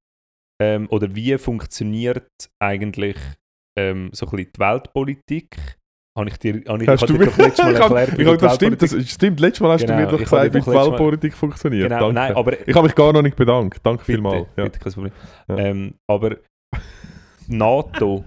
[0.61, 2.29] ähm, oder wie funktioniert
[2.61, 3.17] eigentlich
[3.79, 5.78] ähm, so ein bisschen die Weltpolitik,
[6.19, 8.83] Habe ich dir, habe ich, Hast ich dir doch letztes Mal erklärt, wie das stimmt,
[8.83, 9.39] das stimmt.
[9.41, 11.89] Letztes Mal hast Genau, du mir doch gesagt, wie die Weltpolitik funktioniert.
[11.89, 13.79] Genau, nein, aber ich habe mich gar noch nicht bedankt.
[13.85, 14.49] Danke vielmals.
[14.57, 14.65] Ja.
[14.65, 15.13] bitte, kein Problem.
[15.49, 15.57] Ja.
[15.59, 16.39] Ähm, aber
[17.47, 18.25] NATO,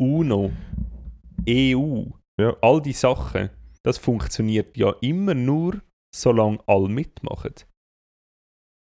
[0.00, 0.50] UNO,
[1.48, 2.02] EU,
[2.40, 2.56] Ja.
[2.60, 3.50] all die Sachen,
[3.84, 5.80] das funktioniert ja immer nur,
[6.12, 7.54] solange alle mitmachen.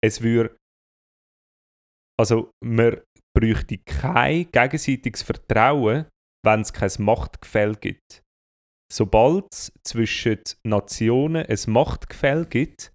[0.04, 0.54] Es würde,
[2.20, 3.00] also man
[3.34, 6.06] bräuchte kein gegenseitiges Vertrauen,
[6.44, 8.22] wenn es kein Machtgefälle gibt.
[8.92, 12.92] Sobald es zwischen Nationen ein Machtgefälle gibt,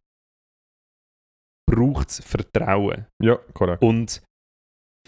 [1.70, 3.08] braucht es Vertrauen.
[3.22, 3.82] ja, korrekt.
[3.82, 4.22] Und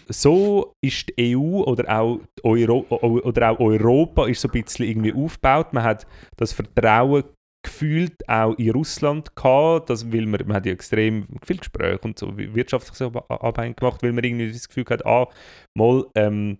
[0.08, 5.12] so ist die EU oder auch, Euro oder auch Europa ist so ein bisschen irgendwie
[5.12, 5.72] aufgebaut.
[5.72, 7.24] Man hat das Vertrauen
[7.62, 12.18] gefühlt auch in Russland gehabt, das, weil man, man hat ja extrem viel Gespräche und
[12.18, 15.28] so wirtschaftlich abhängig gemacht, weil man irgendwie das Gefühl hat, ah,
[15.76, 16.58] mal, ähm,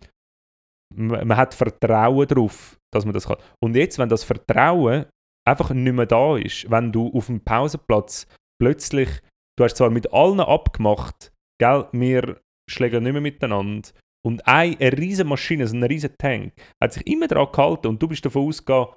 [0.94, 3.38] man, man hat Vertrauen darauf, dass man das kann.
[3.62, 5.06] Und jetzt, wenn das Vertrauen
[5.46, 8.26] einfach nicht mehr da ist, wenn du auf dem Pausenplatz
[8.60, 9.08] plötzlich,
[9.56, 13.88] du hast zwar mit allen abgemacht, gell, wir schlägen nicht mehr miteinander.
[14.22, 18.02] Und eine, eine riesige Maschine, so ein riesiger Tank, hat sich immer daran gehalten und
[18.02, 18.88] du bist davon ausgegangen,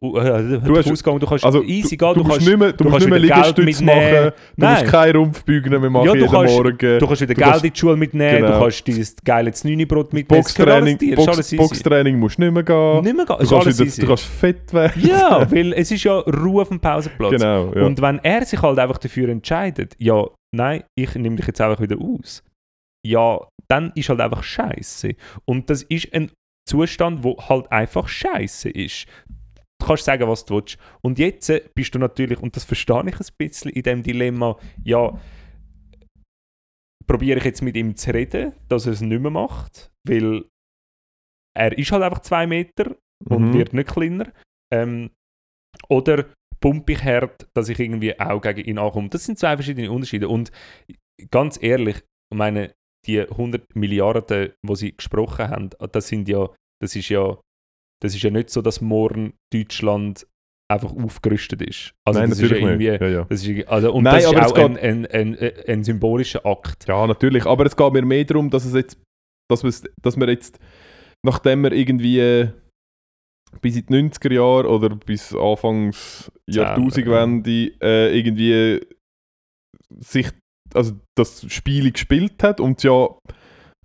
[0.00, 2.58] äh, davon hast- ausgegangen, du kannst Also, easy du, gehen, du, du, musst kannst, nicht
[2.58, 4.12] mehr, du du musst kannst nicht mehr wieder Geld Liegestütz mitnehmen.
[4.12, 4.86] machen, du musst Nein.
[4.90, 6.78] keine Rumpfbügner mehr machen Ja, du jeden kannst- Morgen.
[6.78, 8.52] du kannst wieder du Geld kannst- in die Schule mitnehmen, Genau.
[8.52, 11.56] du kannst dieses geile Znüni-Brot mitnehmen, es gehört alles Boxtraining, Box.
[11.56, 13.02] Boxtraining musst du nicht mehr gehen.
[13.04, 15.02] Nicht mehr gehen, Du kannst, wieder, du kannst fett werden.
[15.06, 17.30] Ja, weil es ist ja Ruhe auf dem Pausenplatz.
[17.30, 17.82] Genau, ja.
[17.84, 21.80] Und wenn er sich halt einfach dafür entscheidet, ja, nein, ich nehme dich jetzt einfach
[21.80, 22.42] wieder aus,
[23.06, 25.14] ja, dann ist halt einfach Scheiße.
[25.46, 26.30] Und das ist ein
[26.68, 29.06] Zustand, wo halt einfach Scheiße ist.
[29.80, 30.78] Du kannst sagen, was du willst.
[31.02, 35.18] Und jetzt bist du natürlich, und das verstehe ich ein bisschen in dem Dilemma, ja,
[37.06, 40.44] probiere ich jetzt mit ihm zu reden, dass er es nicht mehr macht, weil
[41.56, 42.96] er ist halt einfach zwei Meter
[43.28, 43.54] und Mhm.
[43.54, 44.32] wird nicht kleiner.
[44.72, 45.10] Ähm,
[45.88, 46.26] oder
[46.60, 49.10] pumpe ich hart, dass ich irgendwie auch gegen ihn ankomme.
[49.10, 50.28] Das sind zwei verschiedene Unterschiede.
[50.28, 50.50] Und
[51.30, 51.96] ganz ehrlich,
[52.32, 52.74] ich meine,
[53.06, 56.48] die 100 Milliarden, die sie gesprochen haben, das sind ja,
[56.80, 57.38] das ist ja,
[58.02, 60.26] das ist ja nicht so, dass morgen Deutschland
[60.70, 61.92] einfach aufgerüstet ist.
[62.06, 62.90] Also Nein, das ist ja natürlich nicht.
[62.90, 63.24] irgendwie, Ja, ja.
[63.28, 65.38] das ist, irgendwie- also, und Nein, das ist auch ein, ein, ein,
[65.68, 66.86] ein, symbolischer Akt.
[66.88, 67.44] ja, natürlich.
[67.46, 68.98] Aber es geht mir mehr darum, dass es jetzt,
[69.50, 70.58] dass, wir's- dass wir jetzt,
[71.24, 72.48] nachdem wir irgendwie äh,
[73.60, 78.80] bis in die 90er Jahre oder bis Anfangs Jahrtausendwende äh, irgendwie
[80.00, 80.30] sich,
[80.72, 83.08] also das Spiel gespielt hat und ja,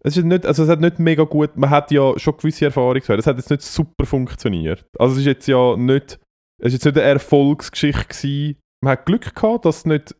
[0.01, 3.19] es ist nicht, also es hat nicht mega gut, man hat ja schon gewisse Erfahrungswerte,
[3.19, 4.85] es hat jetzt nicht super funktioniert.
[4.97, 6.19] Also es ist jetzt ja nicht,
[6.61, 8.55] es ist jetzt nicht eine Erfolgsgeschichte gewesen.
[8.83, 10.15] Man hat Glück gehabt, dass es nicht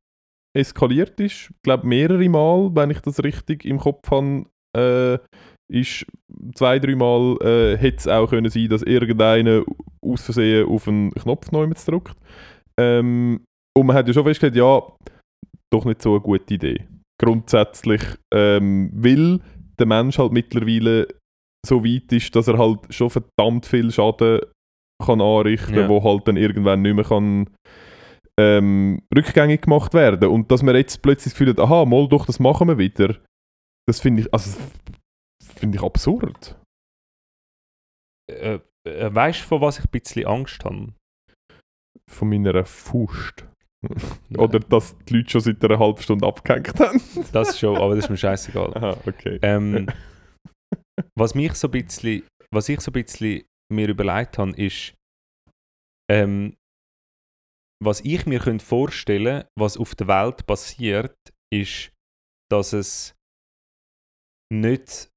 [0.58, 1.50] eskaliert ist.
[1.52, 5.18] Ich glaube mehrere Mal, wenn ich das richtig im Kopf habe, äh,
[5.72, 6.06] ist
[6.56, 9.64] zwei, drei Mal äh, hätte es auch können sein, dass irgendeiner
[10.02, 12.16] aus Versehen auf einen Knopf neu drückt.
[12.80, 13.46] Ähm,
[13.78, 14.82] und man hat ja schon festgestellt, ja,
[15.72, 16.88] doch nicht so eine gute Idee.
[17.22, 18.02] Grundsätzlich,
[18.34, 19.40] ähm, weil
[19.80, 21.08] der Mensch halt mittlerweile
[21.66, 24.42] so weit ist, dass er halt schon verdammt viel Schaden
[25.04, 25.90] kann anrichten, Ja.
[25.90, 27.50] wo halt dann irgendwann nicht mehr kann
[28.40, 30.30] ähm, rückgängig gemacht werden.
[30.30, 33.18] Und dass man jetzt plötzlich hat, aha, mal doch, das machen wir wieder,
[33.88, 34.58] das finde ich, also,
[35.44, 36.58] finde ich absurd.
[38.32, 40.94] Äh, äh, weißt du, von was ich ein bisschen Angst habe?
[42.10, 43.46] Von meiner Faust.
[44.38, 47.02] Oder dass die Leute schon seit einer halben Stunde abgehängt haben.
[47.32, 48.76] Das schon, aber das ist mir scheißegal.
[48.76, 49.40] Aha, okay.
[49.42, 49.88] Ähm,
[51.18, 54.94] was mich so bisschen, was ich so ein bisschen mir überlegt habe, ist,
[56.12, 56.56] ähm,
[57.82, 61.16] was ich mir könnte vorstellen, was auf der Welt passiert,
[61.54, 61.92] ist,
[62.52, 63.16] dass es
[64.52, 65.10] nicht,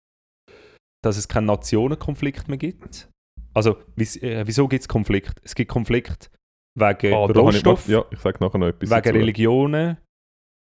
[1.03, 3.11] dass es keinen Nationenkonflikt mehr gibt.
[3.55, 5.41] Also, äh, wieso gibt es Konflikt?
[5.43, 6.31] Es gibt Konflikt
[6.79, 9.15] wegen Ah, ich Rohstoff, noch- ja, ich sage nachher noch etwas wegen dazu.
[9.17, 9.99] Religionen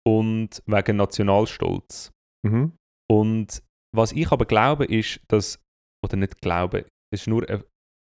[0.06, 2.12] und wegen Nationalstolz.
[2.46, 2.76] Mhm.
[3.10, 3.62] Und
[3.94, 5.60] was ich aber glaube, ist, dass,
[6.04, 7.64] oder nicht glaube, es ist nur eine,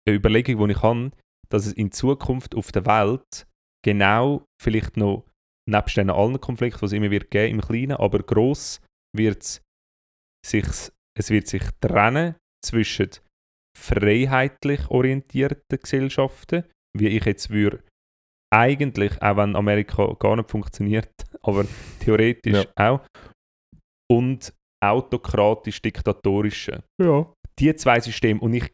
[0.08, 1.12] eine Überlegung, die ich habe,
[1.50, 3.48] dass es in Zukunft auf der Welt
[3.86, 5.26] genau vielleicht noch,
[5.70, 8.82] nebst den allen Konflikten, die es immer wird geben, im Kleinen, aber gross
[9.16, 9.62] wird
[10.46, 10.66] sich,
[11.18, 13.10] es wird sich trennen zwischen
[13.78, 16.64] freiheitlich orientierten Gesellschaften,
[16.98, 17.84] wie ich jetzt würde,
[18.54, 21.12] eigentlich, auch wenn Amerika gar nicht funktioniert,
[21.42, 21.66] aber
[22.00, 23.06] theoretisch auch,
[24.10, 24.54] und
[24.84, 26.84] autokratisch-diktatorischen.
[27.02, 27.32] Ja.
[27.60, 28.40] Die zwei Systeme.
[28.40, 28.72] Und ich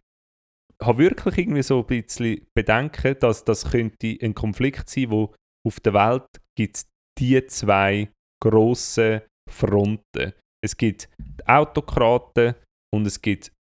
[0.82, 5.34] habe wirklich irgendwie so ein bisschen Bedenken, dass das könnte ein Konflikt sein, wo
[5.66, 6.28] auf der Welt
[6.58, 6.86] gibt es
[7.18, 8.12] die zwei
[8.44, 10.34] grossen Fronten.
[10.64, 12.56] Es gibt die Autokraten
[12.94, 13.54] und es gibt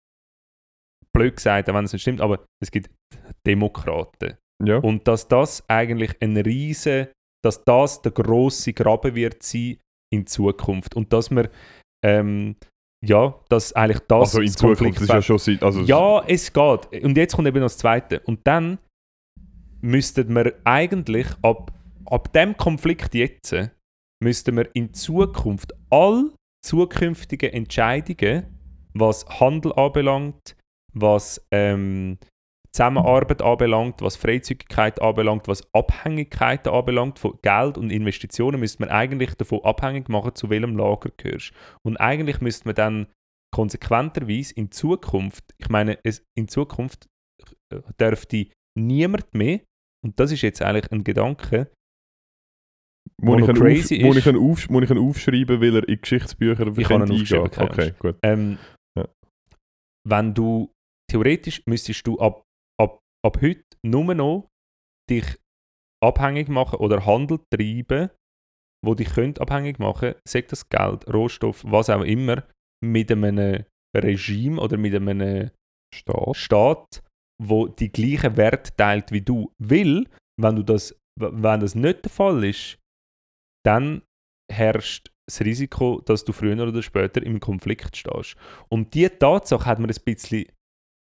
[1.16, 2.90] blöd gesagt, wenn es nicht stimmt, aber es gibt
[3.46, 4.38] Demokraten.
[4.66, 4.78] Ja.
[4.78, 7.08] Und dass das eigentlich ein riesen,
[7.44, 9.78] dass das der große Graben wird sein
[10.14, 10.96] in Zukunft.
[10.96, 11.50] Und dass wir,
[12.06, 12.56] ähm,
[13.04, 16.52] ja, dass eigentlich das also in das Zukunft, ist ja schon seit, also ja, es
[16.54, 17.04] geht.
[17.04, 18.20] Und jetzt kommt eben noch das Zweite.
[18.22, 18.78] Und dann
[19.82, 21.72] müssten wir eigentlich ab,
[22.06, 23.56] ab dem Konflikt jetzt,
[24.24, 26.32] müssten wir in Zukunft all
[26.64, 28.46] zukünftige Entscheidungen,
[28.94, 30.56] was Handel anbelangt,
[30.94, 32.20] was ähm,
[32.74, 39.34] Zusammenarbeit anbelangt, was Freizügigkeit anbelangt, was Abhängigkeiten anbelangt von Geld und Investitionen, müsste man eigentlich
[39.36, 41.52] davon abhängig machen, zu welchem Lager gehörst.
[41.86, 43.08] Und eigentlich müsste man dann
[43.54, 47.08] konsequenterweise in Zukunft, ich meine, es, in Zukunft
[47.74, 48.48] äh, dürfte
[48.80, 49.60] niemand mehr,
[50.06, 51.70] und das ist jetzt eigentlich ein Gedanke,
[53.22, 56.00] wo ich crazy auf, ist- ich ihn auf, muss ich ihn aufschreiben, weil er in
[56.00, 57.42] Geschichtsbücher Ich kann eingehen?
[57.58, 58.16] Okay, gut.
[58.24, 58.58] ähm,
[58.98, 59.08] Ja.
[60.08, 60.72] wenn du
[61.10, 62.44] theoretisch müsstest du ab,
[63.26, 64.50] ab, heute nur noch
[65.10, 65.40] dich
[66.04, 68.10] abhängig machen oder Handel treiben,
[68.84, 72.44] wo dich könnt abhängig machen, sagt das Geld, Rohstoff, was auch immer,
[72.84, 73.66] mit einem
[73.96, 75.52] Regime oder mit einem
[75.94, 76.36] Staat.
[76.36, 77.04] Staat,
[77.42, 79.52] wo die gleichen Wert teilt wie du.
[79.60, 80.08] Will,
[80.40, 82.80] wenn du das, wenn das nicht der Fall ist,
[83.66, 84.02] dann
[84.52, 88.36] herrscht das Risiko, dass du früher oder später im Konflikt stehst.
[88.70, 90.46] Und diese Tatsache hat man ein bisschen,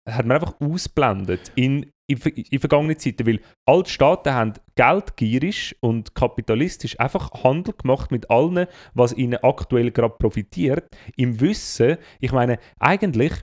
[0.09, 6.13] hat man einfach ausblendet in, in, in vergangenen Zeiten, weil alle Staaten haben geldgierig und
[6.15, 12.59] kapitalistisch einfach Handel gemacht mit allen, was ihnen aktuell gerade profitiert, im Wissen, ich meine,
[12.79, 13.33] eigentlich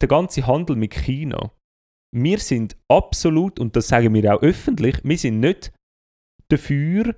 [0.00, 1.52] der ganze Handel mit China,
[2.14, 5.72] wir sind absolut, und das sagen wir auch öffentlich, wir sind nicht
[6.48, 7.14] dafür,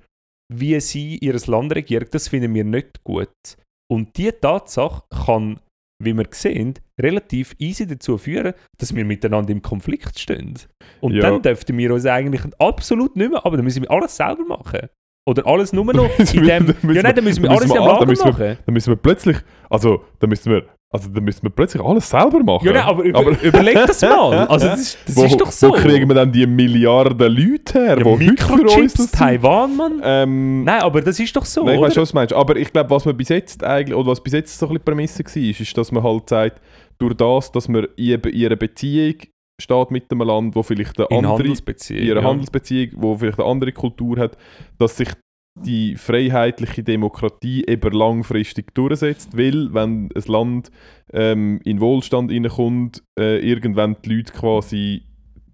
[0.53, 2.07] wie sie ihr Land regieren.
[2.11, 3.57] Das finden wir nicht gut.
[3.89, 5.59] Und diese Tatsache kann,
[6.03, 10.53] wie wir sehen, relativ easy dazu führen, dass wir miteinander im Konflikt stehen.
[10.99, 11.21] Und Ja.
[11.21, 14.87] dann dürften wir uns eigentlich absolut nicht mehr, aber dann müssen wir alles selber machen.
[15.25, 16.65] Oder alles nur noch Dann in dem...
[16.81, 18.57] dann Ja, nein, dann müssen wir dann alles müssen wir- dann Lager müssen wir- machen.
[18.65, 19.37] Dann müssen wir plötzlich,
[19.69, 20.63] also dann müssen wir,
[20.93, 22.65] also dann müssen wir plötzlich alles selber machen.
[22.65, 24.45] Ja, nein, aber, über, überleg das mal.
[24.49, 25.69] Also das, ist, das wo, ist doch so.
[25.69, 29.77] Wo kriegen wir dann die Milliarden Leute her, ja, wo heute für uns Mikrochips, Taiwan,
[29.77, 30.01] Mann.
[30.03, 31.87] ähm, Nein, aber das ist doch so, Nein, ich oder?
[31.87, 32.33] weiß schon, was du meinst.
[32.33, 34.79] Aber ich glaube, was man bis jetzt eigentlich, oder was bis jetzt so ein bisschen
[34.83, 36.59] die Prämisse war, ist, ist, dass man halt sagt,
[37.01, 39.15] durch das, dass man in ihrer Beziehung
[39.59, 42.03] steht mit einem Land, wo vielleicht eine in andere, Handelsbeziehungen.
[42.03, 42.27] in ihrer ja.
[42.27, 44.37] Handelsbeziehung, wo vielleicht eine andere Kultur hat,
[44.77, 45.09] dass sich
[45.59, 50.71] die freiheitliche Demokratie eben langfristig durchsetzt, weil wenn ein Land
[51.11, 55.03] ähm, in Wohlstand hineinkommt, äh, irgendwann die Leute quasi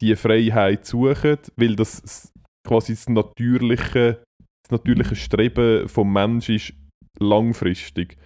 [0.01, 2.31] die Freiheit suchen, weil das
[2.65, 4.21] quasi das natürliche,
[4.63, 6.73] das natürliche Streben vom Menschen ist
[7.19, 8.17] langfristig.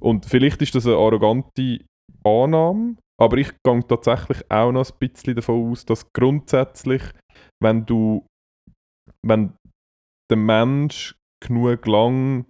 [0.00, 1.80] Und vielleicht ist das eine arrogante
[2.28, 7.02] Annahme, aber ich gehe tatsächlich auch noch ein bisschen davon aus, dass grundsätzlich,
[7.62, 8.24] wenn du,
[9.26, 9.54] wenn
[10.30, 11.14] der Mensch
[11.44, 12.46] genug lang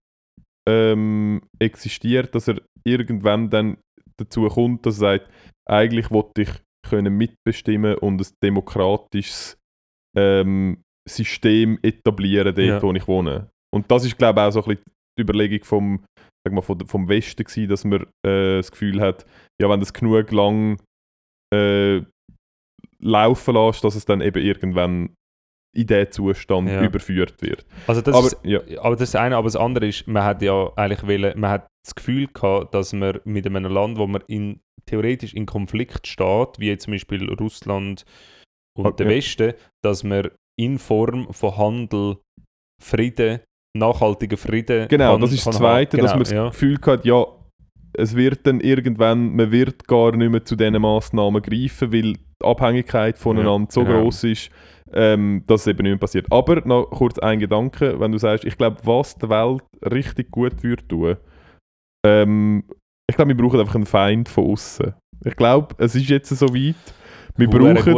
[0.68, 3.78] ähm, existiert, dass er irgendwann dann
[4.18, 5.30] dazu kommt, dass er sagt,
[5.68, 6.50] eigentlich wollte ich
[6.88, 9.56] können mitbestimmen und ein demokratisches
[10.16, 12.82] ähm, System etablieren, dort Ja.
[12.82, 13.50] wo ich wohne.
[13.74, 16.04] Und das ist, glaube ich, auch so ein bisschen die Überlegung vom,
[16.46, 19.26] sag mal, vom, vom Westen gewesen, dass man äh, das Gefühl hat,
[19.60, 20.78] ja, wenn das genug lang
[21.54, 22.02] äh,
[23.00, 25.14] laufen lässt, dass es dann eben irgendwann
[25.76, 26.84] in diesen Zustand Ja.
[26.84, 27.64] überführt wird.
[27.86, 30.72] Also das Aber ist, ja, aber das eine, aber das andere ist, man hat ja
[30.76, 34.60] eigentlich wollen, man hat das Gefühl gehabt, dass man mit einem Land, wo man in,
[34.86, 38.04] theoretisch in Konflikt steht, wie zum Beispiel Russland
[38.76, 39.08] und Ah, der.
[39.08, 39.54] Westen,
[39.84, 42.18] dass man in Form von Handel,
[42.82, 43.40] Frieden,
[43.76, 46.04] nachhaltiger Frieden genau, kann- das ist das Zweite, haben.
[46.04, 46.48] dass man Genau, das ja.
[46.48, 47.26] Gefühl hat, ja,
[47.94, 52.18] es wird dann irgendwann, man wird gar nicht mehr zu diesen Massnahmen greifen, weil die
[52.44, 54.02] Abhängigkeit voneinander so genau.
[54.02, 54.50] groß ist,
[54.92, 56.26] ähm, dass es eben nicht mehr passiert.
[56.30, 60.62] Aber noch kurz ein Gedanke, wenn du sagst, ich glaube, was der Welt richtig gut
[60.62, 61.16] würde tun,
[62.06, 62.64] ähm,
[63.10, 64.94] ich glaube, wir brauchen einfach einen Feind von außen.
[65.24, 66.76] Ich glaube, es ist jetzt so weit,
[67.38, 67.94] wir brauchen,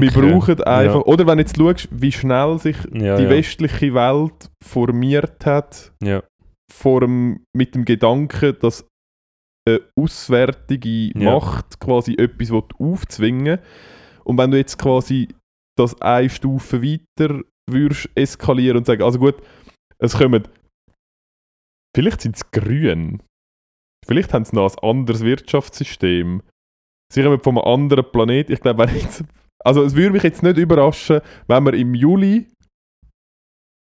[0.00, 1.02] wir brauchen einfach, Ja.
[1.02, 3.30] oder wenn du jetzt schaust, wie schnell sich ja, die ja.
[3.30, 5.92] westliche Welt formiert hat,
[6.72, 8.86] vor dem, mit dem Gedanken, dass
[9.68, 11.12] eine auswärtige.
[11.18, 13.58] Macht quasi etwas will aufzwingen
[14.24, 15.28] Und wenn du jetzt quasi
[15.78, 19.36] das eine Stufe weiter würdest eskalieren und sagen, also gut,
[19.98, 20.48] es kommen,
[21.94, 23.22] vielleicht sind es grün,
[24.06, 26.42] vielleicht haben sie noch ein anderes Wirtschaftssystem,
[27.12, 29.24] sie kommen von einem anderen Planet, ich glaube, wenn jetzt,
[29.64, 32.46] also es würde mich jetzt nicht überraschen, wenn wir im Juli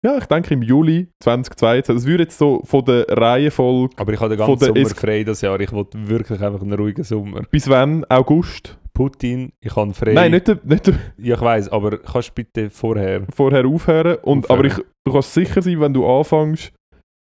[0.06, 1.96] ja, ich denke im Juli 2022.
[1.96, 5.24] Das würde jetzt so von der Reihenfolge Aber ich habe den ganzen Sommer Es- frei
[5.24, 5.60] das Jahr.
[5.60, 7.42] Ich wollte wirklich einfach einen ruhigen Sommer.
[7.50, 8.06] bis wann?
[8.08, 8.78] August?
[8.94, 10.14] Putin, ich habe frei.
[10.14, 13.26] Nein, nicht, der- nicht der- Ja, ich weiß, aber kannst du bitte vorher.
[13.34, 14.18] vorher aufhören.
[14.22, 14.60] Und, Aufhören.
[14.60, 16.72] Aber ich, du kannst sicher sein, wenn du anfängst,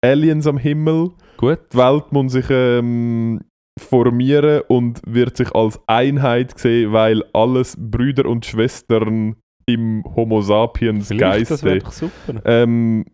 [0.03, 1.59] Aliens am Himmel, Gut.
[1.71, 3.39] die Welt muss sich ähm,
[3.79, 9.35] formieren und wird sich als Einheit sehen, weil alles Brüder und Schwestern
[9.65, 12.09] im Homo sapiens Vielleicht, das wäre Geiste.
[12.09, 12.41] doch super.
[12.45, 13.05] Ähm,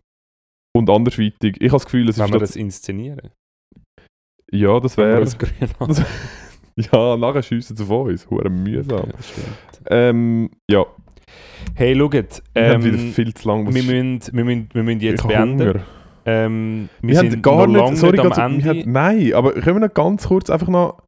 [0.76, 1.56] und andersweitig.
[1.58, 3.30] Ich habe das Gefühl, es Wenn ist wir das, das inszenieren.
[4.52, 5.20] Ja, das Wenn wäre.
[5.20, 5.36] das.
[5.38, 6.04] Das-
[6.92, 8.30] Ja, nachher schiessen sie von uns.
[8.30, 9.08] Hure mühsam.
[9.08, 9.32] Ja, das.
[9.90, 10.84] Ähm, ja,
[11.74, 12.12] Hey, schaut.
[12.14, 12.24] wir
[12.72, 13.66] haben wieder Ähm, viel zu lang.
[13.74, 15.68] wir, müssen, wir, müssen, wir müssen jetzt ich beenden.
[15.68, 15.80] Hunger.
[16.26, 18.68] Ähm, wir, Wir, sind gar noch lange nicht, sorry, nicht am Ende.
[18.68, 21.02] haben, nein, aber können wir noch ganz kurz einfach noch,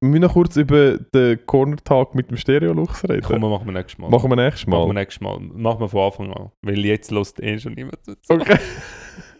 [0.00, 3.22] wir noch kurz über den Corner Talk mit dem Stereo-Lux reden.
[3.24, 4.10] Komm, machen wir nächstes Mal.
[4.10, 4.88] Machen wir nächstes Machen Mal.
[4.88, 5.40] wir nächstes Mal.
[5.40, 6.50] Machen wir von Anfang an.
[6.62, 8.14] Weil jetzt lässt eh schon niemand zu.
[8.28, 8.58] Okay.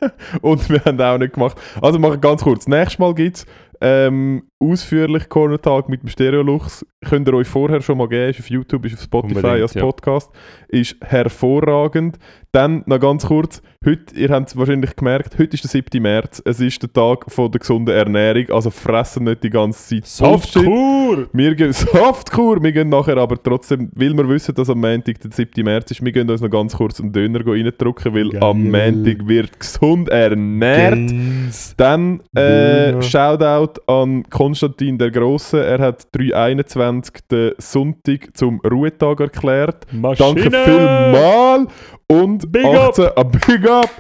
[0.41, 1.57] Und wir haben auch nicht gemacht.
[1.81, 2.67] Also machen wir ganz kurz.
[2.67, 3.47] Nächstes Mal gibt es
[3.81, 6.87] ähm, ausführlich Corner Talk mit dem Stereolux.
[7.05, 8.31] Könnt ihr euch vorher schon mal geben.
[8.31, 9.83] Ist auf YouTube, ist auf Spotify Unbedingt, als ja.
[9.83, 10.31] Podcast.
[10.69, 12.19] Ist hervorragend.
[12.53, 13.63] Dann noch ganz kurz.
[13.85, 16.01] Heute, ihr habt es wahrscheinlich gemerkt, heute ist der 7.
[16.01, 16.41] März.
[16.45, 18.49] Es ist der Tag von der gesunden Ernährung.
[18.51, 20.07] Also fressen nicht die ganze Zeit.
[20.07, 21.29] Softcore!
[21.33, 25.33] Wir gehen Softkur, wir gehen nachher aber trotzdem, weil wir wissen, dass am Montag der
[25.33, 25.65] 7.
[25.65, 28.43] März ist, wir gehen uns noch ganz kurz einen Döner reindrücken, weil Geil.
[28.43, 30.95] am Montag wird gesund ernährt.
[30.95, 31.75] Gens.
[31.77, 33.03] Dann äh.
[33.03, 34.23] Shoutout an
[34.59, 35.67] Konstantin der Große.
[35.67, 39.93] Er hat 321 den Sonntag zum Ruhetag erklärt.
[39.93, 40.35] Maschine!
[40.43, 41.67] Danke vielmal.
[42.07, 43.91] Und Big 18, ah, Big Up!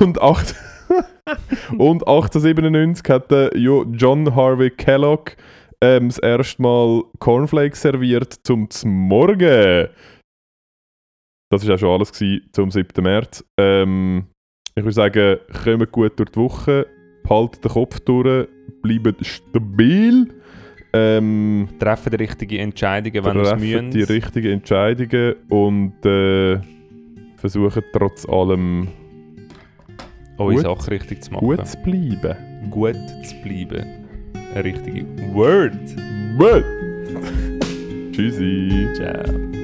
[0.00, 0.54] Und 8
[1.78, 5.32] und 1897 hat der Jo- John Harvey Kellogg
[5.80, 9.88] ähm, das erste Mal Cornflakes serviert zum Morgen.
[11.50, 13.02] Das war auch schon alles gewesen zum 7.
[13.02, 13.42] März.
[13.58, 14.26] Ähm,
[14.74, 16.86] ich würde sagen, kommt gut durch die Woche,
[17.22, 18.48] behaltet den Kopf durch,
[18.84, 20.28] bleibt stabil.
[20.92, 23.90] Ähm, Treffen die richtigen Entscheidungen, wenn es treffen müssen.
[23.90, 26.60] die richtigen Entscheidungen und äh,
[27.36, 28.86] versuchen trotz allem
[30.38, 31.44] eure Sachen richtig zu machen.
[31.44, 32.36] gut zu bleiben.
[32.70, 33.84] Gut zu bleiben.
[34.54, 35.72] Eine richtige Word.
[36.38, 36.64] Gut.
[38.12, 38.86] Tschüssi.
[38.94, 39.63] Ciao.